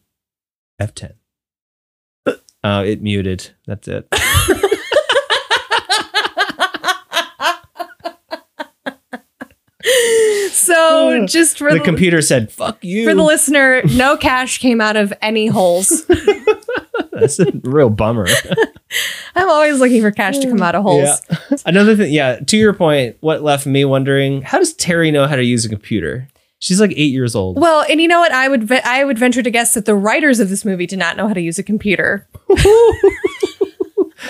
F10. 0.80 1.14
Oh, 2.26 2.36
uh, 2.62 2.82
it 2.84 3.02
muted. 3.02 3.50
That's 3.66 3.88
it. 3.88 4.06
So 10.52 11.26
just 11.26 11.58
for 11.58 11.70
the 11.70 11.78
the, 11.78 11.84
computer 11.84 12.22
said, 12.22 12.50
"Fuck 12.50 12.82
you." 12.82 13.06
for 13.08 13.14
the 13.14 13.22
listener, 13.22 13.82
no 13.94 14.16
cash 14.16 14.58
came 14.58 14.80
out 14.80 14.96
of 14.96 15.12
any 15.20 15.46
holes. 15.46 16.04
That's 17.14 17.38
a 17.38 17.46
real 17.62 17.90
bummer. 17.90 18.26
I'm 19.34 19.48
always 19.48 19.78
looking 19.80 20.00
for 20.02 20.10
cash 20.10 20.38
to 20.38 20.48
come 20.48 20.62
out 20.62 20.74
of 20.74 20.82
holes. 20.82 21.20
Yeah. 21.30 21.38
Another 21.66 21.96
thing, 21.96 22.12
yeah, 22.12 22.36
to 22.40 22.56
your 22.56 22.72
point, 22.72 23.16
what 23.20 23.42
left 23.42 23.66
me 23.66 23.84
wondering, 23.84 24.42
how 24.42 24.58
does 24.58 24.72
Terry 24.74 25.10
know 25.10 25.26
how 25.26 25.36
to 25.36 25.44
use 25.44 25.64
a 25.64 25.68
computer? 25.68 26.28
She's 26.58 26.80
like 26.80 26.92
8 26.92 26.94
years 26.94 27.34
old. 27.34 27.60
Well, 27.60 27.84
and 27.90 28.00
you 28.00 28.08
know 28.08 28.20
what? 28.20 28.32
I 28.32 28.48
would 28.48 28.64
ve- 28.64 28.80
I 28.84 29.04
would 29.04 29.18
venture 29.18 29.42
to 29.42 29.50
guess 29.50 29.74
that 29.74 29.84
the 29.84 29.94
writers 29.94 30.40
of 30.40 30.48
this 30.48 30.64
movie 30.64 30.86
did 30.86 30.98
not 30.98 31.16
know 31.16 31.28
how 31.28 31.34
to 31.34 31.40
use 31.40 31.58
a 31.58 31.62
computer. 31.62 32.26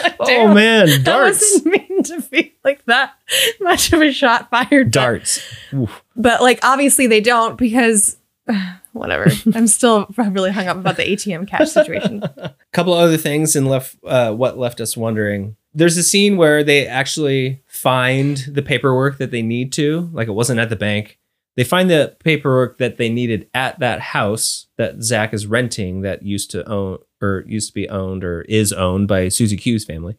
oh 0.21 0.53
man, 0.53 0.87
darts. 0.87 1.05
darts. 1.05 1.53
wasn't 1.65 1.67
mean 1.67 2.03
to 2.03 2.21
be 2.23 2.55
like 2.65 2.85
that 2.87 3.15
much 3.61 3.93
of 3.93 4.01
a 4.01 4.13
shot 4.13 4.51
fired. 4.51 4.91
Darts. 4.91 5.41
Oof. 5.73 6.03
But 6.17 6.43
like 6.43 6.59
obviously 6.63 7.07
they 7.07 7.21
don't 7.21 7.57
because 7.57 8.17
whatever. 8.93 9.27
I'm 9.55 9.67
still 9.67 10.07
really 10.17 10.51
hung 10.51 10.67
up 10.69 10.77
about 10.77 10.97
the 10.97 11.03
ATM 11.05 11.49
cash 11.49 11.71
situation. 11.71 12.23
A 12.23 12.55
couple 12.73 12.93
other 12.95 13.17
things 13.17 13.57
and 13.57 13.69
left 13.69 13.97
uh, 14.05 14.33
what 14.33 14.59
left 14.59 14.81
us 14.81 14.97
wondering. 14.97 15.57
There's 15.73 15.97
a 15.97 16.03
scene 16.05 16.37
where 16.37 16.63
they 16.63 16.87
actually 16.87 17.63
find 17.67 18.37
the 18.49 18.63
paperwork 18.63 19.19
that 19.19 19.31
they 19.33 19.43
need 19.43 19.73
to, 19.73 20.09
like 20.13 20.29
it 20.29 20.33
wasn't 20.33 20.61
at 20.61 20.69
the 20.71 20.77
bank. 20.77 21.19
They 21.57 21.65
find 21.65 21.89
the 21.89 22.17
paperwork 22.23 22.79
that 22.79 22.97
they 22.97 23.09
needed 23.09 23.49
at 23.55 23.79
that 23.79 24.01
house 24.01 24.67
that 24.77 25.03
Zach 25.03 25.33
is 25.33 25.47
renting 25.47 26.01
that 26.03 26.23
used 26.23 26.51
to 26.53 26.69
own 26.69 26.99
or 27.21 27.45
used 27.47 27.69
to 27.71 27.75
be 27.75 27.89
owned 27.89 28.23
or 28.25 28.43
is 28.43 28.73
owned 28.73 29.09
by 29.09 29.29
Susie 29.29 29.57
Q's 29.57 29.85
family. 29.85 30.17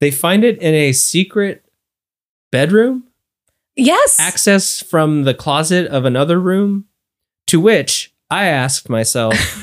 They 0.00 0.10
find 0.10 0.44
it 0.44 0.58
in 0.60 0.74
a 0.74 0.92
secret 0.92 1.64
bedroom, 2.50 3.04
Yes. 3.76 4.18
access 4.18 4.82
from 4.82 5.22
the 5.24 5.34
closet 5.34 5.86
of 5.86 6.04
another 6.04 6.38
room, 6.40 6.86
to 7.50 7.60
which 7.60 8.14
I 8.30 8.46
asked 8.46 8.88
myself, 8.88 9.34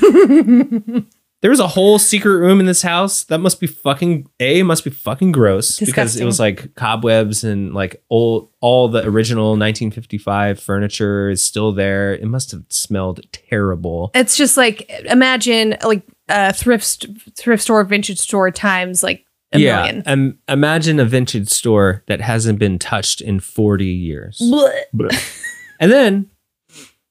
there 1.40 1.50
was 1.50 1.58
a 1.58 1.68
whole 1.68 1.98
secret 1.98 2.36
room 2.36 2.60
in 2.60 2.66
this 2.66 2.82
house. 2.82 3.24
That 3.24 3.38
must 3.38 3.60
be 3.60 3.66
fucking 3.66 4.28
a 4.40 4.62
must 4.62 4.84
be 4.84 4.90
fucking 4.90 5.32
gross 5.32 5.78
because 5.78 6.20
it 6.20 6.24
was 6.26 6.38
like 6.38 6.74
cobwebs 6.74 7.44
and 7.44 7.72
like 7.72 8.02
old 8.10 8.50
all 8.60 8.88
the 8.88 9.06
original 9.06 9.50
1955 9.52 10.60
furniture 10.60 11.30
is 11.30 11.42
still 11.42 11.72
there. 11.72 12.14
It 12.14 12.26
must 12.26 12.50
have 12.50 12.64
smelled 12.68 13.20
terrible. 13.32 14.10
it's 14.14 14.36
just 14.36 14.58
like 14.58 14.90
imagine 15.06 15.76
like 15.82 16.02
uh 16.28 16.52
thrift 16.52 17.06
thrift 17.36 17.62
store 17.62 17.82
vintage 17.84 18.18
store 18.18 18.50
times 18.50 19.02
like 19.02 19.24
a 19.52 19.58
yeah, 19.58 19.76
million. 19.80 20.02
um, 20.04 20.38
imagine 20.46 21.00
a 21.00 21.06
vintage 21.06 21.48
store 21.48 22.04
that 22.06 22.20
hasn't 22.20 22.58
been 22.58 22.78
touched 22.78 23.22
in 23.22 23.40
40 23.40 23.86
years. 23.86 24.42
Blech. 24.42 25.46
And 25.80 25.90
then, 25.90 26.30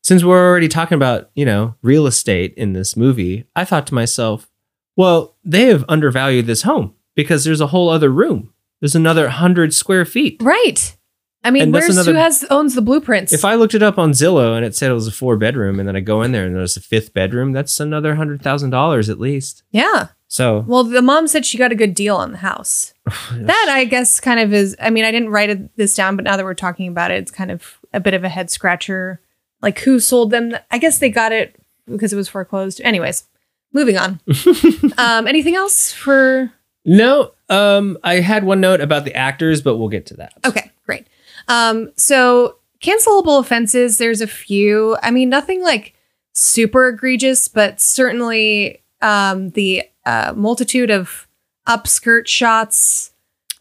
since 0.07 0.23
we're 0.23 0.47
already 0.47 0.69
talking 0.69 0.95
about, 0.95 1.29
you 1.35 1.43
know, 1.43 1.75
real 1.81 2.07
estate 2.07 2.53
in 2.55 2.71
this 2.71 2.95
movie, 2.95 3.43
I 3.57 3.65
thought 3.65 3.85
to 3.87 3.93
myself, 3.93 4.49
well, 4.95 5.35
they 5.43 5.65
have 5.65 5.83
undervalued 5.89 6.45
this 6.45 6.61
home 6.61 6.95
because 7.13 7.43
there's 7.43 7.59
a 7.59 7.67
whole 7.67 7.89
other 7.89 8.09
room. 8.09 8.53
There's 8.79 8.95
another 8.95 9.23
100 9.23 9.73
square 9.73 10.05
feet. 10.05 10.41
Right. 10.41 10.95
I 11.43 11.51
mean, 11.51 11.63
And 11.63 11.75
that's 11.75 11.83
where's 11.89 11.97
another- 11.97 12.13
who 12.13 12.17
has 12.19 12.45
owns 12.49 12.73
the 12.73 12.81
blueprints? 12.81 13.33
If 13.33 13.43
I 13.43 13.55
looked 13.55 13.73
it 13.73 13.83
up 13.83 13.97
on 13.97 14.11
Zillow 14.11 14.55
and 14.55 14.65
it 14.65 14.77
said 14.77 14.89
it 14.89 14.93
was 14.93 15.07
a 15.07 15.11
four 15.11 15.35
bedroom, 15.35 15.77
and 15.77 15.89
then 15.89 15.97
I 15.97 15.99
go 15.99 16.21
in 16.21 16.31
there 16.31 16.45
and 16.45 16.55
there's 16.55 16.77
a 16.77 16.81
fifth 16.81 17.13
bedroom, 17.13 17.51
that's 17.51 17.77
another 17.81 18.15
$100,000 18.15 19.09
at 19.09 19.19
least. 19.19 19.63
yeah. 19.71 20.07
So, 20.29 20.63
Well, 20.67 20.83
the 20.85 21.01
mom 21.01 21.27
said 21.27 21.45
she 21.45 21.57
got 21.57 21.71
a 21.71 21.75
good 21.75 21.93
deal 21.93 22.15
on 22.15 22.31
the 22.31 22.37
house. 22.39 22.93
That 23.33 23.67
I 23.69 23.83
guess 23.85 24.19
kind 24.21 24.39
of 24.39 24.53
is. 24.53 24.73
I 24.79 24.89
mean, 24.89 25.03
I 25.05 25.11
didn't 25.11 25.29
write 25.29 25.49
it, 25.49 25.75
this 25.77 25.95
down, 25.95 26.15
but 26.17 26.23
now 26.25 26.35
that 26.37 26.43
we're 26.45 26.53
talking 26.53 26.87
about 26.89 27.11
it, 27.11 27.15
it's 27.15 27.31
kind 27.31 27.51
of 27.51 27.79
a 27.93 27.99
bit 28.01 28.13
of 28.13 28.23
a 28.25 28.29
head 28.29 28.49
scratcher. 28.49 29.21
Like 29.61 29.79
who 29.79 29.99
sold 29.99 30.31
them? 30.31 30.55
I 30.71 30.77
guess 30.77 30.99
they 30.99 31.09
got 31.09 31.31
it 31.31 31.55
because 31.85 32.13
it 32.13 32.15
was 32.15 32.29
foreclosed. 32.29 32.81
Anyways, 32.81 33.25
moving 33.73 33.97
on. 33.97 34.19
um, 34.97 35.27
anything 35.27 35.55
else 35.55 35.91
for? 35.91 36.51
no, 36.85 37.33
um, 37.49 37.97
I 38.03 38.15
had 38.15 38.43
one 38.43 38.61
note 38.61 38.81
about 38.81 39.05
the 39.05 39.15
actors, 39.15 39.61
but 39.61 39.77
we'll 39.77 39.89
get 39.89 40.05
to 40.07 40.15
that. 40.15 40.33
Okay, 40.45 40.71
great. 40.85 41.07
Um, 41.47 41.91
so 41.95 42.57
cancelable 42.81 43.39
offenses. 43.39 43.97
There's 43.97 44.21
a 44.21 44.27
few. 44.27 44.97
I 45.01 45.11
mean, 45.11 45.29
nothing 45.29 45.63
like 45.63 45.93
super 46.33 46.87
egregious, 46.87 47.47
but 47.47 47.81
certainly 47.81 48.83
um, 49.01 49.51
the 49.51 49.83
uh, 50.05 50.33
multitude 50.35 50.91
of 50.91 51.27
upskirt 51.67 52.27
shots. 52.27 53.11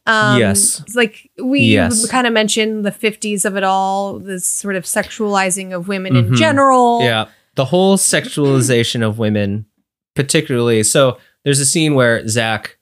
Um, 0.07 0.39
Yes. 0.39 0.83
like 0.95 1.31
we 1.43 1.61
Yes. 1.61 2.09
kind 2.09 2.27
of 2.27 2.33
mentioned 2.33 2.85
the 2.85 2.91
50s 2.93 3.45
of 3.45 3.57
it 3.57 3.65
all, 3.65 4.19
this 4.19 4.47
sort 4.47 4.77
of 4.77 4.85
sexualizing 4.85 5.75
of 5.75 5.89
women 5.89 6.15
in 6.17 6.31
Mhm. 6.31 6.37
general. 6.37 7.01
Yeah. 7.03 7.27
The 7.57 7.65
whole 7.67 7.97
sexualization 7.97 9.03
of 9.07 9.19
women, 9.19 9.67
particularly. 10.15 10.83
So 10.83 11.19
there's 11.45 11.61
a 11.61 11.67
scene 11.67 11.95
where 11.95 12.27
Zach 12.29 12.77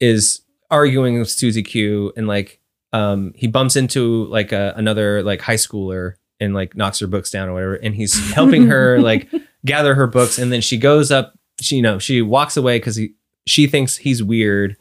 is 0.00 0.40
arguing 0.70 1.18
with 1.18 1.30
Susie 1.30 1.62
Q 1.62 2.12
and 2.16 2.26
like 2.26 2.60
um 2.92 3.32
he 3.36 3.46
bumps 3.46 3.76
into 3.76 4.24
like 4.26 4.52
a, 4.52 4.72
another 4.76 5.22
like 5.22 5.40
high 5.40 5.54
schooler 5.56 6.14
and 6.40 6.54
like 6.54 6.76
knocks 6.76 6.98
her 7.00 7.06
books 7.06 7.30
down 7.30 7.48
or 7.48 7.54
whatever. 7.54 7.74
And 7.74 7.94
he's 7.94 8.32
helping 8.32 8.66
her 8.68 9.00
like 9.10 9.28
gather 9.64 9.94
her 9.94 10.06
books. 10.06 10.38
And 10.38 10.52
then 10.52 10.60
she 10.60 10.76
goes 10.78 11.10
up, 11.10 11.34
she 11.60 11.76
you 11.76 11.82
know, 11.82 11.98
she 11.98 12.22
walks 12.22 12.56
away 12.56 12.78
because 12.78 12.96
he 12.96 13.14
she 13.46 13.66
thinks 13.66 13.96
he's 13.96 14.22
weird. 14.22 14.76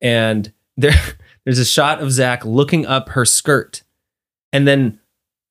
And 0.00 0.52
there 0.76 0.94
there's 1.44 1.58
a 1.58 1.64
shot 1.64 2.00
of 2.02 2.12
Zach 2.12 2.44
looking 2.44 2.86
up 2.86 3.10
her 3.10 3.24
skirt. 3.24 3.82
And 4.52 4.66
then 4.66 4.98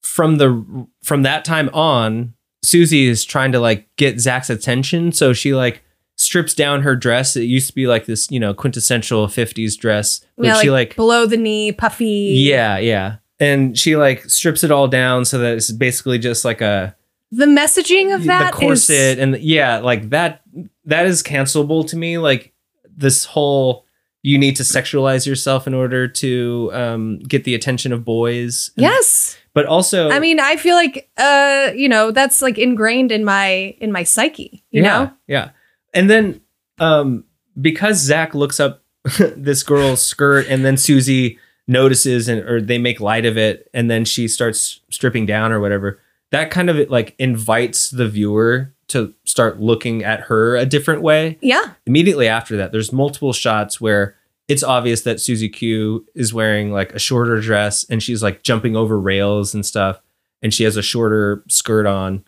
from 0.02 0.38
the 0.38 0.88
from 1.04 1.24
that 1.24 1.46
time 1.46 1.70
on, 1.70 2.34
Susie 2.64 3.08
is 3.08 3.24
trying 3.26 3.52
to 3.54 3.60
like 3.60 3.88
get 3.96 4.20
Zach's 4.20 4.50
attention. 4.50 5.12
So 5.12 5.34
she 5.34 5.54
like 5.54 5.84
strips 6.18 6.54
down 6.54 6.82
her 6.82 6.96
dress. 6.96 7.36
It 7.36 7.44
used 7.44 7.68
to 7.68 7.74
be 7.76 7.88
like 7.88 8.06
this, 8.06 8.30
you 8.30 8.40
know, 8.40 8.54
quintessential 8.54 9.28
50s 9.28 9.78
dress. 9.78 10.22
But 10.38 10.46
Yeah, 10.48 10.62
she 10.62 10.70
like 10.70 10.96
below 10.96 11.26
the 11.26 11.38
knee, 11.38 11.72
puffy. 11.72 12.34
Yeah, 12.36 12.78
yeah. 12.78 13.18
And 13.40 13.78
she 13.78 13.96
like 13.96 14.30
strips 14.30 14.64
it 14.66 14.72
all 14.72 14.90
down 14.90 15.24
so 15.24 15.38
that 15.38 15.54
it's 15.56 15.72
basically 15.72 16.20
just 16.20 16.44
like 16.44 16.60
a 16.60 16.94
The 17.32 17.46
messaging 17.46 18.14
of 18.14 18.26
that 18.26 18.52
the 18.54 18.58
corset 18.60 19.18
is- 19.18 19.20
and 19.20 19.38
yeah, 19.38 19.78
like 19.80 20.10
that 20.10 20.42
that 20.86 21.06
is 21.06 21.24
cancelable 21.24 21.88
to 21.88 21.96
me. 21.96 22.18
Like 22.18 22.52
this 22.98 23.24
whole 23.24 23.86
you 24.22 24.38
need 24.38 24.56
to 24.58 24.64
sexualize 24.64 25.26
yourself 25.26 25.66
in 25.68 25.74
order 25.74 26.08
to 26.08 26.70
um, 26.74 27.20
get 27.20 27.44
the 27.46 27.56
attention 27.56 27.94
of 27.94 28.04
boys. 28.04 28.72
And- 28.76 28.84
Yes. 28.84 29.38
but 29.54 29.66
also, 29.66 30.10
I 30.10 30.20
mean, 30.20 30.40
I 30.40 30.56
feel 30.58 30.76
like 30.76 31.10
uh, 31.18 31.72
you 31.76 31.88
know, 31.90 32.12
that's 32.12 32.42
like 32.42 32.58
ingrained 32.58 33.12
in 33.12 33.24
my 33.24 33.76
in 33.80 33.92
my 33.92 34.04
psyche, 34.04 34.64
you 34.72 34.84
yeah, 34.84 35.04
know? 35.04 35.12
yeah. 35.28 35.50
And 35.94 36.10
then 36.10 36.42
um, 36.80 37.24
because 37.60 37.98
Zach 37.98 38.34
looks 38.36 38.60
up 38.60 38.84
this 39.36 39.64
girl's 39.64 40.02
skirt, 40.06 40.46
and 40.50 40.64
then 40.66 40.76
Susie 40.78 41.40
notices, 41.68 42.28
and 42.28 42.42
or 42.42 42.62
they 42.62 42.78
make 42.78 43.00
light 43.00 43.26
of 43.26 43.38
it, 43.38 43.70
and 43.74 43.90
then 43.90 44.04
she 44.06 44.28
starts 44.28 44.82
stripping 44.90 45.26
down 45.26 45.52
or 45.52 45.60
whatever. 45.60 46.00
That 46.32 46.52
kind 46.52 46.70
of 46.70 46.90
like 46.90 47.16
invites 47.18 47.90
the 47.90 48.08
viewer 48.08 48.74
to 48.90 49.14
start 49.26 49.60
looking 49.60 50.04
at 50.04 50.22
her 50.22 50.56
a 50.56 50.66
different 50.66 51.02
way. 51.02 51.38
Yeah. 51.42 51.74
immediately 51.86 52.28
after 52.28 52.58
that, 52.58 52.72
there's 52.72 52.92
multiple 52.92 53.34
shots 53.34 53.80
where 53.80 54.16
it's 54.48 54.64
obvious 54.64 55.02
that 55.04 55.22
Susie 55.22 55.50
Q 55.50 56.06
is 56.16 56.34
wearing 56.34 56.72
like 56.72 56.94
a 56.94 57.00
shorter 57.00 57.40
dress 57.40 57.86
and 57.90 58.02
she's 58.02 58.24
like 58.24 58.42
jumping 58.44 58.76
over 58.76 59.00
rails 59.00 59.54
and 59.54 59.66
stuff, 59.66 60.02
and 60.42 60.54
she 60.54 60.64
has 60.64 60.76
a 60.76 60.82
shorter 60.82 61.44
skirt 61.48 61.86
on, 61.86 62.24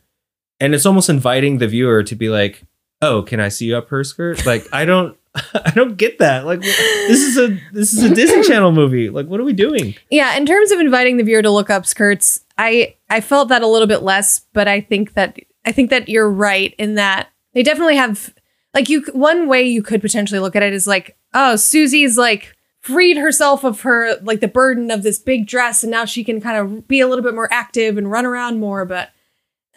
and 0.59 0.75
it's 0.75 0.85
almost 0.85 1.09
inviting 1.09 1.57
the 1.57 1.67
viewer 1.67 2.03
to 2.03 2.15
be 2.15 2.29
like, 2.29 2.63
"Oh, 3.01 3.23
can 3.23 3.39
I 3.39 3.49
see 3.49 3.65
you 3.65 3.77
up 3.77 3.89
her 3.89 4.03
skirt?" 4.03 4.45
Like, 4.45 4.67
I 4.71 4.85
don't, 4.85 5.17
I 5.55 5.71
don't 5.73 5.97
get 5.97 6.19
that. 6.19 6.45
Like, 6.45 6.61
this 6.61 7.21
is 7.21 7.37
a 7.39 7.59
this 7.73 7.91
is 7.93 8.03
a 8.03 8.13
Disney 8.13 8.43
Channel 8.47 8.71
movie. 8.71 9.09
Like, 9.09 9.25
what 9.25 9.39
are 9.39 9.43
we 9.43 9.53
doing? 9.53 9.95
Yeah, 10.11 10.37
in 10.37 10.45
terms 10.45 10.71
of 10.71 10.79
inviting 10.79 11.17
the 11.17 11.23
viewer 11.23 11.41
to 11.41 11.49
look 11.49 11.71
up 11.71 11.87
skirts, 11.87 12.45
I 12.57 12.95
I 13.09 13.19
felt 13.21 13.47
that 13.49 13.63
a 13.63 13.67
little 13.67 13.87
bit 13.87 14.03
less, 14.03 14.41
but 14.53 14.67
I 14.67 14.81
think 14.81 15.13
that 15.13 15.39
I 15.65 15.71
think 15.71 15.89
that 15.89 16.09
you're 16.09 16.29
right 16.29 16.73
in 16.77 16.95
that 16.95 17.29
they 17.53 17.63
definitely 17.63 17.95
have 17.97 18.33
like 18.73 18.89
you 18.89 19.03
one 19.13 19.47
way 19.47 19.63
you 19.63 19.83
could 19.83 20.01
potentially 20.01 20.39
look 20.39 20.55
at 20.55 20.63
it 20.63 20.73
is 20.73 20.87
like, 20.87 21.17
oh, 21.33 21.55
Susie's 21.55 22.17
like 22.17 22.55
freed 22.79 23.17
herself 23.17 23.63
of 23.63 23.81
her 23.81 24.15
like 24.23 24.39
the 24.39 24.47
burden 24.47 24.89
of 24.89 25.03
this 25.03 25.19
big 25.19 25.45
dress 25.45 25.83
and 25.83 25.91
now 25.91 26.03
she 26.05 26.23
can 26.23 26.41
kind 26.41 26.57
of 26.57 26.87
be 26.87 26.99
a 26.99 27.07
little 27.07 27.23
bit 27.23 27.35
more 27.35 27.51
active 27.53 27.97
and 27.97 28.09
run 28.09 28.25
around 28.25 28.59
more, 28.59 28.85
but 28.85 29.09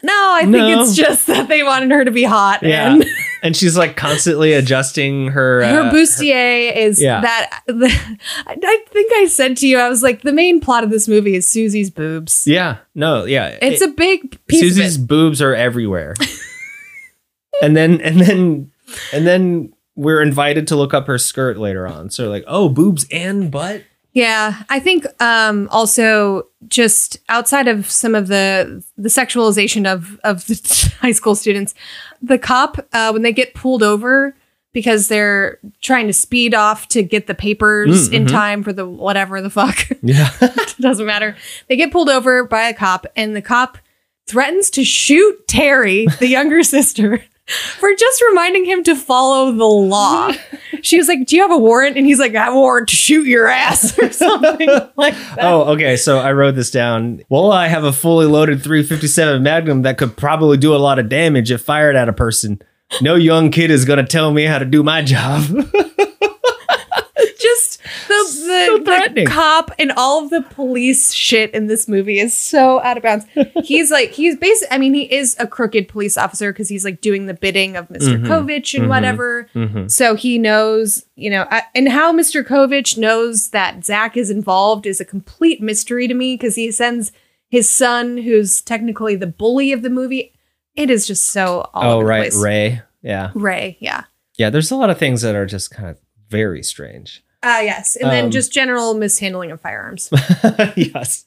no, 0.03 0.13
I 0.35 0.43
think 0.43 0.53
No. 0.53 0.81
it's 0.83 0.95
just 0.95 1.27
that 1.29 1.49
they 1.49 1.63
wanted 1.63 1.91
her 1.91 2.05
to 2.05 2.11
be 2.11 2.25
hot 2.25 2.63
Yeah, 2.63 2.93
and 2.95 3.05
and 3.45 3.57
she's 3.57 3.77
like 3.77 3.97
constantly 3.97 4.53
adjusting 4.55 5.29
her 5.29 5.65
her 5.65 5.83
uh, 5.83 5.93
bustier 5.93 6.75
is 6.75 7.01
Yeah. 7.01 7.21
that 7.21 7.63
the, 7.69 7.87
I, 8.47 8.57
I 8.61 8.85
think 8.91 9.13
I 9.15 9.27
said 9.27 9.57
to 9.59 9.69
you, 9.69 9.79
I 9.79 9.89
was 9.89 10.03
like, 10.03 10.23
the 10.23 10.33
main 10.33 10.59
plot 10.61 10.83
of 10.83 10.91
this 10.91 11.07
movie 11.07 11.37
is 11.37 11.47
Susie's 11.47 11.91
boobs. 11.91 12.45
Yeah, 12.47 12.79
no, 12.97 13.25
yeah. 13.25 13.57
It's 13.63 13.81
It- 13.83 13.91
a 13.91 13.93
big 13.93 14.45
piece 14.49 14.61
Susie's 14.61 14.97
of 14.97 15.03
it. 15.05 15.07
boobs 15.07 15.41
are 15.41 15.55
everywhere. 15.55 16.15
and 17.63 17.77
then 17.77 18.01
and 18.01 18.21
then 18.21 18.73
and 19.13 19.27
then 19.27 19.73
we're 19.97 20.23
invited 20.23 20.67
to 20.69 20.77
look 20.77 20.93
up 20.93 21.07
her 21.07 21.19
skirt 21.19 21.57
later 21.57 21.87
on. 21.87 22.11
So 22.11 22.29
like, 22.29 22.43
oh, 22.49 22.69
boobs 22.69 23.07
and 23.13 23.51
butt. 23.51 23.85
Yeah, 24.15 24.63
I 24.71 24.79
think 24.81 25.07
um, 25.21 25.69
also 25.73 26.45
just 26.69 27.19
outside 27.29 27.67
of 27.69 27.91
some 27.91 28.15
of 28.15 28.29
the 28.29 28.83
the 28.97 29.09
sexualization 29.09 29.93
of 29.93 30.19
of 30.25 30.47
the 30.47 30.93
high 31.01 31.13
school 31.13 31.35
students, 31.35 31.75
the 32.23 32.39
cop 32.39 32.79
uh, 32.93 33.11
when 33.11 33.23
they 33.23 33.33
get 33.33 33.55
pulled 33.55 33.83
over 33.83 34.35
because 34.73 35.07
they're 35.09 35.59
trying 35.83 36.07
to 36.07 36.13
speed 36.13 36.55
off 36.55 36.89
to 36.89 37.03
get 37.03 37.27
the 37.27 37.35
papers 37.35 38.09
Mm, 38.09 38.13
in 38.13 38.25
mhm. 38.27 38.31
time 38.31 38.63
for 38.65 38.73
the 38.73 38.89
whatever 38.89 39.41
the 39.43 39.51
fuck. 39.51 39.79
Yeah. 40.03 40.31
it 40.41 40.75
doesn't 40.81 41.07
matter. 41.07 41.37
They 41.69 41.77
get 41.77 41.91
pulled 41.93 42.09
over 42.09 42.45
by 42.45 42.69
a 42.69 42.75
cop, 42.75 43.07
and 43.17 43.35
the 43.37 43.43
cop 43.43 43.79
threatens 44.29 44.71
to 44.71 44.85
shoot 44.85 45.47
Terry, 45.49 46.07
the 46.21 46.29
younger 46.29 46.63
sister, 46.63 47.23
for 47.47 47.91
just 47.95 48.23
reminding 48.29 48.65
him 48.65 48.83
to 48.85 48.97
follow 48.97 49.53
the 49.53 49.65
law. 49.65 50.33
she 50.83 50.97
was 50.97 51.09
like, 51.09 51.27
"Do 51.27 51.37
you 51.37 51.43
have 51.43 51.51
a 51.51 51.59
warrant?" 51.59 51.97
And 51.97 52.07
he's 52.07 52.19
like, 52.19 52.35
"I 52.35 52.45
have 52.45 52.55
a 52.55 52.59
warrant 52.59 52.89
to 52.89 52.97
shoot 52.97 53.27
your 53.27 53.49
ass" 53.49 53.99
or 53.99 54.11
something 54.13 54.69
like 54.97 55.15
that. 55.15 55.39
oh, 55.41 55.73
okay. 55.75 55.97
So 55.97 56.19
I 56.19 56.33
wrote 56.33 56.55
this 56.55 56.71
down. 56.71 57.23
Well, 57.29 57.53
I 57.53 57.69
have 57.69 57.85
a 57.85 57.93
fully 57.93 58.27
loaded 58.27 58.63
357 58.63 59.43
Magnum 59.43 59.83
that 59.83 59.99
could 59.99 60.17
probably 60.17 60.57
do 60.57 60.75
a 60.75 60.79
lot 60.79 60.99
of 60.99 61.09
damage 61.09 61.51
if 61.51 61.63
fired 61.63 61.97
at 61.97 62.09
a 62.09 62.13
person. 62.13 62.61
No 63.01 63.15
young 63.15 63.51
kid 63.51 63.71
is 63.71 63.85
gonna 63.85 64.07
tell 64.07 64.33
me 64.33 64.45
how 64.45 64.59
to 64.59 64.65
do 64.65 64.83
my 64.83 65.03
job. 65.03 65.45
The 68.09 68.83
the, 68.85 69.13
the 69.15 69.27
cop 69.27 69.71
and 69.79 69.93
all 69.93 70.25
of 70.25 70.31
the 70.31 70.43
police 70.43 71.13
shit 71.13 71.53
in 71.53 71.67
this 71.67 71.89
movie 71.89 72.19
is 72.19 72.35
so 72.35 72.81
out 72.83 72.97
of 72.97 73.03
bounds. 73.03 73.27
he's 73.65 73.91
like 73.91 74.11
he's 74.13 74.37
basically. 74.37 74.75
I 74.75 74.79
mean, 74.79 74.95
he 74.95 75.13
is 75.13 75.37
a 75.39 75.47
crooked 75.47 75.89
police 75.89 76.17
officer 76.17 76.53
because 76.53 76.69
he's 76.69 76.85
like 76.85 77.01
doing 77.01 77.27
the 77.27 77.35
bidding 77.35 77.77
of 77.77 77.91
mister 77.91 78.19
Mhm. 78.19 78.27
Kovich 78.27 78.75
and 78.75 78.85
Mhm. 78.85 78.89
whatever. 78.89 79.49
Mhm. 79.55 79.91
So 79.91 80.15
he 80.15 80.39
knows, 80.39 81.05
you 81.17 81.31
know, 81.31 81.47
and 81.75 81.89
how 81.89 82.13
Mr. 82.13 82.45
Kovich 82.45 82.97
knows 82.99 83.51
that 83.51 83.85
Zach 83.85 84.17
is 84.17 84.31
involved 84.31 84.87
is 84.87 85.01
a 85.01 85.05
complete 85.05 85.61
mystery 85.61 86.07
to 86.09 86.15
me 86.15 86.35
because 86.35 86.55
he 86.55 86.71
sends 86.71 87.13
his 87.49 87.69
son, 87.69 88.17
who's 88.19 88.61
technically 88.61 89.17
the 89.17 89.27
bully 89.27 89.73
of 89.73 89.83
the 89.83 89.91
movie. 89.91 90.33
It 90.75 90.91
is 90.91 91.07
just 91.07 91.27
so 91.27 91.71
all 91.73 92.01
oh, 92.01 92.01
right, 92.01 92.23
place. 92.33 92.37
Ray. 92.43 92.83
Yeah, 93.03 93.31
Ray, 93.35 93.77
yeah. 93.81 94.05
yeah. 94.37 94.51
There's 94.51 94.71
a 94.71 94.77
lot 94.77 94.91
of 94.91 94.99
things 94.99 95.23
that 95.23 95.35
are 95.35 95.47
just 95.47 95.71
kind 95.71 95.89
of 95.89 95.99
very 96.29 96.63
strange. 96.63 97.23
Ah, 97.45 97.61
yes. 97.61 97.97
And 97.97 98.11
then 98.11 98.25
Um, 98.27 98.31
just 98.31 98.53
general 98.53 98.95
mishandling 98.95 99.51
of 99.51 99.61
firearms. 99.61 100.09
yes. 100.77 101.27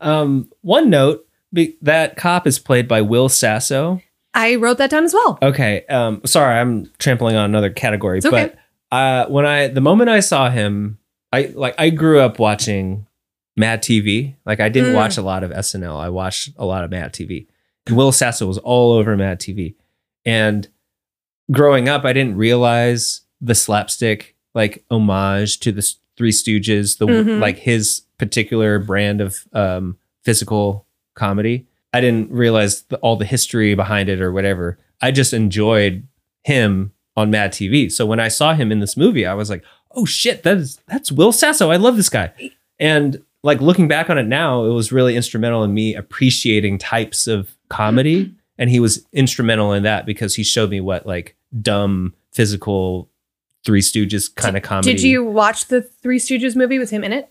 um, 0.00 0.48
one 0.62 0.88
note: 0.90 1.26
be- 1.52 1.76
that 1.82 2.16
cop 2.16 2.46
is 2.46 2.58
played 2.58 2.86
by 2.88 3.00
Will 3.02 3.28
Sasso. 3.28 4.00
I 4.34 4.54
wrote 4.54 4.78
that 4.78 4.88
down 4.90 5.04
as 5.04 5.12
well. 5.12 5.38
Okay. 5.42 5.84
Um, 5.90 6.22
sorry, 6.24 6.58
I'm 6.58 6.90
trampling 6.98 7.36
on 7.36 7.44
another 7.44 7.68
category, 7.70 8.18
It's 8.18 8.26
okay. 8.26 8.52
but 8.90 8.96
uh, 8.96 9.26
when 9.28 9.44
I 9.44 9.68
the 9.68 9.80
moment 9.82 10.08
I 10.10 10.20
saw 10.20 10.48
him, 10.48 10.98
I 11.32 11.52
like 11.54 11.74
I 11.78 11.90
grew 11.90 12.20
up 12.20 12.38
watching 12.38 13.06
Mad 13.56 13.82
TV. 13.82 14.36
Like 14.46 14.60
I 14.60 14.68
didn't 14.68 14.92
Mm. 14.92 14.96
watch 14.96 15.18
a 15.18 15.22
lot 15.22 15.44
of 15.44 15.50
SNL. 15.50 15.98
I 16.00 16.08
watched 16.08 16.50
a 16.56 16.64
lot 16.64 16.84
of 16.84 16.90
Mad 16.90 17.12
TV. 17.12 17.46
And 17.86 17.96
Will 17.96 18.12
Sasso 18.12 18.46
was 18.46 18.58
all 18.58 18.92
over 18.92 19.16
Mad 19.16 19.40
TV. 19.40 19.74
And 20.24 20.68
growing 21.50 21.88
up, 21.88 22.04
I 22.04 22.12
didn't 22.12 22.36
realize 22.36 23.22
the 23.40 23.54
slapstick 23.56 24.36
like 24.54 24.84
homage 24.90 25.60
to 25.60 25.72
the 25.72 25.94
Three 26.16 26.30
Stooges, 26.32 26.98
the 26.98 27.06
Mhm. 27.06 27.40
like 27.40 27.58
his 27.58 28.02
particular 28.18 28.78
brand 28.78 29.20
of 29.20 29.44
um, 29.52 29.96
physical 30.22 30.86
comedy. 31.14 31.66
I 31.92 32.00
didn't 32.00 32.30
realize 32.30 32.82
the, 32.84 32.96
all 32.98 33.16
the 33.16 33.24
history 33.24 33.74
behind 33.74 34.08
it 34.08 34.20
or 34.20 34.32
whatever. 34.32 34.78
I 35.00 35.10
just 35.10 35.32
enjoyed 35.32 36.06
him 36.44 36.92
on 37.16 37.30
Mad 37.30 37.52
TV. 37.52 37.90
So 37.90 38.06
when 38.06 38.20
I 38.20 38.28
saw 38.28 38.54
him 38.54 38.70
in 38.72 38.80
this 38.80 38.96
movie, 38.96 39.26
I 39.26 39.34
was 39.34 39.50
like, 39.50 39.62
"Oh 39.92 40.04
shit, 40.06 40.42
that 40.44 40.56
is 40.58 40.80
that's 40.86 41.10
Will 41.12 41.32
Sasso. 41.32 41.70
I 41.70 41.76
love 41.76 41.96
this 41.96 42.08
guy." 42.08 42.30
And 42.78 43.22
like 43.42 43.60
looking 43.60 43.88
back 43.88 44.08
on 44.08 44.16
it 44.18 44.26
now, 44.26 44.64
it 44.64 44.70
was 44.70 44.92
really 44.92 45.16
instrumental 45.16 45.64
in 45.64 45.74
me 45.74 45.94
appreciating 45.94 46.78
types 46.78 47.26
of 47.26 47.56
comedy, 47.68 48.32
and 48.58 48.70
he 48.70 48.80
was 48.80 49.04
instrumental 49.12 49.72
in 49.72 49.82
that 49.82 50.06
because 50.06 50.34
he 50.36 50.44
showed 50.44 50.70
me 50.70 50.80
what 50.80 51.06
like 51.06 51.36
dumb 51.60 52.14
physical 52.32 53.08
Three 53.64 53.80
Stooges 53.80 54.34
kind 54.34 54.56
of 54.56 54.62
comedy. 54.62 54.92
Did 54.92 55.02
you 55.02 55.24
watch 55.24 55.66
the 55.66 55.82
Three 55.82 56.18
Stooges 56.18 56.56
movie 56.56 56.78
with 56.78 56.90
him 56.90 57.04
in 57.04 57.12
it? 57.12 57.28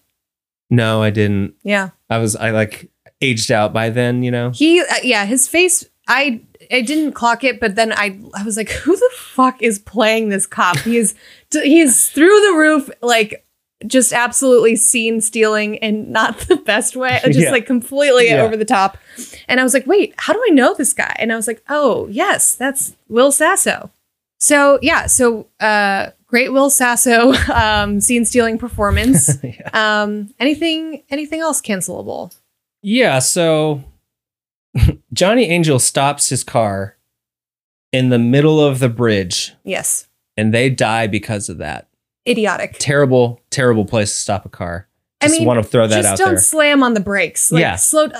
No, 0.70 1.04
I 1.04 1.10
didn't. 1.10 1.56
Yeah. 1.64 1.90
I 2.10 2.18
was 2.20 2.36
I 2.36 2.52
like 2.52 2.90
aged 3.22 3.52
out 3.52 3.74
by 3.74 3.90
then, 3.90 4.24
you 4.24 4.32
know. 4.32 4.52
He, 4.52 4.80
uh, 4.82 4.86
yeah, 5.04 5.26
his 5.26 5.48
face, 5.48 5.86
I, 6.08 6.42
I 6.72 6.82
didn't 6.82 7.12
clock 7.12 7.44
it, 7.44 7.60
but 7.60 7.76
then 7.76 7.92
I, 7.94 8.20
I 8.34 8.44
was 8.44 8.58
like, 8.58 8.70
who 8.84 8.96
the 8.96 9.10
fuck 9.16 9.62
is 9.62 9.78
playing 9.80 10.30
this 10.30 10.48
cop? 10.48 10.78
He 10.80 10.98
is, 10.98 11.14
he 11.52 11.82
is 11.82 12.08
through 12.10 12.40
the 12.42 12.54
roof, 12.58 12.90
like 13.02 13.46
just 13.86 14.14
absolutely 14.14 14.76
scene 14.76 15.22
stealing 15.22 15.78
and 15.80 16.10
not 16.10 16.38
the 16.42 16.56
best 16.56 16.96
way, 16.96 17.20
just 17.26 17.40
Yeah. 17.40 17.52
like 17.52 17.66
completely 17.66 18.28
Yeah. 18.30 18.42
over 18.44 18.56
the 18.56 18.66
top. 18.66 18.98
And 19.48 19.60
I 19.60 19.64
was 19.64 19.74
like, 19.74 19.86
wait, 19.88 20.14
how 20.18 20.34
do 20.34 20.42
I 20.48 20.52
know 20.52 20.74
this 20.74 20.94
guy? 20.94 21.16
And 21.20 21.32
I 21.34 21.36
was 21.36 21.48
like, 21.48 21.62
oh 21.70 22.08
yes, 22.08 22.56
that's 22.56 22.96
Will 23.10 23.32
Sasso. 23.32 23.92
So 24.40 24.80
yeah, 24.82 25.06
so 25.08 25.48
uh, 25.60 26.12
great 26.32 26.52
Will 26.54 26.70
Sasso 26.72 27.34
um, 27.54 28.00
scene 28.00 28.26
stealing 28.26 28.58
performance. 28.58 29.38
yeah. 29.44 29.70
um, 30.04 30.34
anything, 30.40 31.04
anything 31.10 31.42
else 31.42 31.62
cancelable? 31.62 32.36
Yeah, 32.82 33.20
so 33.20 33.84
Johnny 35.14 35.46
Angel 35.46 35.78
stops 35.78 36.30
his 36.30 36.44
car 36.44 36.98
in 37.92 38.10
the 38.10 38.18
middle 38.18 38.60
of 38.60 38.80
the 38.80 38.88
bridge 38.90 39.54
Yes, 39.66 40.08
and 40.38 40.54
they 40.54 40.70
die 40.70 41.06
because 41.08 41.50
of 41.50 41.58
that. 41.60 41.88
idiotic. 42.28 42.78
Terrible, 42.80 43.42
terrible 43.52 43.86
place 43.86 44.10
to 44.12 44.18
stop 44.18 44.46
a 44.46 44.50
car. 44.50 44.88
I 45.22 45.28
Just 45.28 45.38
mean, 45.40 45.48
want 45.48 45.62
to 45.62 45.70
throw 45.70 45.86
that 45.88 45.98
out 46.00 46.02
there. 46.02 46.12
just 46.12 46.22
out 46.22 46.26
don't 46.26 46.34
there. 46.36 46.42
slam 46.42 46.82
on 46.82 46.94
the 46.96 47.00
brakes. 47.02 47.52
Like, 47.52 47.62
Yeah. 47.62 47.76
slow. 47.76 48.08
d- 48.08 48.16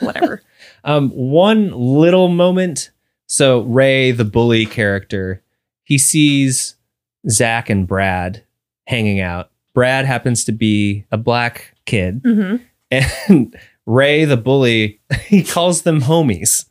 whatever. 0.00 0.40
Um, 0.84 1.10
one 1.10 1.70
little 1.72 2.28
moment. 2.28 2.90
So 3.26 3.60
Ray, 3.62 4.12
the 4.12 4.24
bully 4.24 4.64
character, 4.64 5.42
he 5.84 5.98
sees 5.98 6.76
Zach 7.28 7.70
and 7.70 7.86
Brad 7.86 8.44
hanging 8.86 9.20
out. 9.20 9.50
Brad 9.74 10.04
happens 10.06 10.44
to 10.44 10.52
be 10.52 11.04
a 11.10 11.16
black 11.16 11.74
kid, 11.86 12.20
hmm 12.24 12.56
and 12.90 13.56
Ray, 13.86 14.24
the 14.26 14.36
bully, 14.36 15.00
he 15.26 15.42
calls 15.42 15.82
them 15.82 16.02
homies. 16.02 16.66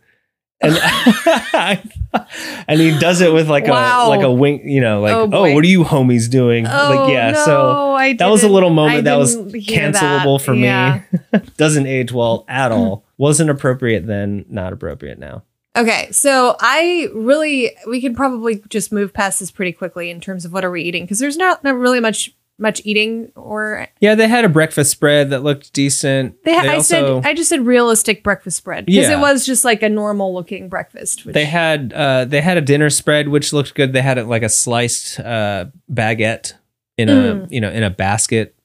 And, 0.59 0.75
and 2.67 2.79
he 2.79 2.97
does 2.99 3.21
it 3.21 3.31
with 3.31 3.47
like 3.49 3.67
Wow. 3.67 4.07
a 4.07 4.09
like 4.09 4.23
a 4.23 4.31
wink, 4.31 4.63
you 4.65 4.81
know, 4.81 5.01
like 5.01 5.13
Oh, 5.13 5.29
oh, 5.31 5.53
what 5.53 5.63
are 5.63 5.67
you 5.67 5.83
homies 5.83 6.29
doing? 6.29 6.63
like 6.65 7.09
yeah, 7.09 7.31
no, 7.31 7.45
so 7.45 7.93
I 7.93 8.13
that 8.13 8.27
was 8.27 8.43
a 8.43 8.49
little 8.49 8.71
moment 8.71 9.03
that 9.05 9.17
was 9.17 9.35
cancelable 9.35 10.39
that. 10.39 10.45
for 10.45 10.53
Yeah. 10.55 11.01
me. 11.33 11.39
Doesn't 11.57 11.85
age 11.85 12.11
well 12.11 12.43
at 12.47 12.71
all. 12.71 13.03
Wasn't 13.17 13.49
appropriate 13.51 14.07
then, 14.07 14.45
not 14.49 14.73
appropriate 14.73 15.19
now. 15.19 15.43
Okay, 15.77 16.11
so 16.11 16.55
I 16.59 17.09
really 17.13 17.71
we 17.87 18.01
could 18.01 18.15
probably 18.15 18.61
just 18.69 18.91
move 18.91 19.13
past 19.13 19.39
this 19.39 19.51
pretty 19.51 19.71
quickly 19.73 20.09
in 20.09 20.19
terms 20.19 20.43
of 20.45 20.51
what 20.51 20.65
are 20.65 20.71
we 20.71 20.81
eating 20.81 21.03
because 21.03 21.19
there's 21.19 21.37
not 21.37 21.63
not 21.63 21.75
really 21.75 21.99
much 21.99 22.33
much 22.59 22.81
eating 22.85 23.31
or 23.35 23.87
Yeah, 24.01 24.15
they 24.15 24.27
had 24.27 24.43
a 24.43 24.49
breakfast 24.49 24.89
spread 24.89 25.29
that 25.29 25.43
looked 25.43 25.73
decent. 25.73 26.43
they, 26.43 26.55
I 26.57 26.75
also- 26.77 27.21
said 27.21 27.25
I 27.29 27.35
just 27.35 27.49
said 27.49 27.63
realistic 27.67 28.23
breakfast 28.23 28.57
spread 28.57 28.87
because 28.87 29.07
Yeah. 29.09 29.17
it 29.17 29.21
was 29.21 29.45
just 29.45 29.63
like 29.63 29.83
a 29.83 29.89
normal 29.89 30.33
looking 30.33 30.67
breakfast. 30.67 31.23
Which, 31.23 31.35
They 31.35 31.45
had 31.45 31.93
uh, 31.93 32.25
they 32.25 32.41
had 32.41 32.57
a 32.57 32.61
dinner 32.61 32.89
spread 32.89 33.27
which 33.29 33.53
looked 33.53 33.75
good. 33.75 33.93
They 33.93 34.01
had 34.01 34.17
it 34.17 34.25
like 34.25 34.41
a 34.41 34.49
sliced 34.49 35.19
uh, 35.19 35.65
baguette 35.93 36.53
in 36.97 37.09
a 37.09 37.13
Mm. 37.13 37.51
you 37.51 37.61
know 37.61 37.69
in 37.69 37.83
a 37.83 37.91
basket. 37.91 38.55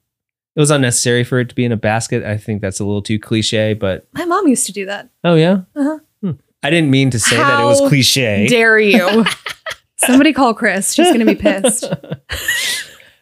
It 0.55 0.59
was 0.59 0.71
unnecessary 0.71 1.23
for 1.23 1.39
it 1.39 1.49
to 1.49 1.55
be 1.55 1.65
in 1.65 1.71
a 1.71 1.77
basket. 1.77 2.23
I 2.23 2.37
think 2.37 2.61
that's 2.61 2.79
a 2.79 2.85
little 2.85 3.01
too 3.03 3.19
cliche, 3.19 3.73
but 3.75 4.07
my 4.13 4.25
mom 4.25 4.47
used 4.47 4.65
to 4.65 4.71
do 4.71 4.85
that. 4.87 5.09
oh 5.23 5.35
yeah, 5.35 5.61
Uh-huh. 5.75 5.99
I 6.63 6.69
didn't 6.69 6.89
mean 6.89 7.09
to 7.11 7.19
say 7.19 7.35
that 7.37 7.61
it 7.61 7.65
was 7.65 7.79
How 7.81 7.89
cliche. 7.89 8.47
Dare 8.47 8.79
you? 8.79 9.25
Somebody 9.97 10.33
call 10.33 10.53
Chris. 10.53 10.93
She's 10.93 11.11
gonna 11.11 11.25
be 11.25 11.35
pissed. 11.35 11.85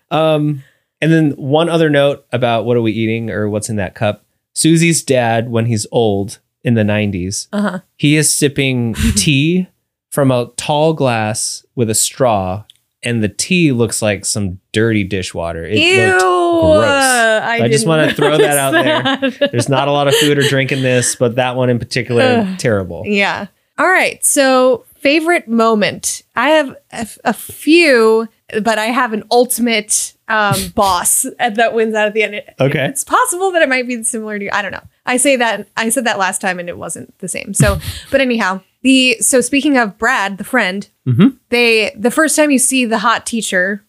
Um, 0.09 0.63
and 0.99 1.11
then 1.11 1.31
one 1.31 1.69
other 1.69 1.89
note 1.89 2.25
about 2.31 2.65
what 2.65 2.75
are 2.77 2.81
we 2.81 2.91
eating 2.91 3.29
or 3.29 3.49
what's 3.49 3.69
in 3.69 3.77
that 3.77 3.95
cup. 3.95 4.25
Susie's 4.53 5.03
dad, 5.03 5.49
when 5.49 5.65
he's 5.67 5.87
old 5.91 6.39
in 6.63 6.73
the 6.73 6.81
90s, 6.83 7.47
Uh 7.53 7.61
huh. 7.61 7.79
he 7.95 8.17
is 8.17 8.31
sipping 8.33 8.93
tea 9.15 9.67
from 10.09 10.29
a 10.31 10.51
tall 10.57 10.93
glass 10.93 11.65
with 11.75 11.89
a 11.89 11.95
straw, 11.95 12.65
and 13.03 13.23
the 13.23 13.29
tea 13.29 13.71
looks 13.71 14.01
like 14.01 14.25
some 14.25 14.59
dirty 14.71 15.03
dishwater. 15.03 15.65
It 15.65 15.77
Ew! 15.77 16.07
looked 16.07 16.21
gross. 16.21 16.85
I, 16.85 17.59
I 17.63 17.67
just 17.67 17.87
wanna 17.87 18.13
throw 18.13 18.37
that 18.37 18.57
out 18.57 18.71
that. 18.71 19.51
There's 19.51 19.69
not 19.69 19.87
a 19.87 19.91
lot 19.91 20.07
of 20.07 20.15
food 20.15 20.37
or 20.37 20.43
drink 20.43 20.71
in 20.71 20.81
this, 20.81 21.15
but 21.15 21.35
that 21.35 21.55
one 21.55 21.69
in 21.69 21.79
particular, 21.79 22.55
terrible. 22.57 23.03
Yeah. 23.05 23.47
All 23.77 23.87
right. 23.87 24.23
So, 24.23 24.85
favorite 24.97 25.47
moment. 25.47 26.21
I 26.35 26.49
have 26.49 26.69
a, 26.69 26.77
f- 26.91 27.17
a 27.23 27.33
few, 27.33 28.27
but 28.61 28.77
I 28.77 28.85
have 28.85 29.13
an 29.13 29.23
ultimate 29.31 30.13
um, 30.27 30.55
boss 30.75 31.25
that 31.39 31.73
wins 31.73 31.95
out 31.95 32.07
at 32.07 32.13
the 32.13 32.23
end. 32.23 32.43
Okay. 32.59 32.85
It's 32.85 33.03
possible 33.03 33.51
that 33.51 33.61
it 33.63 33.69
might 33.69 33.87
be 33.87 34.03
similar 34.03 34.37
to. 34.37 34.55
I 34.55 34.61
don't 34.61 34.71
know. 34.71 34.83
I 35.05 35.17
say 35.17 35.35
that 35.37 35.67
I 35.75 35.89
said 35.89 36.05
that 36.05 36.19
last 36.19 36.41
time 36.41 36.59
and 36.59 36.69
it 36.69 36.77
wasn't 36.77 37.17
the 37.19 37.27
same. 37.27 37.53
So, 37.55 37.79
but 38.11 38.21
anyhow, 38.21 38.61
the 38.83 39.17
so 39.19 39.41
speaking 39.41 39.77
of 39.77 39.97
Brad, 39.97 40.37
the 40.37 40.43
friend, 40.43 40.87
Mhm. 41.07 41.37
they 41.49 41.91
the 41.97 42.11
first 42.11 42.35
time 42.35 42.51
you 42.51 42.59
see 42.59 42.85
the 42.85 42.99
hot 42.99 43.25
teacher, 43.25 43.83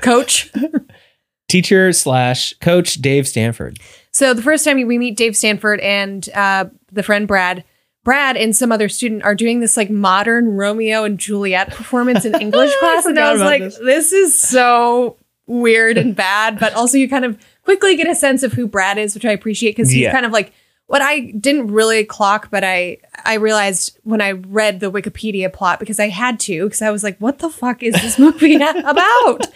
coach. 0.00 0.50
Teacher 1.48 1.92
slash 1.92 2.54
coach 2.62 2.94
Dave 2.94 3.28
Stanford. 3.28 3.78
So 4.10 4.32
the 4.32 4.40
first 4.42 4.64
time 4.64 4.86
we 4.86 4.96
meet 4.96 5.16
Dave 5.18 5.36
Stanford 5.36 5.80
and 5.80 6.26
uh, 6.34 6.66
the 6.90 7.02
friend 7.02 7.28
Brad, 7.28 7.64
Brad 8.04 8.38
and 8.38 8.56
some 8.56 8.72
other 8.72 8.88
student 8.88 9.22
are 9.24 9.34
doing 9.34 9.60
this 9.60 9.76
like 9.76 9.90
modern 9.90 10.48
Romeo 10.48 11.04
and 11.04 11.18
Juliet 11.18 11.70
performance 11.70 12.24
in 12.24 12.34
English 12.40 12.72
class, 12.80 13.04
and 13.04 13.18
I 13.18 13.32
was 13.32 13.42
like, 13.42 13.60
this. 13.60 13.78
this. 13.78 14.12
is 14.12 14.38
so 14.40 15.16
weird 15.46 15.98
and 15.98 16.16
bad. 16.16 16.58
But 16.58 16.72
also, 16.74 16.96
you 16.96 17.06
kind 17.08 17.26
of 17.26 17.38
quickly 17.64 17.96
get 17.96 18.08
a 18.08 18.14
sense 18.14 18.42
of 18.42 18.54
who 18.54 18.66
Brad 18.66 18.96
is, 18.96 19.12
which 19.14 19.26
I 19.26 19.32
appreciate 19.32 19.72
because 19.76 19.90
he's 19.90 20.02
Yeah. 20.02 20.12
kind 20.12 20.24
of 20.24 20.32
like 20.32 20.52
what 20.92 21.00
I 21.00 21.20
didn't 21.40 21.68
really 21.68 22.04
clock, 22.04 22.50
but 22.50 22.62
I 22.62 22.98
I 23.24 23.34
realized 23.36 23.98
when 24.04 24.20
I 24.20 24.32
read 24.32 24.80
the 24.80 24.92
Wikipedia 24.92 25.50
plot 25.50 25.80
because 25.80 25.98
I 25.98 26.08
had 26.10 26.38
to 26.40 26.64
because 26.64 26.82
I 26.82 26.90
was 26.90 27.02
like, 27.02 27.16
what 27.16 27.38
the 27.38 27.48
fuck 27.48 27.82
is 27.82 27.94
this 27.94 28.18
movie 28.18 28.56
about? 28.84 29.46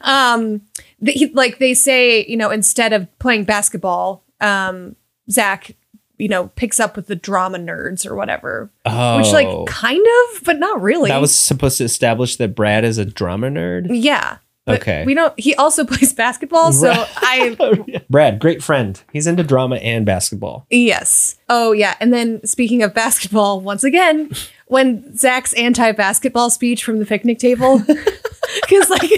um, 0.00 0.62
the, 1.02 1.30
like 1.34 1.58
they 1.58 1.74
say, 1.74 2.24
you 2.24 2.38
know, 2.38 2.50
instead 2.50 2.94
of 2.94 3.06
playing 3.18 3.44
basketball, 3.44 4.24
um, 4.40 4.96
Zach, 5.30 5.72
you 6.16 6.28
know, 6.28 6.46
picks 6.56 6.80
up 6.80 6.96
with 6.96 7.08
the 7.08 7.16
drama 7.16 7.58
nerds 7.58 8.06
or 8.06 8.14
whatever, 8.14 8.70
Oh, 8.86 9.18
which 9.18 9.32
like 9.32 9.66
kind 9.66 10.00
of, 10.32 10.44
but 10.44 10.58
not 10.58 10.80
really. 10.80 11.10
that 11.10 11.20
was 11.20 11.38
supposed 11.38 11.76
to 11.76 11.84
establish 11.84 12.36
that 12.36 12.54
Brad 12.54 12.84
is 12.86 12.96
a 12.96 13.04
drama 13.04 13.48
nerd. 13.48 13.88
yeah. 13.90 14.38
But 14.66 14.82
Okay. 14.82 15.04
We 15.06 15.14
don't. 15.14 15.38
He 15.38 15.54
also 15.54 15.84
plays 15.86 16.12
basketball, 16.12 16.72
so 16.72 16.90
I 16.90 17.56
oh, 17.60 17.86
Brad, 18.10 18.38
great 18.38 18.62
friend. 18.62 19.00
He's 19.12 19.26
into 19.26 19.42
drama 19.42 19.76
and 19.76 20.04
basketball. 20.04 20.66
Yes. 20.70 21.36
Oh, 21.48 21.72
yeah. 21.72 21.94
And 22.00 22.12
then 22.12 22.44
speaking 22.44 22.82
of 22.82 22.92
basketball, 22.92 23.60
once 23.60 23.84
again, 23.84 24.30
when 24.66 25.16
Zach's 25.16 25.52
anti 25.54 25.92
basketball 25.92 26.50
speech 26.50 26.84
from 26.84 26.98
the 26.98 27.06
picnic 27.06 27.38
table, 27.38 27.78
because 28.60 28.90
like, 28.90 29.10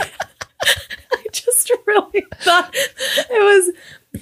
I 0.62 1.24
just 1.32 1.72
really 1.86 2.26
thought 2.40 2.70
it 2.74 3.30
was 3.30 3.74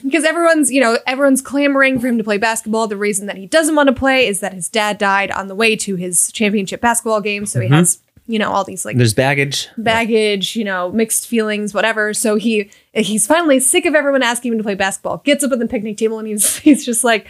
because 0.02 0.24
everyone's, 0.24 0.70
you 0.70 0.80
know, 0.80 0.98
everyone's 1.06 1.42
clamoring 1.42 1.98
for 1.98 2.06
him 2.06 2.18
to 2.18 2.24
play 2.24 2.38
basketball. 2.38 2.86
The 2.86 2.96
reason 2.96 3.26
that 3.26 3.36
he 3.36 3.46
doesn't 3.46 3.74
want 3.74 3.88
to 3.88 3.92
play 3.92 4.26
is 4.26 4.40
that 4.40 4.52
his 4.52 4.68
dad 4.68 4.98
died 4.98 5.32
on 5.32 5.48
the 5.48 5.54
way 5.54 5.74
to 5.76 5.96
his 5.96 6.30
championship 6.30 6.80
basketball 6.80 7.20
game. 7.20 7.46
So 7.46 7.60
he 7.60 7.66
mm-hmm. 7.66 7.74
has, 7.74 8.00
you 8.28 8.38
know, 8.38 8.50
all 8.50 8.64
these 8.64 8.84
like 8.84 8.96
There's 8.96 9.14
baggage. 9.14 9.68
baggage, 9.78 10.56
you 10.56 10.64
know, 10.64 10.90
mixed 10.90 11.26
feelings, 11.26 11.72
whatever. 11.72 12.12
So 12.12 12.36
he 12.36 12.70
he's 12.92 13.26
finally 13.26 13.60
sick 13.60 13.86
of 13.86 13.94
everyone 13.94 14.22
asking 14.22 14.52
him 14.52 14.58
to 14.58 14.64
play 14.64 14.74
basketball. 14.74 15.18
Gets 15.18 15.44
up 15.44 15.52
at 15.52 15.58
the 15.58 15.66
picnic 15.68 15.96
table 15.96 16.18
and 16.18 16.26
he's 16.28 16.56
he's 16.66 16.84
just 16.84 17.04
like, 17.04 17.26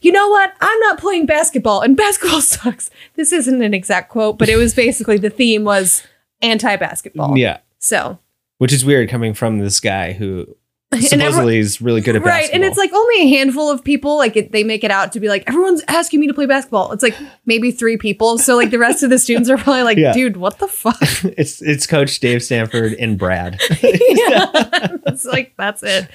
you 0.00 0.12
know 0.12 0.28
what? 0.28 0.52
I'm 0.60 0.80
not 0.80 0.98
playing 0.98 1.26
basketball, 1.26 1.80
and 1.80 1.96
basketball 1.96 2.40
sucks. 2.42 2.90
This 3.14 3.32
isn't 3.32 3.62
an 3.62 3.74
exact 3.74 4.10
quote, 4.10 4.38
but 4.38 4.48
it 4.48 4.56
was 4.56 4.74
basically 4.74 5.18
the 5.18 5.30
theme 5.30 5.64
was 5.64 6.02
anti-basketball. 6.40 7.38
Yeah. 7.38 7.58
So 7.78 8.18
Which 8.58 8.72
is 8.72 8.84
weird 8.84 9.08
coming 9.08 9.34
from 9.34 9.58
this 9.58 9.80
guy 9.80 10.12
who 10.12 10.56
supposedly 11.00 11.24
everyone- 11.26 11.54
is 11.54 11.80
really 11.80 12.00
good 12.00 12.16
at 12.16 12.22
basketball. 12.22 12.32
right, 12.32 12.40
basketball. 12.42 12.62
and 12.62 12.64
it's 12.70 12.78
like 12.78 12.92
only 12.92 13.22
a 13.22 13.28
handful 13.38 13.70
of 13.70 13.82
people. 13.82 14.16
Like 14.18 14.36
it, 14.36 14.52
they 14.52 14.64
make 14.64 14.84
it 14.84 14.90
out 14.90 15.12
to 15.12 15.20
be 15.20 15.28
like 15.28 15.44
everyone's 15.46 15.82
asking 15.88 16.20
me 16.20 16.26
to 16.28 16.34
play 16.34 16.46
basketball. 16.46 16.92
It's 16.92 17.02
like 17.02 17.16
maybe 17.46 17.70
three 17.70 17.96
people. 17.96 18.38
So 18.38 18.56
like 18.56 18.70
the 18.70 18.78
rest 18.78 19.02
of 19.02 19.10
the 19.10 19.18
students 19.18 19.48
are 19.48 19.56
probably 19.56 19.82
like, 19.82 19.98
Yeah. 19.98 20.12
dude, 20.12 20.36
what 20.36 20.58
the 20.58 20.68
fuck? 20.68 20.96
it's 21.36 21.62
it's 21.62 21.86
Coach 21.86 22.20
Dave 22.20 22.42
Stanford 22.42 22.92
and 22.94 23.18
Brad. 23.18 23.60
yeah. 23.82 24.50
it's 25.06 25.24
like 25.24 25.54
that's 25.56 25.82
it. 25.82 26.08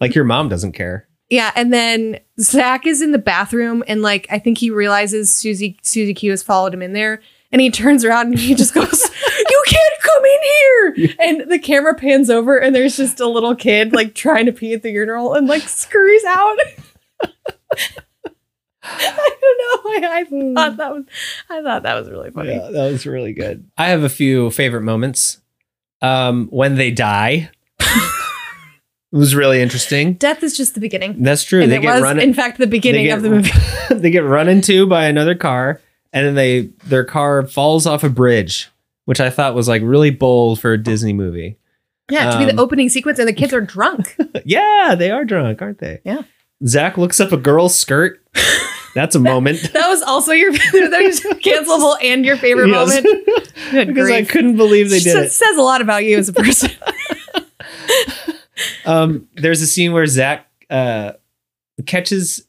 like 0.00 0.14
your 0.14 0.24
mom 0.24 0.48
doesn't 0.48 0.72
care. 0.72 1.06
Yeah, 1.30 1.50
and 1.54 1.70
then 1.72 2.20
Zach 2.40 2.86
is 2.86 3.02
in 3.02 3.12
the 3.12 3.18
bathroom, 3.18 3.84
and 3.86 4.00
like 4.00 4.26
I 4.30 4.38
think 4.38 4.56
he 4.56 4.70
realizes 4.70 5.30
Susie 5.34 5.78
Susie 5.82 6.14
Q 6.14 6.30
has 6.30 6.42
followed 6.42 6.72
him 6.72 6.80
in 6.80 6.94
there, 6.94 7.20
and 7.52 7.60
he 7.60 7.70
turns 7.70 8.04
around 8.04 8.28
and 8.28 8.38
he 8.38 8.54
just 8.54 8.74
goes, 8.74 9.10
"You 9.50 9.62
can't 9.66 10.00
come 10.00 10.24
in 10.24 10.40
here!" 10.42 11.16
And 11.20 11.50
the 11.50 11.58
camera 11.58 11.94
pans 11.94 12.30
over, 12.30 12.58
and 12.58 12.74
there's 12.74 12.96
just 12.96 13.20
a 13.20 13.26
little 13.26 13.54
kid 13.54 13.92
like 13.92 14.14
trying 14.14 14.46
to 14.46 14.52
pee 14.52 14.72
at 14.74 14.82
the 14.82 14.90
urinal 14.90 15.34
and 15.34 15.46
like 15.46 15.62
scurries 15.62 16.24
out. 16.24 16.58
I 18.90 19.36
don't 19.40 20.02
know. 20.02 20.08
I, 20.08 20.20
I 20.20 20.24
thought 20.54 20.76
that 20.78 20.92
was 20.92 21.04
I 21.50 21.62
thought 21.62 21.82
that 21.82 21.94
was 21.94 22.08
really 22.08 22.30
funny. 22.30 22.50
Yeah, 22.50 22.70
that 22.70 22.90
was 22.90 23.06
really 23.06 23.32
good. 23.32 23.68
I 23.76 23.88
have 23.88 24.02
a 24.02 24.08
few 24.08 24.50
favorite 24.50 24.82
moments. 24.82 25.40
Um, 26.00 26.46
when 26.50 26.76
they 26.76 26.92
die. 26.92 27.50
it 27.80 27.90
was 29.10 29.34
really 29.34 29.60
interesting. 29.60 30.14
Death 30.14 30.44
is 30.44 30.56
just 30.56 30.74
the 30.74 30.80
beginning, 30.80 31.22
That's 31.24 31.42
true. 31.42 31.60
and 31.62 31.72
they 31.72 31.78
it 31.78 31.82
get 31.82 31.94
was 31.94 32.02
run 32.02 32.20
in 32.20 32.32
fact 32.34 32.58
the 32.58 32.68
beginning 32.68 33.06
get- 33.06 33.16
of 33.16 33.22
the 33.24 33.30
movie. 33.30 33.50
they 33.90 34.10
get 34.10 34.20
run 34.24 34.48
into 34.48 34.86
by 34.86 35.06
another 35.06 35.34
car 35.34 35.80
and 36.12 36.26
then 36.26 36.34
they 36.34 36.70
their 36.86 37.04
car 37.04 37.46
falls 37.46 37.86
off 37.86 38.02
a 38.04 38.08
bridge, 38.08 38.68
which 39.04 39.20
I 39.20 39.30
thought 39.30 39.54
was 39.54 39.68
like 39.68 39.82
really 39.84 40.10
bold 40.10 40.60
for 40.60 40.72
a 40.72 40.78
Disney 40.82 41.12
movie. 41.12 41.56
Yeah, 42.10 42.30
to 42.30 42.38
be 42.38 42.44
Um, 42.44 42.56
the 42.56 42.62
opening 42.62 42.88
sequence, 42.88 43.18
and 43.18 43.28
the 43.28 43.32
kids 43.34 43.52
are 43.52 43.60
drunk. 43.60 44.16
yeah, 44.44 44.94
they 44.98 45.10
are 45.10 45.24
drunk, 45.24 45.60
aren't 45.60 45.78
they? 45.78 46.00
Yeah. 46.04 46.22
Zach 46.66 46.96
looks 46.96 47.20
up 47.20 47.32
a 47.32 47.36
girl's 47.36 47.74
skirt. 47.78 48.20
That's 48.94 49.14
a 49.14 49.20
moment. 49.20 49.72
That 49.74 49.88
was 49.88 50.00
also 50.02 50.32
your 50.32 50.50
that 50.72 51.02
was 51.04 51.20
cancelable 51.40 51.96
and 52.02 52.24
your 52.24 52.36
favorite 52.36 52.68
Yes. 52.70 52.88
moment. 53.02 53.26
Good 53.70 53.88
because 53.88 54.10
I 54.10 54.24
couldn't 54.24 54.56
believe 54.56 54.88
they 54.90 55.00
did 55.00 55.16
it. 55.16 55.30
Says 55.32 55.56
a 55.56 55.62
lot 55.62 55.80
about 55.82 56.04
you 56.04 56.16
as 56.18 56.28
a 56.28 56.32
person. 56.32 56.70
Um, 58.84 59.28
there's 59.34 59.60
a 59.62 59.66
scene 59.66 59.92
where 59.92 60.06
Zach 60.06 60.46
uh, 60.70 61.12
catches 61.86 62.46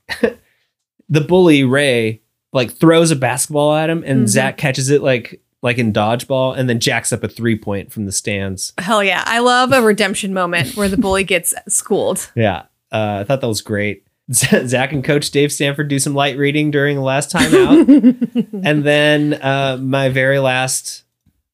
the 1.10 1.22
bully 1.22 1.64
Ray, 1.64 2.22
like 2.53 2.71
throws 2.71 3.11
a 3.11 3.15
basketball 3.15 3.75
at 3.75 3.89
him, 3.89 4.03
and 4.05 4.23
Mhm. 4.25 4.27
Zach 4.29 4.57
catches 4.57 4.89
it 4.89 5.01
like 5.01 5.41
like 5.61 5.77
in 5.77 5.91
dodgeball, 5.91 6.57
and 6.57 6.69
then 6.69 6.79
jacks 6.79 7.11
up 7.11 7.21
a 7.23 7.27
three 7.27 7.57
point 7.57 7.91
from 7.91 8.05
the 8.05 8.11
stands. 8.13 8.71
Hell 8.77 9.03
yeah. 9.03 9.23
I 9.25 9.39
love 9.39 9.73
a 9.73 9.81
redemption 9.81 10.33
moment 10.33 10.77
where 10.77 10.87
the 10.87 10.95
bully 10.97 11.23
gets 11.25 11.53
schooled. 11.67 12.31
Yeah, 12.35 12.63
uh, 12.93 13.17
I 13.19 13.23
thought 13.25 13.41
that 13.41 13.47
was 13.47 13.61
great. 13.61 14.03
Zach 14.31 14.93
and 14.93 15.03
Coach 15.03 15.31
Dave 15.31 15.51
Stanford 15.51 15.87
do 15.89 15.99
some 15.99 16.13
light 16.13 16.37
reading 16.37 16.71
during 16.71 16.95
the 16.95 17.01
last 17.01 17.29
time 17.31 17.53
out, 17.55 17.87
and 18.63 18.83
then 18.83 19.33
uh, 19.41 19.77
my 19.81 20.07
very 20.09 20.39
last 20.39 21.03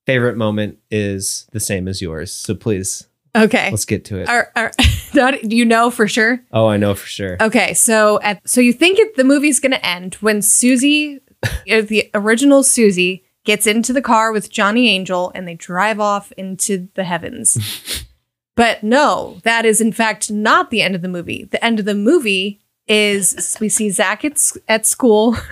favorite 0.06 0.38
moment 0.38 0.78
is 0.92 1.48
the 1.52 1.60
same 1.60 1.88
as 1.88 2.00
yours. 2.02 2.32
So 2.32 2.54
please, 2.54 3.08
Okay. 3.36 3.70
let's 3.70 3.86
get 3.86 4.06
to 4.06 4.20
it. 4.20 4.30
Are, 4.30 4.52
are, 4.56 4.72
not, 5.14 5.52
you 5.52 5.66
know 5.66 5.92
for 5.92 6.08
sure? 6.08 6.42
Oh, 6.52 6.68
I 6.68 6.78
know 6.78 6.96
for 6.96 7.08
sure. 7.08 7.38
Okay, 7.42 7.74
so 7.74 8.20
at 8.22 8.48
so 8.48 8.62
you 8.62 8.74
think 8.74 9.00
it, 9.00 9.16
the 9.16 9.24
movie's 9.24 9.60
gonna 9.60 9.80
end 9.84 10.16
when 10.16 10.42
Susie 10.42 11.20
uh, 11.44 11.82
the 11.82 12.10
original 12.14 12.64
Susie 12.64 13.24
gets 13.44 13.68
into 13.68 13.94
the 13.94 14.02
car 14.02 14.32
with 14.32 14.52
Johnny 14.52 14.90
Angel 14.90 15.32
and 15.36 15.48
they 15.48 15.56
drive 15.56 16.00
off 16.00 16.32
into 16.34 16.90
the 16.96 17.04
heavens. 17.04 18.06
but 18.56 18.84
no, 18.84 19.40
that 19.44 19.66
is 19.66 19.82
in 19.82 19.92
fact 19.92 20.32
not 20.32 20.72
the 20.72 20.82
end 20.82 20.96
of 20.96 21.02
the 21.02 21.08
movie. 21.08 21.46
The 21.46 21.64
end 21.64 21.80
of 21.80 21.86
the 21.86 21.96
movie 21.96 22.62
is 22.88 23.58
we 23.60 23.70
see 23.70 23.90
Zach 23.90 24.26
at, 24.26 24.42
at 24.68 24.86
school. 24.86 25.38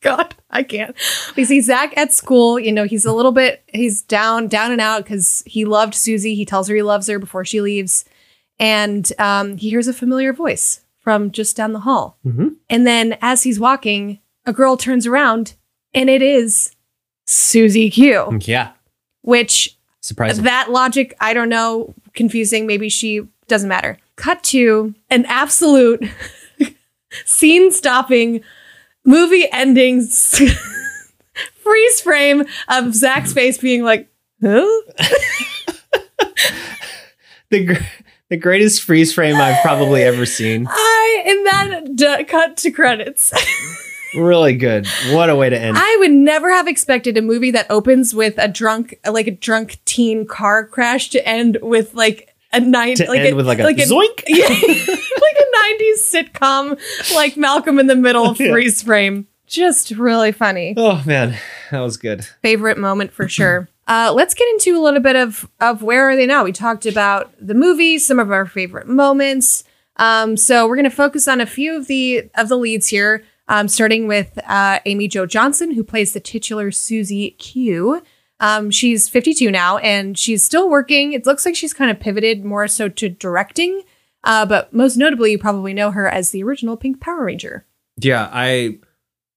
God, 0.00 0.34
I 0.50 0.62
can't. 0.62 0.94
We 1.36 1.44
see 1.44 1.60
Zach 1.60 1.96
at 1.96 2.12
school. 2.12 2.58
You 2.58 2.70
know, 2.72 2.84
he's 2.84 3.04
a 3.04 3.12
little 3.12 3.32
bit, 3.32 3.62
he's 3.66 4.00
down, 4.02 4.46
down 4.48 4.70
and 4.72 4.80
out 4.80 5.02
because 5.04 5.42
he 5.46 5.64
loved 5.64 5.94
Susie. 5.94 6.34
He 6.36 6.44
tells 6.44 6.68
her 6.68 6.74
he 6.76 6.82
loves 6.82 7.08
her 7.08 7.18
before 7.18 7.44
she 7.44 7.60
leaves. 7.60 8.04
And 8.60 9.10
um, 9.18 9.56
he 9.56 9.70
hears 9.70 9.88
a 9.88 9.92
familiar 9.92 10.32
voice 10.32 10.82
from 11.00 11.30
just 11.32 11.56
down 11.56 11.72
the 11.72 11.80
hall. 11.80 12.18
Mhm. 12.26 12.56
And 12.70 12.86
then 12.86 13.16
as 13.22 13.42
he's 13.42 13.58
walking, 13.58 14.20
a 14.46 14.52
girl 14.52 14.76
turns 14.76 15.06
around 15.06 15.54
and 15.94 16.08
it 16.10 16.22
is 16.22 16.72
Susie 17.26 17.90
Q, 17.90 18.38
Yeah. 18.42 18.70
which 19.22 19.76
Surprising. 20.00 20.44
that 20.44 20.70
logic, 20.70 21.16
I 21.20 21.34
don't 21.34 21.48
know, 21.48 21.94
confusing. 22.14 22.66
Maybe 22.66 22.88
she 22.88 23.26
doesn't 23.48 23.68
matter. 23.68 23.98
Cut 24.16 24.42
to 24.44 24.94
an 25.10 25.24
absolute 25.26 26.04
scene 27.24 27.70
stopping, 27.70 28.42
movie 29.08 29.48
ending 29.50 30.06
freeze 31.62 32.00
frame 32.00 32.44
of 32.68 32.94
Zach's 32.94 33.32
face 33.32 33.58
being 33.58 33.82
like, 33.82 34.08
huh? 34.42 34.66
the 37.50 37.64
gr- 37.64 37.82
the 38.28 38.36
greatest 38.36 38.82
freeze 38.82 39.12
frame 39.14 39.36
I've 39.36 39.62
probably 39.62 40.02
ever 40.02 40.26
seen. 40.26 40.66
I, 40.68 41.24
and 41.26 41.46
then 41.46 41.96
d- 41.96 42.24
cut 42.24 42.58
to 42.58 42.70
credits. 42.70 43.32
Really 44.14 44.54
good. 44.54 44.86
What 45.10 45.28
a 45.28 45.36
way 45.36 45.50
to 45.50 45.60
end. 45.60 45.76
I 45.78 45.96
would 46.00 46.12
never 46.12 46.50
have 46.50 46.66
expected 46.66 47.18
a 47.18 47.22
movie 47.22 47.50
that 47.50 47.66
opens 47.70 48.14
with 48.14 48.38
a 48.38 48.48
drunk, 48.48 48.98
like 49.06 49.26
a 49.26 49.32
drunk 49.32 49.80
teen 49.84 50.26
car 50.26 50.66
crash 50.66 51.10
to 51.10 51.28
end 51.28 51.58
with 51.60 51.92
like 51.92 52.34
a 52.52 52.60
nine, 52.60 52.96
to 52.96 53.06
like 53.06 53.20
end 53.20 53.32
a, 53.32 53.36
with 53.36 53.46
like 53.46 53.58
a 53.58 53.62
like 53.64 53.76
zoink. 53.76 54.22
yeah, 54.28 54.46
like 54.48 55.36
a 55.36 55.82
90s 55.82 56.00
sitcom, 56.12 57.14
like 57.14 57.36
Malcolm 57.36 57.78
in 57.78 57.86
the 57.86 57.96
Middle 57.96 58.34
Yeah. 58.38 58.52
freeze 58.52 58.82
frame. 58.82 59.26
Just 59.46 59.90
really 59.92 60.32
funny. 60.32 60.74
Oh 60.76 61.02
man, 61.06 61.36
that 61.70 61.80
was 61.80 61.96
good. 61.96 62.24
Favorite 62.42 62.78
moment 62.78 63.12
for 63.12 63.28
sure. 63.28 63.68
Uh, 63.88 64.12
let's 64.14 64.34
get 64.34 64.46
into 64.50 64.78
a 64.78 64.82
little 64.82 65.00
bit 65.00 65.16
of 65.16 65.48
of 65.60 65.82
where 65.82 66.10
are 66.10 66.14
they 66.14 66.26
now. 66.26 66.44
We 66.44 66.52
talked 66.52 66.84
about 66.84 67.32
the 67.40 67.54
movie, 67.54 67.96
some 67.96 68.18
of 68.18 68.30
our 68.30 68.44
favorite 68.44 68.86
moments. 68.86 69.64
Um, 69.96 70.36
so 70.36 70.68
we're 70.68 70.76
going 70.76 70.90
to 70.90 70.94
focus 70.94 71.26
on 71.26 71.40
a 71.40 71.46
few 71.46 71.74
of 71.74 71.86
the 71.86 72.28
of 72.34 72.50
the 72.50 72.56
leads 72.58 72.88
here. 72.88 73.24
Um, 73.48 73.66
starting 73.66 74.06
with 74.06 74.38
uh, 74.46 74.80
Amy 74.84 75.08
Jo 75.08 75.24
Johnson, 75.24 75.70
who 75.72 75.82
plays 75.82 76.12
the 76.12 76.20
titular 76.20 76.70
Susie 76.70 77.30
Q. 77.38 78.02
Um, 78.40 78.70
she's 78.70 79.08
52 79.08 79.50
now, 79.50 79.78
and 79.78 80.16
she's 80.18 80.42
still 80.42 80.68
working. 80.70 81.12
It 81.12 81.26
looks 81.26 81.44
like 81.44 81.56
she's 81.56 81.74
kind 81.74 81.90
of 81.90 81.98
pivoted 81.98 82.44
more 82.44 82.68
so 82.68 82.88
to 82.88 83.08
directing. 83.08 83.82
Uh, 84.24 84.44
but 84.46 84.72
most 84.72 84.96
notably, 84.96 85.32
you 85.32 85.38
probably 85.38 85.74
know 85.74 85.90
her 85.90 86.08
as 86.08 86.30
the 86.30 86.42
original 86.42 86.76
Pink 86.76 87.00
Power 87.00 87.24
Ranger. 87.24 87.66
Yeah, 88.00 88.28
I 88.32 88.78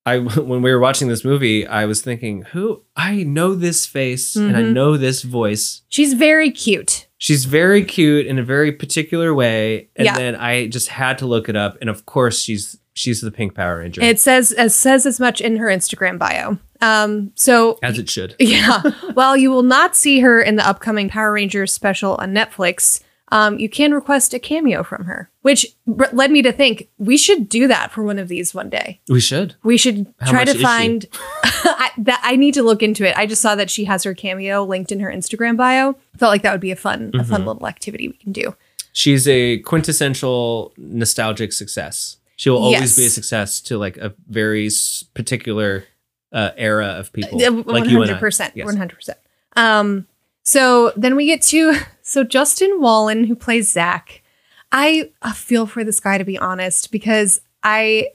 I 0.05 0.17
when 0.39 0.61
we 0.61 0.71
were 0.71 0.79
watching 0.79 1.07
this 1.07 1.23
movie, 1.23 1.65
I 1.67 1.85
was 1.85 2.01
thinking, 2.01 2.43
who 2.51 2.83
I 2.95 3.23
know 3.23 3.53
this 3.55 3.85
face 3.85 4.35
and 4.35 4.55
I 4.57 4.61
Mhm. 4.61 4.73
know 4.73 4.97
this 4.97 5.21
voice. 5.21 5.81
She's 5.89 6.13
very 6.13 6.49
cute. 6.51 7.07
She's 7.19 7.45
very 7.45 7.83
cute 7.83 8.25
in 8.25 8.39
a 8.39 8.43
very 8.43 8.71
particular 8.71 9.31
way, 9.33 9.89
and 9.95 10.05
Yeah. 10.05 10.17
then 10.17 10.35
I 10.35 10.67
just 10.67 10.87
had 10.87 11.19
to 11.19 11.27
look 11.27 11.49
it 11.49 11.55
up, 11.55 11.77
and 11.79 11.87
of 11.89 12.07
course, 12.07 12.41
she's 12.41 12.77
she's 12.93 13.21
the 13.21 13.31
Pink 13.31 13.55
Power 13.55 13.79
Ranger, 13.79 14.01
It 14.01 14.19
says 14.19 14.51
as 14.51 14.75
says 14.75 15.05
as 15.05 15.19
much 15.19 15.41
in 15.41 15.57
her 15.57 15.67
Instagram 15.67 16.17
bio. 16.19 16.57
Um, 16.81 17.31
so 17.35 17.77
as 17.83 17.99
it 17.99 18.09
should. 18.09 18.35
yeah, 18.39 18.81
while 19.13 19.37
you 19.37 19.51
will 19.51 19.63
not 19.63 19.95
see 19.95 20.19
her 20.21 20.41
in 20.41 20.55
the 20.55 20.67
upcoming 20.67 21.09
Power 21.09 21.31
Rangers 21.31 21.71
special 21.71 22.15
on 22.15 22.33
Netflix, 22.33 23.01
um, 23.33 23.57
you 23.59 23.69
can 23.69 23.93
request 23.93 24.33
a 24.33 24.39
cameo 24.39 24.83
from 24.83 25.05
her, 25.05 25.29
which 25.41 25.65
br- 25.87 26.05
led 26.11 26.31
me 26.31 26.41
to 26.41 26.51
think 26.51 26.89
we 26.97 27.15
should 27.17 27.47
do 27.47 27.67
that 27.67 27.91
for 27.91 28.03
one 28.03 28.19
of 28.19 28.27
these 28.27 28.53
one 28.53 28.69
day. 28.69 28.99
We 29.07 29.21
should. 29.21 29.55
We 29.63 29.77
should 29.77 30.11
How 30.19 30.31
try 30.31 30.43
to 30.43 30.57
find 30.57 31.05
I, 31.43 31.91
that. 31.99 32.19
I 32.23 32.35
need 32.35 32.55
to 32.55 32.63
look 32.63 32.83
into 32.83 33.07
it. 33.07 33.15
I 33.15 33.25
just 33.27 33.41
saw 33.41 33.55
that 33.55 33.69
she 33.69 33.85
has 33.85 34.03
her 34.03 34.13
cameo 34.13 34.65
linked 34.65 34.91
in 34.91 34.99
her 34.99 35.09
Instagram 35.09 35.55
bio. 35.55 35.95
Felt 36.17 36.31
like 36.31 36.41
that 36.41 36.51
would 36.51 36.59
be 36.61 36.71
a 36.71 36.75
fun, 36.75 37.11
a 37.13 37.19
Mm-hmm. 37.19 37.29
fun 37.29 37.45
little 37.45 37.67
activity 37.67 38.07
we 38.09 38.17
can 38.17 38.31
do. 38.33 38.55
She's 38.91 39.27
a 39.27 39.59
quintessential 39.59 40.73
nostalgic 40.77 41.53
success. 41.53 42.17
She 42.41 42.49
will 42.49 42.57
always 42.57 42.79
Yes. 42.81 42.95
be 42.97 43.05
a 43.05 43.09
success 43.11 43.61
to 43.61 43.77
like 43.77 43.97
a 43.97 44.15
very 44.27 44.67
particular 45.13 45.83
uh, 46.31 46.49
era 46.57 46.87
of 46.87 47.13
people, 47.13 47.39
Yeah, 47.39 47.49
like 47.49 47.87
you 47.87 48.01
and 48.01 48.09
I. 48.09 48.19
100%. 48.19 48.51
Yes. 48.55 48.65
100%. 48.67 49.09
Um, 49.55 50.07
so 50.43 50.91
then 50.97 51.15
we 51.15 51.27
get 51.27 51.43
to, 51.43 51.75
so 52.01 52.23
Justin 52.23 52.79
Whalin, 52.81 53.27
who 53.27 53.35
plays 53.35 53.71
Zach. 53.71 54.23
I 54.71 55.11
uh, 55.21 55.33
feel 55.33 55.67
for 55.67 55.83
this 55.83 55.99
guy, 55.99 56.17
to 56.17 56.23
be 56.23 56.35
honest, 56.39 56.91
because 56.91 57.41
I, 57.61 58.07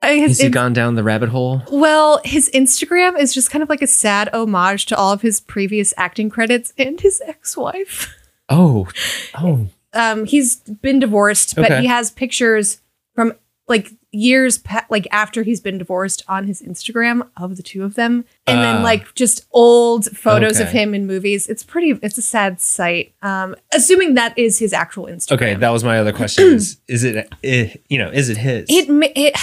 I 0.00 0.12
Has 0.12 0.40
he 0.40 0.48
gone 0.48 0.72
down 0.72 0.94
the 0.94 1.04
rabbit 1.04 1.28
hole? 1.28 1.60
well, 1.70 2.22
his 2.24 2.50
Instagram 2.54 3.18
is 3.20 3.34
just 3.34 3.50
kind 3.50 3.62
of 3.62 3.68
like 3.68 3.82
a 3.82 3.86
sad 3.86 4.30
homage 4.32 4.86
to 4.86 4.96
all 4.96 5.12
of 5.12 5.20
his 5.20 5.38
previous 5.38 5.92
acting 5.98 6.30
credits 6.30 6.72
and 6.78 6.98
his 6.98 7.20
ex-wife. 7.26 8.08
Oh, 8.48 8.88
oh, 9.34 9.66
Um, 9.92 10.24
he's 10.24 10.56
been 10.60 10.98
divorced, 10.98 11.56
but 11.56 11.66
Okay. 11.66 11.80
he 11.82 11.88
has 11.88 12.10
pictures 12.10 12.80
from 13.14 13.34
like 13.70 13.92
years 14.12 14.58
pa- 14.58 14.84
like 14.90 15.06
after 15.12 15.44
he's 15.44 15.60
been 15.60 15.78
divorced 15.78 16.22
on 16.28 16.44
his 16.46 16.60
Instagram 16.60 17.26
of 17.36 17.56
the 17.56 17.62
two 17.62 17.84
of 17.84 17.94
them, 17.94 18.24
and 18.46 18.58
Ah. 18.58 18.62
then 18.62 18.82
like 18.82 19.14
just 19.14 19.46
old 19.52 20.04
photos 20.16 20.58
of 20.60 20.68
him 20.68 20.92
in 20.94 21.06
movies. 21.06 21.46
It's 21.46 21.62
pretty. 21.62 21.98
It's 22.02 22.18
a 22.18 22.22
sad 22.22 22.60
sight. 22.60 23.14
Um, 23.22 23.54
assuming 23.72 24.14
that 24.14 24.36
is 24.36 24.58
his 24.58 24.72
actual 24.72 25.06
Instagram. 25.06 25.32
okay. 25.36 25.54
That 25.54 25.70
was 25.70 25.84
my 25.84 25.98
other 25.98 26.12
question. 26.12 26.44
is 26.54 26.78
is 26.88 27.04
it, 27.04 27.32
eh, 27.44 27.74
you 27.88 27.96
know, 27.98 28.10
is 28.10 28.28
it 28.28 28.36
his? 28.36 28.66
It 28.68 28.86
it 29.16 29.34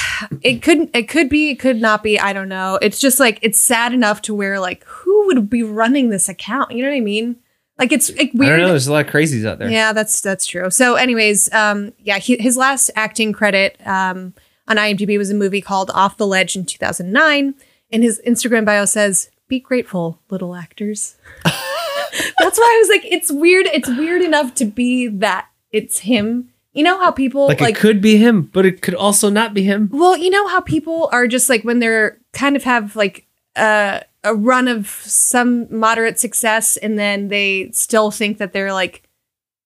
it 0.43 0.61
could 0.61 0.89
it 0.93 1.07
could 1.09 1.30
be 1.30 1.51
it 1.51 1.59
could 1.59 1.82
not 1.82 2.03
be 2.03 2.19
I 2.19 2.34
don't 2.34 2.49
know. 2.49 2.78
It's 2.82 2.99
just 2.99 3.19
like 3.19 3.39
it's 3.41 3.59
sad 3.59 3.93
enough 3.93 4.21
to 4.23 4.36
where 4.36 4.59
like 4.59 4.84
who 4.86 5.28
would 5.28 5.49
be 5.49 5.63
running 5.63 6.09
this 6.09 6.28
account? 6.30 6.71
You 6.71 6.84
know 6.84 6.89
what 6.89 6.97
I 6.97 6.99
mean? 6.99 7.38
Like 7.80 7.91
it's 7.91 8.09
like, 8.15 8.32
I 8.34 8.38
weird. 8.38 8.49
don't 8.51 8.59
know. 8.61 8.67
There's 8.69 8.88
a 8.88 8.91
lot 8.93 9.05
of 9.05 9.11
crazies 9.11 9.45
out 9.45 9.59
there. 9.59 9.69
Yeah, 9.69 9.93
that's 9.93 10.19
that's 10.21 10.45
true. 10.45 10.69
So, 10.71 10.95
anyways, 10.95 11.51
um, 11.53 11.93
yeah, 11.99 12.17
he, 12.17 12.38
his 12.38 12.57
last 12.57 12.89
acting 12.95 13.34
credit 13.34 13.80
um, 13.86 14.34
on 14.67 14.78
IMDb 14.78 15.17
was 15.17 15.30
a 15.30 15.36
movie 15.36 15.61
called 15.61 15.91
Off 15.93 16.17
the 16.17 16.25
Ledge 16.25 16.55
in 16.55 16.65
2009, 16.65 17.53
and 17.91 18.03
his 18.03 18.19
Instagram 18.28 18.65
bio 18.65 18.86
says, 18.86 19.30
"Be 19.47 19.59
grateful, 19.59 20.19
little 20.30 20.55
actors." 20.55 21.17
that's 21.43 22.57
why 22.57 22.75
I 22.75 22.80
was 22.80 22.89
like, 22.89 23.05
it's 23.05 23.32
weird. 23.32 23.67
It's 23.67 23.89
weird 23.89 24.21
enough 24.21 24.55
to 24.55 24.65
be 24.65 25.07
that 25.07 25.47
it's 25.71 25.99
him. 25.99 26.49
You 26.73 26.84
know 26.84 26.99
how 26.99 27.11
people 27.11 27.47
Like, 27.47 27.59
like, 27.61 27.75
it 27.75 27.80
could 27.80 28.01
be 28.01 28.17
him, 28.17 28.43
but 28.53 28.65
it 28.65 28.82
could 28.82 28.93
also 28.93 29.30
not 29.30 29.53
be 29.53 29.63
him. 29.63 29.89
well, 29.91 30.15
you 30.15 30.30
know 30.30 30.47
how 30.47 30.61
people 30.61 31.09
are 31.11 31.28
just 31.28 31.49
like 31.49 31.63
when 31.63 31.80
they're 31.80 32.19
kind 32.34 32.55
of 32.55 32.63
have 32.63 32.95
like 32.95 33.25
a 33.55 34.03
a 34.24 34.34
run 34.36 34.68
of 34.68 34.88
some 34.88 35.68
moderate 35.76 36.20
success 36.20 36.78
and 36.78 36.97
then 36.97 37.28
they 37.30 37.70
still 37.72 38.11
think 38.11 38.38
that 38.39 38.53
they're 38.53 38.74
like 38.74 39.03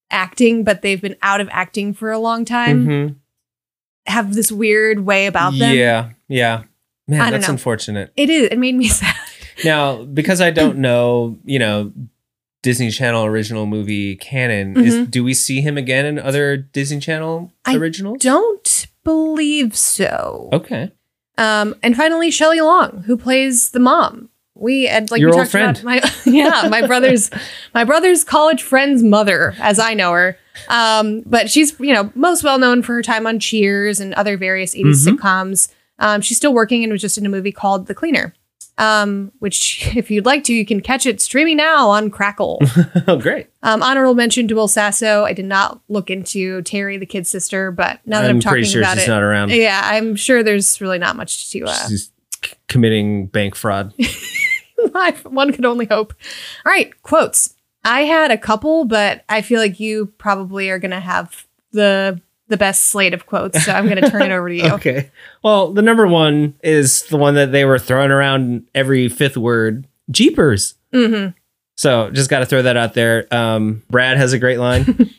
acting, 0.09 0.63
but 0.63 0.81
they've 0.81 1.01
been 1.01 1.15
out 1.21 1.41
of 1.41 1.47
acting 1.51 1.93
for 1.93 2.11
a 2.11 2.19
long 2.19 2.45
time. 2.45 2.87
Mhm. 2.87 3.15
Have 4.07 4.33
this 4.33 4.51
weird 4.51 5.05
way 5.05 5.25
about 5.27 5.51
them. 5.57 5.75
Yeah, 5.75 6.09
yeah. 6.27 6.63
Man, 7.07 7.31
that's 7.31 7.47
know. 7.47 7.53
unfortunate. 7.53 8.11
It 8.15 8.29
is. 8.29 8.49
It 8.51 8.57
made 8.57 8.75
me 8.75 8.87
sad. 8.89 9.15
Now, 9.63 10.03
because 10.03 10.41
I 10.41 10.49
don't 10.51 10.79
know, 10.79 11.37
you 11.45 11.59
know, 11.59 11.91
Disney 12.63 12.91
Channel 12.91 13.25
original 13.25 13.65
movie 13.65 14.15
canon, 14.15 14.77
is, 14.79 15.07
do 15.07 15.23
we 15.23 15.33
see 15.33 15.61
him 15.61 15.77
again 15.77 16.05
in 16.05 16.19
other 16.19 16.57
Disney 16.57 16.99
Channel 16.99 17.51
originals 17.67 18.17
I? 18.21 18.23
Don't 18.23 18.87
believe 19.03 19.75
so. 19.75 20.49
Okay. 20.53 20.91
Um, 21.37 21.75
and 21.81 21.95
finally, 21.95 22.29
Shelley 22.29 22.61
Long, 22.61 23.03
who 23.07 23.17
plays 23.17 23.71
the 23.71 23.79
mom. 23.79 24.29
We 24.61 24.83
had 24.85 25.09
like 25.09 25.19
Your 25.19 25.31
we 25.31 25.37
talked 25.37 25.55
about 25.55 25.83
my 25.83 26.01
yeah 26.25 26.67
my 26.69 26.85
brother's 26.85 27.31
my 27.73 27.83
brother's 27.83 28.23
college 28.23 28.61
friend's 28.61 29.01
mother, 29.01 29.55
as 29.59 29.79
I 29.79 29.95
know 29.95 30.11
her. 30.11 30.37
Um, 30.69 31.21
but 31.25 31.49
she's 31.49 31.77
you 31.79 31.93
know 31.93 32.11
most 32.13 32.43
well 32.43 32.59
known 32.59 32.83
for 32.83 32.93
her 32.93 33.01
time 33.01 33.25
on 33.25 33.39
Cheers 33.39 33.99
and 33.99 34.13
other 34.13 34.37
various 34.37 34.75
80s 34.75 35.05
Mhm. 35.07 35.15
sitcoms. 35.17 35.71
Um, 35.97 36.21
she's 36.21 36.37
still 36.37 36.53
working 36.53 36.83
and 36.83 36.91
was 36.91 37.01
just 37.01 37.17
in 37.17 37.25
a 37.25 37.29
movie 37.29 37.51
called 37.51 37.87
The 37.87 37.95
Cleaner. 37.95 38.33
Um, 38.77 39.31
which 39.39 39.89
if 39.95 40.09
you'd 40.09 40.25
like 40.25 40.43
to, 40.45 40.53
you 40.53 40.65
can 40.65 40.79
catch 40.81 41.05
it 41.05 41.21
streaming 41.21 41.57
now 41.57 41.89
on 41.89 42.09
Crackle. 42.09 42.59
oh, 43.07 43.17
great. 43.17 43.47
Um, 43.63 43.83
honorable 43.83 44.15
mention 44.15 44.47
to 44.47 44.55
Will 44.55 44.67
Sasso. 44.67 45.23
I 45.25 45.33
did 45.33 45.45
not 45.45 45.81
look 45.89 46.09
into 46.09 46.61
Terry, 46.63 46.97
the 46.97 47.05
kid's 47.05 47.29
sister, 47.29 47.71
but 47.71 47.99
now 48.05 48.21
that 48.21 48.29
I'm, 48.29 48.37
I'm 48.37 48.41
talking 48.41 48.63
sure 48.63 48.81
about 48.81 48.97
she's 48.97 49.07
it, 49.07 49.11
not 49.11 49.21
around. 49.23 49.51
yeah, 49.51 49.81
I'm 49.83 50.15
sure 50.15 50.41
there's 50.41 50.79
really 50.81 50.97
not 50.99 51.15
much 51.15 51.51
to. 51.51 51.65
Uh, 51.65 51.87
She's 51.89 52.11
committing 52.67 53.27
bank 53.27 53.53
fraud. 53.55 53.93
one 55.23 55.53
could 55.53 55.65
only 55.65 55.85
hope. 55.85 56.13
All 56.65 56.71
right, 56.71 56.99
quotes. 57.03 57.55
I 57.83 58.01
had 58.01 58.29
a 58.31 58.37
couple, 58.37 58.85
but 58.85 59.23
I 59.27 59.41
feel 59.41 59.59
like 59.59 59.79
you 59.79 60.07
probably 60.17 60.69
are 60.69 60.79
gonna 60.79 60.99
have 60.99 61.47
the 61.71 62.21
the 62.51 62.57
best 62.57 62.85
slate 62.87 63.13
of 63.13 63.25
quotes, 63.25 63.63
so 63.63 63.71
I'm 63.71 63.87
going 63.87 64.03
to 64.03 64.09
turn 64.09 64.23
it 64.23 64.31
over 64.31 64.49
to 64.49 64.55
you. 64.55 64.69
Okay. 64.73 65.09
Well, 65.41 65.71
the 65.71 65.81
number 65.81 66.05
one 66.05 66.53
is 66.61 67.03
the 67.03 67.15
one 67.15 67.35
that 67.35 67.53
they 67.53 67.63
were 67.63 67.79
throwing 67.79 68.11
around 68.11 68.67
every 68.75 69.07
fifth 69.07 69.37
word 69.37 69.87
Jeepers. 70.11 70.75
hmm 70.93 71.27
So 71.77 72.09
just 72.11 72.29
got 72.29 72.39
to 72.39 72.45
throw 72.45 72.61
that 72.61 72.75
out 72.75 72.93
there. 72.93 73.25
Um, 73.33 73.83
Brad 73.89 74.17
has 74.17 74.33
a 74.33 74.39
great 74.39 74.59
line. 74.59 75.09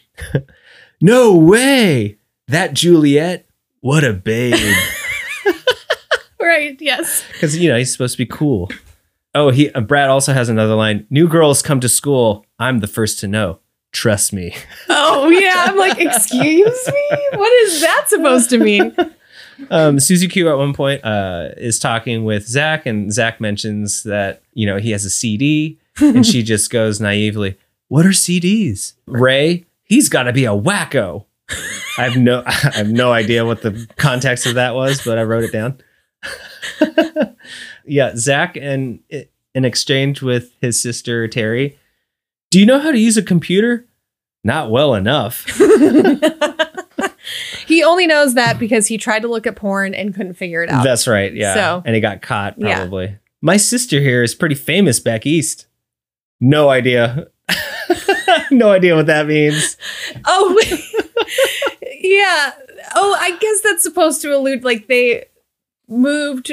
no 1.01 1.35
way. 1.35 2.19
That 2.49 2.75
Juliet, 2.75 3.47
what 3.81 4.05
a 4.05 4.13
babe. 4.13 4.77
Right. 6.39 6.77
Yes. 6.81 7.25
Because, 7.33 7.57
you 7.57 7.71
know, 7.71 7.79
he's 7.79 7.93
supposed 7.93 8.15
to 8.15 8.19
be 8.19 8.27
cool. 8.27 8.69
Oh, 9.35 9.51
he 9.51 9.71
uh, 9.71 9.81
Brad 9.81 10.11
also 10.11 10.33
has 10.33 10.49
another 10.49 10.75
line. 10.75 11.07
New 11.11 11.27
girls 11.29 11.63
come 11.63 11.81
to 11.81 11.89
school. 11.89 12.45
I'm 12.59 12.81
the 12.81 12.87
first 12.87 13.19
to 13.21 13.29
know. 13.29 13.61
Trust 13.93 14.33
me. 14.33 14.55
Oh 14.89 15.29
yeah. 15.29 15.67
I'm 15.69 15.77
like, 15.77 15.99
excuse 16.01 16.87
me. 16.89 17.19
What 17.35 17.53
is 17.65 17.81
that 17.81 18.07
supposed 18.09 18.51
to 18.51 18.59
mean? 18.59 18.95
Um, 19.71 20.01
Susie 20.01 20.27
Q 20.27 20.49
at 20.49 20.57
one 20.57 20.73
point 20.73 21.05
uh, 21.05 21.51
is 21.57 21.79
talking 21.79 22.25
with 22.25 22.49
Zach, 22.49 22.85
and 22.85 23.13
Zach 23.13 23.41
mentions 23.41 24.03
that 24.03 24.43
you 24.55 24.67
know 24.67 24.79
he 24.79 24.91
has 24.91 25.05
a 25.05 25.11
CD, 25.11 25.79
and 26.01 26.27
she 26.27 26.43
just 26.53 26.71
goes 26.71 27.01
naively, 27.01 27.57
"What 27.87 28.05
are 28.05 28.11
CDs?" 28.11 28.95
Ray, 29.07 29.65
he's 29.85 30.09
got 30.09 30.25
to 30.25 30.33
be 30.33 30.47
a 30.47 30.51
wacko. 30.51 31.27
I 31.99 32.09
have 32.09 32.17
no, 32.17 32.43
I 32.45 32.53
have 32.53 32.91
no 32.91 33.13
idea 33.13 33.45
what 33.45 33.63
the 33.63 33.87
context 33.97 34.47
of 34.47 34.55
that 34.55 34.75
was, 34.75 35.03
but 35.05 35.19
I 35.19 35.23
wrote 35.23 35.45
it 35.45 35.53
down. 35.53 35.79
Yeah, 37.87 38.13
Zach, 38.17 38.57
and 38.57 39.01
in 39.55 39.65
exchange 39.65 40.23
with 40.23 40.53
his 40.61 40.81
sister 40.81 41.29
Terry, 41.29 41.79
do 42.51 42.59
you 42.59 42.67
know 42.67 42.81
how 42.81 42.91
to 42.93 42.99
use 42.99 43.17
a 43.17 43.23
computer? 43.23 43.87
Not 44.45 44.71
well 44.71 44.95
enough. 44.95 45.45
he 47.67 47.83
only 47.85 48.07
knows 48.07 48.35
that 48.35 48.59
because 48.59 48.87
he 48.87 48.99
tried 48.99 49.23
to 49.23 49.29
look 49.29 49.47
at 49.47 49.57
porn 49.57 49.95
and 49.95 50.15
couldn't 50.15 50.35
figure 50.35 50.63
it 50.63 50.71
out. 50.71 50.85
That's 50.85 51.07
right. 51.07 51.33
Yeah. 51.35 51.55
So- 51.55 51.83
and 51.85 51.95
he 51.95 52.01
got 52.01 52.23
caught 52.23 52.55
Yeah. 52.59 52.77
probably. 52.77 53.17
My 53.41 53.57
sister 53.57 54.01
here 54.01 54.23
is 54.23 54.35
pretty 54.35 54.55
famous 54.55 55.01
back 55.01 55.27
east. 55.27 55.67
No 56.41 56.71
idea. 56.71 57.27
no 58.51 58.71
idea 58.71 58.95
what 58.95 59.07
that 59.07 59.27
means. 59.27 59.77
oh, 60.25 60.61
yeah. 62.01 62.53
Oh, 62.95 63.17
I 63.19 63.37
guess 63.41 63.61
that's 63.63 63.83
supposed 63.83 64.23
to 64.23 64.37
allude 64.37 64.65
like 64.65 64.87
they 64.87 65.27
moved 65.89 66.53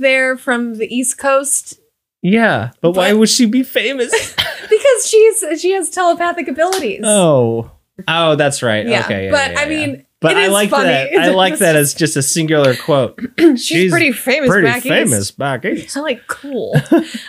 there 0.00 0.36
from 0.36 0.74
the 0.78 0.86
East 0.94 1.18
Coast 1.18 1.78
Yeah, 2.22 2.70
but, 2.80 2.92
why 2.92 3.12
would 3.12 3.28
she 3.28 3.46
be 3.46 3.62
famous? 3.62 4.10
because 4.70 5.06
she's 5.08 5.60
she 5.60 5.72
has 5.72 5.90
telepathic 5.90 6.48
abilities. 6.48 7.02
oh. 7.04 7.70
Oh, 8.06 8.34
that's 8.36 8.62
right. 8.62 8.86
Yeah, 8.86 9.00
Okay. 9.06 9.24
yeah, 9.26 9.30
but 9.30 9.52
yeah, 9.52 9.58
I 9.60 9.68
mean, 9.70 10.06
but 10.20 10.36
I 10.36 10.48
like 10.48 10.68
funny. 10.68 10.88
that. 10.90 11.14
I 11.18 11.28
like 11.34 11.52
It's 11.54 11.60
that 11.60 11.72
just- 11.72 11.94
as 11.94 11.98
just 11.98 12.16
a 12.18 12.22
singular 12.22 12.76
quote. 12.76 13.18
she's, 13.56 13.90
pretty 13.90 14.12
famous. 14.12 14.50
Pretty 14.50 14.66
back 14.66 14.82
famous 14.82 15.18
East. 15.30 15.38
back 15.38 15.64
east. 15.64 15.96
I'm 15.96 16.02
like, 16.02 16.26
cool. 16.26 16.72
I 16.74 16.80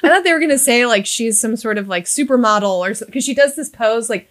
thought 0.02 0.26
they 0.26 0.34
were 0.34 0.42
gonna 0.42 0.58
say 0.58 0.86
like 0.86 1.06
she's 1.06 1.40
some 1.40 1.56
sort 1.56 1.78
of 1.78 1.88
like 1.88 2.04
supermodel 2.04 2.68
or 3.02 3.06
because 3.06 3.24
she 3.24 3.34
does 3.34 3.56
this 3.56 3.70
pose 3.70 4.10
like. 4.10 4.28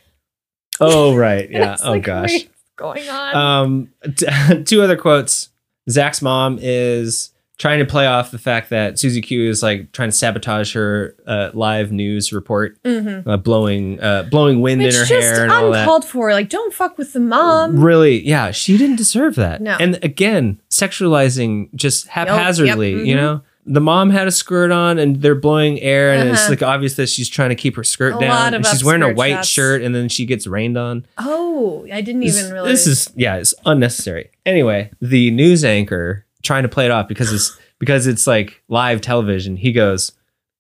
Oh 0.79 1.15
right. 1.17 1.51
Yeah. 1.51 1.79
Oh 1.83 1.93
like, 1.93 2.05
gosh. 2.05 2.33
what's 2.35 2.47
going 2.77 3.09
on? 3.09 3.35
Um, 3.35 3.91
t- 4.15 4.63
two 4.65 4.83
other 4.83 4.97
quotes. 4.99 5.49
Zach's 5.89 6.21
mom 6.21 6.59
is 6.61 7.33
trying 7.59 7.79
to 7.79 7.87
play 7.87 8.07
off 8.07 8.31
the 8.31 8.39
fact 8.39 8.69
that 8.71 8.99
Susie 8.99 9.23
Q 9.23 9.49
is 9.49 9.63
like 9.63 9.91
trying 9.93 10.11
to 10.11 10.17
sabotage 10.17 10.75
her 10.75 11.15
uh, 11.27 11.51
live 11.55 11.91
news 11.91 12.33
report, 12.33 12.81
mm-hmm. 12.83 13.29
uh, 13.29 13.37
blowing 13.39 13.99
uh, 14.01 14.25
blowing 14.25 14.61
wind 14.61 14.83
It's 14.83 14.97
in 14.97 15.01
her 15.07 15.21
hair 15.21 15.43
and 15.45 15.53
all 15.53 15.71
that. 15.71 15.81
uncalled 15.83 16.05
for. 16.05 16.33
Like, 16.33 16.49
don't 16.51 16.75
fuck 16.75 16.99
with 16.99 17.13
the 17.15 17.21
mom. 17.21 17.81
Really, 17.83 18.27
yeah, 18.27 18.51
she 18.51 18.77
didn't 18.77 18.97
deserve 18.97 19.37
that. 19.37 19.63
No. 19.63 19.77
And 19.81 19.99
again, 20.05 20.61
sexualizing 20.71 21.75
just 21.75 22.09
haphazardly, 22.09 22.93
yep, 22.97 23.07
you 23.07 23.15
mhm. 23.15 23.19
know. 23.19 23.43
The 23.69 23.81
mom 23.81 24.11
had 24.11 24.29
a 24.29 24.31
skirt 24.31 24.71
on 24.71 24.97
and 25.01 25.21
they're 25.23 25.35
blowing 25.35 25.81
air, 25.81 26.13
and 26.13 26.29
it's 26.29 26.43
Uh-huh. 26.43 26.51
like 26.51 26.63
obvious 26.63 26.95
that 26.97 27.09
she's 27.09 27.29
trying 27.29 27.49
to 27.49 27.57
keep 27.57 27.75
her 27.75 27.83
skirt 27.83 28.15
A 28.17 28.21
down. 28.21 28.55
and 28.55 28.65
she's 28.65 28.85
wearing 28.85 29.03
a 29.03 29.13
white 29.13 29.33
shots. 29.39 29.49
shirt, 29.49 29.83
and 29.83 29.93
then 29.93 30.09
she 30.09 30.25
gets 30.25 30.47
rained 30.47 30.77
on. 30.79 31.05
Oh, 31.19 31.85
I 31.93 32.01
didn't 32.01 32.21
This, 32.21 32.39
even 32.39 32.53
realize. 32.53 32.85
this 32.85 32.87
is 32.87 33.13
yeah, 33.17 33.37
it's 33.37 33.55
unnecessary. 33.65 34.31
Anyway, 34.45 34.91
the 35.01 35.33
news 35.33 35.65
anchor 35.65 36.26
trying 36.47 36.63
to 36.63 36.69
play 36.69 36.87
it 36.87 36.91
off 36.91 37.09
because 37.09 37.33
it's 37.33 37.59
because 37.79 38.07
it's 38.07 38.27
like 38.27 38.63
live 38.69 39.01
television. 39.01 39.57
He 39.57 39.73
goes, 39.73 40.13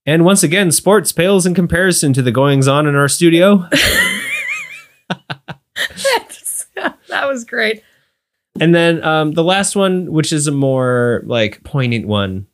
and 0.04 0.24
once 0.24 0.42
again, 0.42 0.70
sports 0.70 1.12
pales 1.12 1.46
in 1.46 1.54
comparison 1.54 2.12
to 2.12 2.22
the 2.22 2.32
goings 2.32 2.68
on 2.68 2.86
in 2.86 2.94
our 2.94 3.08
studio. 3.08 3.68
that 7.08 7.26
was 7.26 7.44
great. 7.44 7.82
and 8.60 8.74
then 8.74 9.02
um, 9.02 9.32
the 9.32 9.44
last 9.44 9.76
one, 9.76 10.12
which 10.12 10.32
is 10.32 10.46
a 10.46 10.52
more 10.52 11.22
like 11.24 11.62
poignant 11.64 12.06
one. 12.06 12.46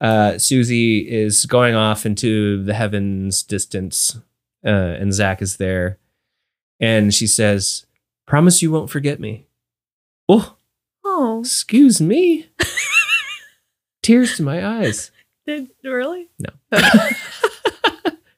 Uh, 0.00 0.38
Susie 0.38 1.00
is 1.00 1.44
going 1.44 1.74
off 1.74 2.06
into 2.06 2.64
the 2.64 2.72
heavens 2.72 3.42
distance, 3.42 4.18
uh, 4.64 4.68
and 4.68 5.12
Zach 5.12 5.42
is 5.42 5.58
there, 5.58 5.98
and 6.80 7.12
she 7.12 7.26
says, 7.26 7.84
"Promise 8.26 8.62
you 8.62 8.70
won't 8.72 8.88
forget 8.88 9.20
me." 9.20 9.46
Oh, 10.26 10.56
Oh, 11.04 11.40
excuse 11.40 12.00
me. 12.00 12.48
Tears 14.02 14.36
to 14.36 14.42
my 14.42 14.66
eyes. 14.66 15.10
did 15.46 15.68
really? 15.84 16.28
No. 16.38 16.50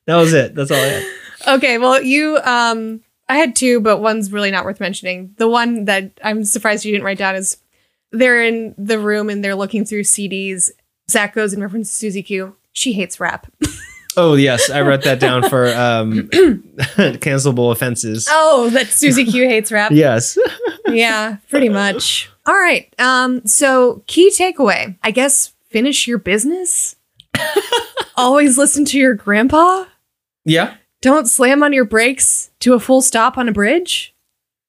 That 0.06 0.16
was 0.16 0.32
it. 0.32 0.54
That's 0.54 0.70
all 0.70 0.76
I 0.76 0.80
had. 0.80 1.06
Okay, 1.46 1.78
well, 1.78 2.02
you 2.02 2.38
um 2.44 3.00
I 3.28 3.36
had 3.36 3.54
two, 3.54 3.80
but 3.80 3.98
one's 3.98 4.32
really 4.32 4.50
not 4.50 4.64
worth 4.64 4.80
mentioning. 4.80 5.34
The 5.38 5.48
one 5.48 5.84
that 5.84 6.10
I'm 6.24 6.44
surprised 6.44 6.84
you 6.84 6.92
didn't 6.92 7.04
write 7.04 7.18
down 7.18 7.36
is 7.36 7.58
they're 8.10 8.42
in 8.44 8.74
the 8.76 8.98
room 8.98 9.30
and 9.30 9.44
they're 9.44 9.54
looking 9.54 9.84
through 9.84 10.02
CDs. 10.02 10.70
Zach 11.08 11.34
goes 11.34 11.52
in 11.52 11.62
reference 11.62 11.88
to 11.90 11.94
Susie 11.96 12.22
Q. 12.22 12.56
She 12.72 12.92
hates 12.92 13.20
rap. 13.20 13.46
Oh 14.16 14.34
yes, 14.34 14.68
I 14.70 14.82
wrote 14.82 15.04
that 15.04 15.20
down 15.20 15.48
for 15.48 15.68
um, 15.68 16.28
cancelable 17.22 17.72
offenses. 17.72 18.26
Oh, 18.30 18.68
that 18.70 18.88
Susie 18.88 19.24
Q 19.24 19.48
hates 19.48 19.72
rap. 19.72 19.92
Yes. 19.92 20.36
yeah, 20.88 21.36
pretty 21.48 21.68
much. 21.68 22.28
All 22.46 22.54
right. 22.54 22.92
Um, 22.98 23.46
so 23.46 24.02
key 24.06 24.30
takeaway. 24.30 24.96
I 25.02 25.10
guess 25.10 25.54
finish 25.70 26.06
your 26.06 26.18
business. 26.18 26.96
Always 28.16 28.58
listen 28.58 28.84
to 28.86 28.98
your 28.98 29.14
grandpa. 29.14 29.84
Yeah. 30.44 30.74
Don't 31.00 31.26
slam 31.26 31.62
on 31.62 31.72
your 31.72 31.84
brakes 31.84 32.50
to 32.60 32.74
a 32.74 32.80
full 32.80 33.02
stop 33.02 33.38
on 33.38 33.48
a 33.48 33.52
bridge. 33.52 34.14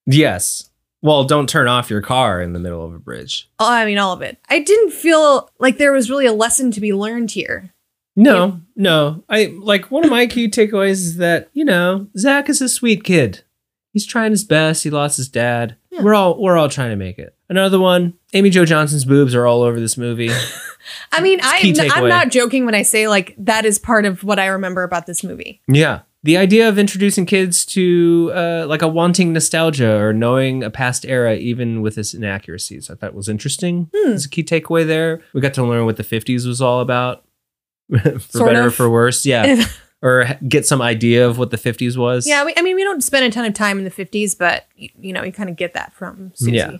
Yes. 0.05 0.69
Well, 1.01 1.26
don't 1.26 1.49
turn 1.49 1.67
off 1.67 1.89
your 1.89 2.01
car 2.01 2.41
in 2.41 2.53
the 2.53 2.59
middle 2.59 2.86
of 2.86 2.93
a 2.93 2.99
bridge. 2.99 3.49
Oh, 3.59 3.69
I 3.69 3.86
mean, 3.86 3.97
all 3.97 4.13
of 4.13 4.21
it. 4.21 4.38
I 4.49 4.59
didn't 4.59 4.91
feel 4.91 5.49
like 5.59 5.78
there 5.78 5.91
was 5.91 6.09
really 6.09 6.26
a 6.26 6.34
lesson 6.34 6.71
to 6.71 6.82
be 6.82 6.93
learned 6.93 7.32
here. 7.32 7.74
No, 8.15 8.61
no. 8.76 9.24
I 9.28 9.53
like 9.59 9.91
one 9.91 10.05
of 10.05 10.11
my 10.11 10.28
key 10.28 10.47
takeaways 10.47 10.91
is 10.91 11.17
that 11.17 11.49
you 11.53 11.65
know 11.65 12.07
Zach 12.17 12.47
is 12.47 12.61
a 12.61 12.69
sweet 12.69 13.03
kid. 13.03 13.43
He's 13.91 14.05
trying 14.05 14.32
his 14.32 14.43
best. 14.43 14.84
He 14.84 14.89
lost 14.89 15.17
his 15.17 15.28
dad. 15.28 15.76
Yeah. 15.89 16.03
We're 16.03 16.13
all 16.13 16.41
we're 16.41 16.57
all 16.57 16.69
trying 16.69 16.91
to 16.91 16.95
make 16.95 17.17
it. 17.19 17.36
Another 17.54 17.80
one. 17.80 18.16
Amy 18.34 18.49
Jo 18.49 18.66
Johnson's 18.66 19.06
boobs 19.06 19.36
are 19.36 19.45
all 19.45 19.62
over 19.62 19.80
this 19.80 19.95
movie. 19.95 20.32
I 21.12 21.22
mean, 21.22 21.39
I'm 21.43 21.62
takeaway. 21.62 22.10
not 22.10 22.30
joking 22.30 22.66
when 22.66 22.74
I 22.74 22.82
say 22.82 23.08
like 23.08 23.36
that 23.38 23.64
is 23.64 23.78
part 23.78 24.06
of 24.06 24.24
what 24.24 24.39
I 24.39 24.47
remember 24.47 24.82
about 24.82 25.06
this 25.06 25.24
movie. 25.24 25.62
Yeah. 25.68 25.99
The 26.24 26.36
idea 26.36 26.68
of 26.68 26.80
introducing 26.80 27.28
kids 27.28 27.64
to 27.68 28.32
uh, 28.34 28.66
like 28.68 28.82
a 28.82 28.88
wanting 28.88 29.34
nostalgia 29.34 30.01
or 30.01 30.14
knowing 30.14 30.64
a 30.64 30.72
past 30.72 31.06
era, 31.06 31.36
even 31.36 31.84
with 31.84 31.99
its 31.99 32.16
inaccuracies, 32.16 32.89
I 32.89 32.95
thought 32.95 33.14
was 33.14 33.30
interesting. 33.30 33.91
Hmm. 33.93 34.14
It's 34.14 34.26
a 34.26 34.30
key 34.30 34.43
takeaway 34.43 34.88
there. 34.88 35.22
We 35.34 35.39
got 35.39 35.54
to 35.54 35.64
learn 35.64 35.86
what 35.86 35.97
the 35.97 36.04
50s 36.04 36.47
was 36.47 36.60
all 36.60 36.80
about, 36.80 37.24
for 37.91 38.20
Sort 38.20 38.49
better 38.49 38.64
or 38.64 38.68
of. 38.68 38.76
for 38.76 38.89
worse. 38.89 39.28
Yeah. 39.28 39.64
or 40.01 40.24
h- 40.24 40.38
get 40.49 40.66
some 40.66 40.82
idea 40.82 41.28
of 41.28 41.38
what 41.38 41.51
the 41.51 41.58
50s 41.58 41.97
was. 41.97 42.26
Yeah, 42.26 42.45
we, 42.45 42.54
I 42.58 42.64
mean, 42.64 42.76
we 42.76 42.84
don't 42.84 43.04
spend 43.04 43.26
a 43.26 43.30
ton 43.30 43.45
of 43.45 43.54
time 43.54 43.78
in 43.78 43.84
the 43.84 43.91
50s, 43.91 44.36
but 44.36 44.66
you, 44.76 44.89
you 44.99 45.14
know, 45.14 45.24
you 45.24 45.32
kind 45.32 45.51
of 45.51 45.56
get 45.56 45.76
that 45.76 45.93
from 45.93 46.32
Susie. 46.34 46.54
Yeah. 46.54 46.78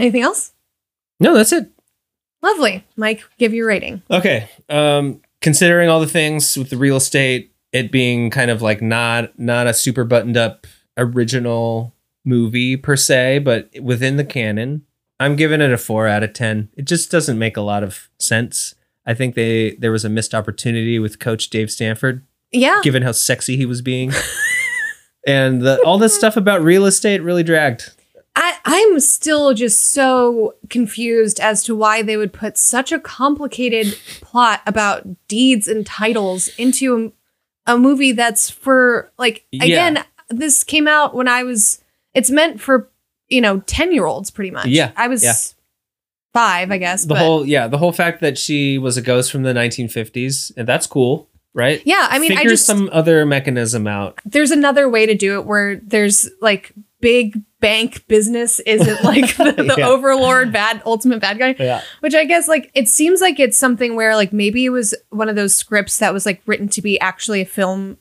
Anything 0.00 0.22
else? 0.22 0.52
No, 1.20 1.34
that's 1.34 1.52
it. 1.52 1.70
Lovely. 2.42 2.84
Mike, 2.96 3.22
give 3.38 3.52
your 3.52 3.66
rating. 3.66 4.02
Okay. 4.10 4.48
Um, 4.68 5.20
considering 5.42 5.88
all 5.90 6.00
the 6.00 6.06
things 6.06 6.56
with 6.56 6.70
the 6.70 6.76
real 6.78 6.96
estate, 6.96 7.52
it 7.72 7.92
being 7.92 8.30
kind 8.30 8.50
of 8.50 8.62
like 8.62 8.80
not 8.82 9.38
not 9.38 9.66
a 9.66 9.74
super 9.74 10.04
buttoned 10.04 10.36
up 10.36 10.66
original 10.96 11.94
movie 12.24 12.76
per 12.76 12.96
se, 12.96 13.40
but 13.40 13.70
within 13.80 14.16
the 14.16 14.24
canon, 14.24 14.82
I'm 15.20 15.36
giving 15.36 15.60
it 15.60 15.72
a 15.72 15.78
four 15.78 16.06
out 16.08 16.22
of 16.22 16.32
ten. 16.32 16.70
It 16.76 16.86
just 16.86 17.10
doesn't 17.10 17.38
make 17.38 17.56
a 17.56 17.60
lot 17.62 17.82
of 17.82 18.08
sense. 18.18 18.74
I 19.06 19.14
think 19.14 19.34
they 19.34 19.72
there 19.76 19.92
was 19.92 20.04
a 20.04 20.08
missed 20.08 20.34
opportunity 20.34 20.98
with 20.98 21.18
Coach 21.18 21.50
Dave 21.50 21.70
Stanford, 21.70 22.24
Yeah. 22.52 22.80
given 22.82 23.02
how 23.02 23.12
sexy 23.12 23.56
he 23.56 23.66
was 23.66 23.82
being. 23.82 24.12
and 25.26 25.62
the, 25.62 25.80
all 25.82 25.98
this 25.98 26.14
stuff 26.16 26.36
about 26.36 26.62
real 26.62 26.86
estate 26.86 27.22
really 27.22 27.42
dragged. 27.42 27.92
I, 28.36 28.56
I'm 28.64 29.00
still 29.00 29.54
just 29.54 29.80
so 29.92 30.54
confused 30.68 31.40
as 31.40 31.64
to 31.64 31.74
why 31.74 32.02
they 32.02 32.16
would 32.16 32.32
put 32.32 32.56
such 32.56 32.92
a 32.92 33.00
complicated 33.00 33.98
plot 34.20 34.62
about 34.66 35.06
deeds 35.28 35.66
and 35.68 35.84
titles 35.84 36.48
into 36.56 37.12
a, 37.66 37.74
a 37.74 37.78
movie 37.78 38.12
that's 38.12 38.48
for 38.48 39.10
like 39.18 39.44
Yeah. 39.50 39.64
again 39.64 40.04
this 40.28 40.62
came 40.62 40.86
out 40.86 41.14
when 41.14 41.26
I 41.26 41.42
was 41.42 41.82
it's 42.14 42.30
meant 42.30 42.60
for 42.60 42.90
you 43.30 43.40
know, 43.40 43.60
10 43.60 43.92
year 43.92 44.04
olds 44.04 44.30
pretty 44.30 44.50
much. 44.50 44.66
Yeah, 44.66 44.90
I 44.96 45.08
was 45.08 45.22
yeah. 45.24 45.34
five, 46.34 46.70
I 46.70 46.78
guess. 46.78 47.04
the 47.04 47.14
but 47.14 47.18
whole 47.18 47.46
yeah, 47.46 47.68
the 47.68 47.78
whole 47.78 47.92
fact 47.92 48.20
that 48.20 48.36
she 48.36 48.76
was 48.76 48.96
a 48.96 49.02
ghost 49.02 49.32
from 49.32 49.44
the 49.44 49.52
1950s, 49.52 50.52
and 50.56 50.68
that's 50.68 50.86
cool, 50.86 51.28
right? 51.54 51.80
yeah, 51.86 52.08
I 52.10 52.18
mean, 52.18 52.36
I 52.36 52.42
just, 52.42 52.66
some 52.66 52.90
other 52.92 53.24
mechanism 53.24 53.86
out. 53.86 54.18
there's 54.24 54.50
another 54.50 54.88
way 54.88 55.06
to 55.06 55.14
do 55.14 55.38
it 55.38 55.46
where 55.46 55.76
there's 55.76 56.28
like 56.42 56.72
big 57.00 57.40
bank 57.60 58.06
business 58.08 58.58
isn't 58.60 59.04
like 59.04 59.36
the, 59.36 59.52
the 59.52 59.74
Yeah. 59.78 59.88
overlord 59.88 60.52
bad 60.52 60.82
ultimate 60.86 61.20
bad 61.20 61.38
guy 61.38 61.54
Yeah. 61.58 61.82
which 62.00 62.14
i 62.14 62.24
guess 62.24 62.48
like 62.48 62.70
it 62.74 62.88
seems 62.88 63.20
like 63.20 63.38
it's 63.38 63.56
something 63.58 63.94
where 63.96 64.16
like 64.16 64.32
maybe 64.32 64.64
it 64.64 64.70
was 64.70 64.94
one 65.10 65.28
of 65.28 65.36
those 65.36 65.54
scripts 65.54 65.98
that 65.98 66.12
was 66.14 66.24
like 66.26 66.40
written 66.46 66.68
to 66.70 66.80
be 66.82 66.98
actually 67.00 67.40
a 67.42 67.44
film 67.46 67.98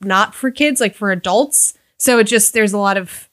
not 0.00 0.34
for 0.34 0.50
kids 0.50 0.80
like 0.80 0.94
for 0.94 1.10
adults 1.10 1.74
so 1.98 2.18
it 2.18 2.24
just 2.24 2.52
there's 2.54 2.72
a 2.72 2.78
lot 2.78 2.96
of 2.96 3.28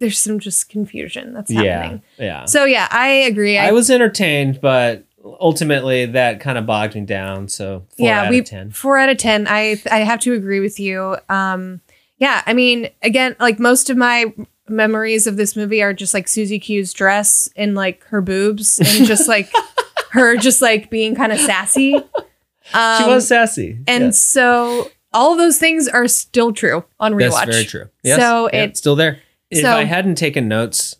there's 0.00 0.18
some 0.18 0.38
just 0.38 0.68
confusion 0.68 1.32
that's 1.32 1.50
Yeah. 1.50 1.62
happening 1.82 2.02
Yeah. 2.18 2.44
so 2.46 2.64
yeah 2.64 2.88
i 2.90 3.08
agree 3.08 3.58
I 3.58 3.72
was 3.72 3.90
entertained, 3.90 4.60
but 4.60 5.04
ultimately 5.24 6.06
that 6.06 6.40
kind 6.40 6.58
of 6.58 6.66
bogged 6.66 6.94
me 6.96 7.02
down. 7.02 7.48
So 7.48 7.86
four 7.96 8.06
yeah 8.06 8.22
out 8.22 8.30
we 8.30 8.40
of 8.40 8.44
ten. 8.44 8.70
four 8.70 8.98
out 8.98 9.08
of 9.08 9.16
ten 9.18 9.46
i 9.48 9.80
i 9.90 9.98
have 9.98 10.20
to 10.20 10.32
agree 10.34 10.58
with 10.60 10.78
you 10.80 11.16
um 11.28 11.80
yeah 12.18 12.42
i 12.46 12.52
mean 12.52 12.88
again 13.02 13.36
like 13.40 13.58
most 13.60 13.88
of 13.90 13.96
my 13.96 14.32
memories 14.68 15.26
of 15.26 15.36
this 15.36 15.56
movie 15.56 15.82
are 15.82 15.92
just 15.92 16.14
like 16.14 16.28
susie 16.28 16.58
q's 16.58 16.92
dress 16.92 17.48
and 17.56 17.74
like 17.74 18.04
her 18.04 18.20
boobs 18.20 18.78
and 18.78 19.06
just 19.06 19.26
like 19.28 19.50
her 20.12 20.36
just 20.36 20.62
like 20.62 20.88
being 20.90 21.14
kind 21.14 21.32
of 21.32 21.38
sassy 21.40 21.94
um, 22.74 23.02
she 23.02 23.08
was 23.08 23.26
sassy, 23.26 23.78
and 23.88 24.04
Yes. 24.04 24.18
so 24.20 24.88
all 25.12 25.32
of 25.32 25.38
those 25.38 25.58
things 25.58 25.88
are 25.88 26.06
still 26.06 26.52
true 26.52 26.84
on 27.00 27.12
rewatch 27.12 27.30
That's 27.32 27.50
very 27.50 27.64
true. 27.64 27.88
Yes. 28.04 28.18
So 28.20 28.48
yeah, 28.52 28.62
it- 28.62 28.70
it's 28.70 28.78
still 28.78 28.94
there. 28.96 29.18
If 29.50 29.62
so- 29.62 29.76
I 29.76 29.82
hadn't 29.84 30.14
taken 30.14 30.46
notes 30.48 30.94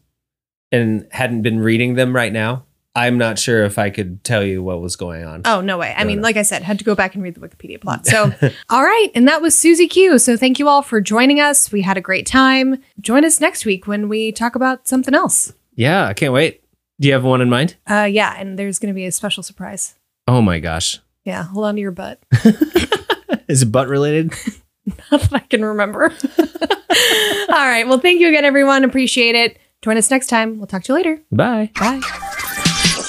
and 0.72 1.06
hadn't 1.12 1.42
been 1.42 1.60
reading 1.60 1.94
them 1.94 2.14
right 2.14 2.32
now, 2.32 2.64
I'm 2.94 3.16
not 3.16 3.38
sure 3.38 3.64
if 3.64 3.78
I 3.78 3.88
could 3.88 4.22
tell 4.22 4.44
you 4.44 4.62
what 4.62 4.80
was 4.82 4.96
going 4.96 5.24
on. 5.24 5.42
Oh, 5.46 5.62
no 5.62 5.78
way. 5.78 5.94
I 5.96 6.02
No, 6.02 6.08
mean, 6.08 6.16
no. 6.18 6.22
like 6.22 6.36
I 6.36 6.42
said, 6.42 6.62
had 6.62 6.78
to 6.78 6.84
go 6.84 6.94
back 6.94 7.14
and 7.14 7.22
read 7.24 7.34
the 7.34 7.40
Wikipedia 7.40 7.80
plot. 7.80 8.06
So, 8.12 8.32
all 8.68 8.82
right. 8.82 9.08
And 9.14 9.26
that 9.28 9.40
was 9.40 9.56
Susie 9.56 9.88
Q. 9.88 10.18
So, 10.18 10.36
thank 10.36 10.58
you 10.58 10.68
all 10.68 10.82
for 10.82 11.00
joining 11.00 11.40
us. 11.40 11.72
We 11.72 11.80
had 11.82 11.96
a 11.96 12.02
great 12.02 12.26
time. 12.26 12.82
Join 13.00 13.24
us 13.24 13.40
next 13.40 13.64
week 13.64 13.86
when 13.86 14.08
we 14.10 14.30
talk 14.30 14.54
about 14.56 14.86
something 14.86 15.14
else. 15.14 15.54
Yeah, 15.74 16.06
I 16.06 16.12
can't 16.12 16.34
wait. 16.34 16.62
Do 17.00 17.08
you 17.08 17.14
have 17.14 17.24
one 17.24 17.40
in 17.40 17.48
mind? 17.48 17.76
Uh, 17.90 18.06
yeah. 18.10 18.34
And 18.38 18.58
there's 18.58 18.78
going 18.78 18.92
to 18.92 18.94
be 18.94 19.06
a 19.06 19.12
special 19.12 19.42
surprise. 19.42 19.94
Oh 20.28 20.42
my 20.42 20.58
gosh. 20.60 21.00
Yeah. 21.24 21.44
Hold 21.44 21.64
on 21.64 21.74
to 21.76 21.80
your 21.80 21.90
butt. 21.92 22.22
Is 23.48 23.62
it 23.62 23.72
butt 23.72 23.88
related? 23.88 24.32
Not 25.10 25.20
that 25.22 25.32
I 25.32 25.38
can 25.40 25.64
remember. 25.64 26.12
all 26.12 27.56
right. 27.56 27.84
Well, 27.88 27.98
thank 27.98 28.20
you 28.20 28.28
again, 28.28 28.44
everyone. 28.44 28.84
Appreciate 28.84 29.34
it. 29.34 29.58
Join 29.80 29.96
us 29.96 30.10
next 30.10 30.26
time. 30.26 30.58
We'll 30.58 30.66
talk 30.66 30.82
to 30.84 30.92
you 30.92 30.96
later. 30.96 31.22
Bye. 31.32 31.70
Bye. 31.78 32.48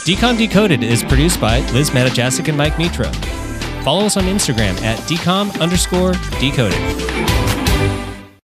DCOM 0.03 0.37
Decoded 0.37 0.83
is 0.83 1.01
produced 1.01 1.39
by 1.39 1.59
Liz 1.71 1.91
Matajasic 1.91 2.49
and 2.49 2.57
Mike 2.57 2.77
Nitro. 2.77 3.09
Follow 3.85 4.05
us 4.05 4.17
on 4.17 4.25
Instagram 4.25 4.77
at 4.81 4.99
DCOM 5.07 5.57
underscore 5.61 6.11
decoded. 6.41 7.12